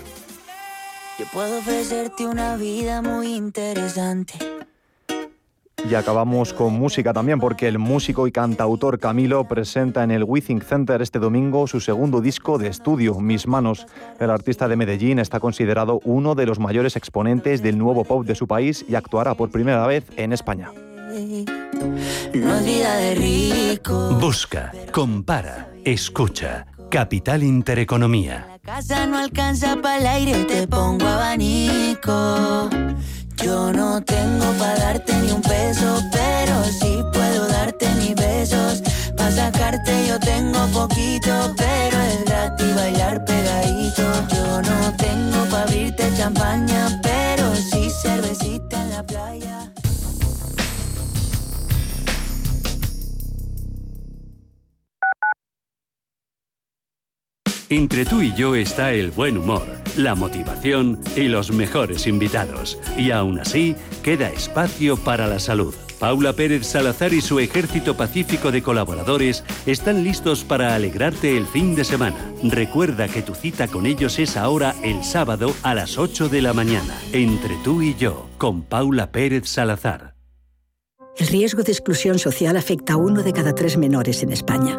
Yo 1.19 1.27
puedo 1.31 1.59
ofrecerte 1.59 2.27
una 2.27 2.57
vida 2.57 3.03
muy 3.03 3.35
interesante. 3.35 4.39
Y 5.89 5.95
acabamos 5.95 6.53
con 6.53 6.75
música 6.75 7.13
también, 7.13 7.41
porque 7.41 7.67
el 7.67 7.79
músico 7.79 8.27
y 8.27 8.33
cantautor 8.33 8.99
Camilo 8.99 9.47
presenta 9.49 10.05
en 10.05 10.11
el 10.11 10.25
Withing 10.25 10.63
Center 10.63 11.03
este 11.03 11.19
domingo 11.19 11.67
su 11.67 11.81
segundo 11.81 12.21
disco 12.21 12.59
de 12.59 12.69
estudio, 12.69 13.19
Mis 13.21 13.47
Manos. 13.47 13.87
El 14.21 14.31
artista 14.31 14.69
de 14.69 14.77
Medellín 14.77 15.19
está 15.19 15.41
considerado 15.41 16.01
uno 16.05 16.35
de 16.35 16.47
los 16.47 16.59
mayores 16.59 16.97
exponentes 16.97 17.63
del 17.63 17.79
nuevo 17.79 18.05
pop 18.05 18.25
de 18.25 18.35
su 18.35 18.47
país 18.47 18.85
y 18.89 18.95
actuará 18.95 19.35
por 19.35 19.51
primera 19.51 19.87
vez 19.87 20.05
en 20.17 20.33
España. 20.33 20.71
No 21.13 22.55
es 22.57 22.65
vida 22.65 22.97
de 22.97 23.15
rico. 23.17 24.17
Busca, 24.21 24.73
compara, 24.93 25.69
escucha. 25.85 26.67
Capital 26.93 27.43
Intereconomía. 27.43 28.47
La 28.49 28.59
casa 28.59 29.07
no 29.07 29.17
alcanza 29.19 29.77
para 29.77 29.99
el 29.99 30.07
aire, 30.07 30.45
te 30.45 30.69
pongo 30.69 31.07
abanico. 31.07 32.69
Yo 33.43 33.73
no 33.73 34.01
tengo 34.03 34.53
para 34.53 34.79
darte 34.79 35.13
ni 35.17 35.33
un 35.33 35.43
peso, 35.43 36.01
pero 36.13 36.63
sí 36.65 37.03
puedo 37.13 37.49
darte 37.49 37.89
mis 37.97 38.15
besos. 38.15 38.83
Para 39.17 39.33
sacarte 39.33 40.07
yo 40.07 40.19
tengo 40.21 40.65
poquito, 40.69 41.53
pero 41.57 42.01
es 42.03 42.25
gratis 42.25 42.75
bailar 42.77 43.25
pegadito. 43.25 44.03
Yo 44.33 44.63
no 44.63 44.97
tengo 44.97 45.45
para 45.51 45.65
abrirte 45.65 46.09
champaña, 46.17 47.01
pero 47.03 47.53
sí 47.57 47.91
cervecita 48.03 48.81
en 48.81 48.91
la 48.91 49.03
playa. 49.03 49.52
Entre 57.73 58.05
tú 58.05 58.21
y 58.21 58.35
yo 58.35 58.55
está 58.55 58.93
el 58.93 59.11
buen 59.13 59.39
humor, 59.39 59.63
la 59.97 60.15
motivación 60.15 61.01
y 61.17 61.23
los 61.23 61.51
mejores 61.53 62.07
invitados. 62.07 62.79
Y 62.99 63.13
aún 63.13 63.41
así, 63.41 63.75
queda 64.03 64.29
espacio 64.29 64.99
para 64.99 65.27
la 65.27 65.39
salud. 65.39 65.75
Paula 65.99 66.35
Pérez 66.35 66.67
Salazar 66.67 67.15
y 67.15 67.23
su 67.23 67.41
ejército 67.41 67.97
pacífico 67.97 68.53
de 68.53 68.63
colaboradores 68.63 69.43
están 69.65 70.05
listos 70.05 70.45
para 70.45 70.75
alegrarte 70.75 71.35
el 71.35 71.47
fin 71.47 71.75
de 71.75 71.85
semana. 71.85 72.35
Recuerda 72.43 73.09
que 73.09 73.23
tu 73.23 73.35
cita 73.35 73.67
con 73.69 73.87
ellos 73.87 74.19
es 74.19 74.37
ahora 74.37 74.75
el 74.83 75.03
sábado 75.03 75.55
a 75.63 75.75
las 75.75 75.97
8 75.97 76.29
de 76.29 76.43
la 76.43 76.53
mañana. 76.53 76.95
Entre 77.15 77.57
tú 77.65 77.81
y 77.81 77.95
yo, 77.95 78.29
con 78.37 78.61
Paula 78.61 79.13
Pérez 79.13 79.49
Salazar. 79.49 80.15
El 81.17 81.27
riesgo 81.29 81.63
de 81.63 81.73
exclusión 81.73 82.19
social 82.19 82.59
afecta 82.59 82.93
a 82.93 82.97
uno 82.99 83.23
de 83.23 83.33
cada 83.33 83.55
tres 83.55 83.79
menores 83.79 84.23
en 84.23 84.33
España. 84.33 84.79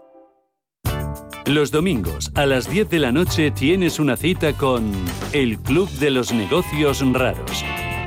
Los 1.45 1.71
domingos 1.71 2.31
a 2.33 2.47
las 2.47 2.67
10 2.67 2.89
de 2.89 2.99
la 2.99 3.11
noche 3.11 3.51
tienes 3.51 3.99
una 3.99 4.17
cita 4.17 4.53
con 4.53 4.91
el 5.33 5.59
Club 5.59 5.87
de 5.91 6.09
los 6.09 6.33
Negocios 6.33 7.03
Raros. 7.13 7.63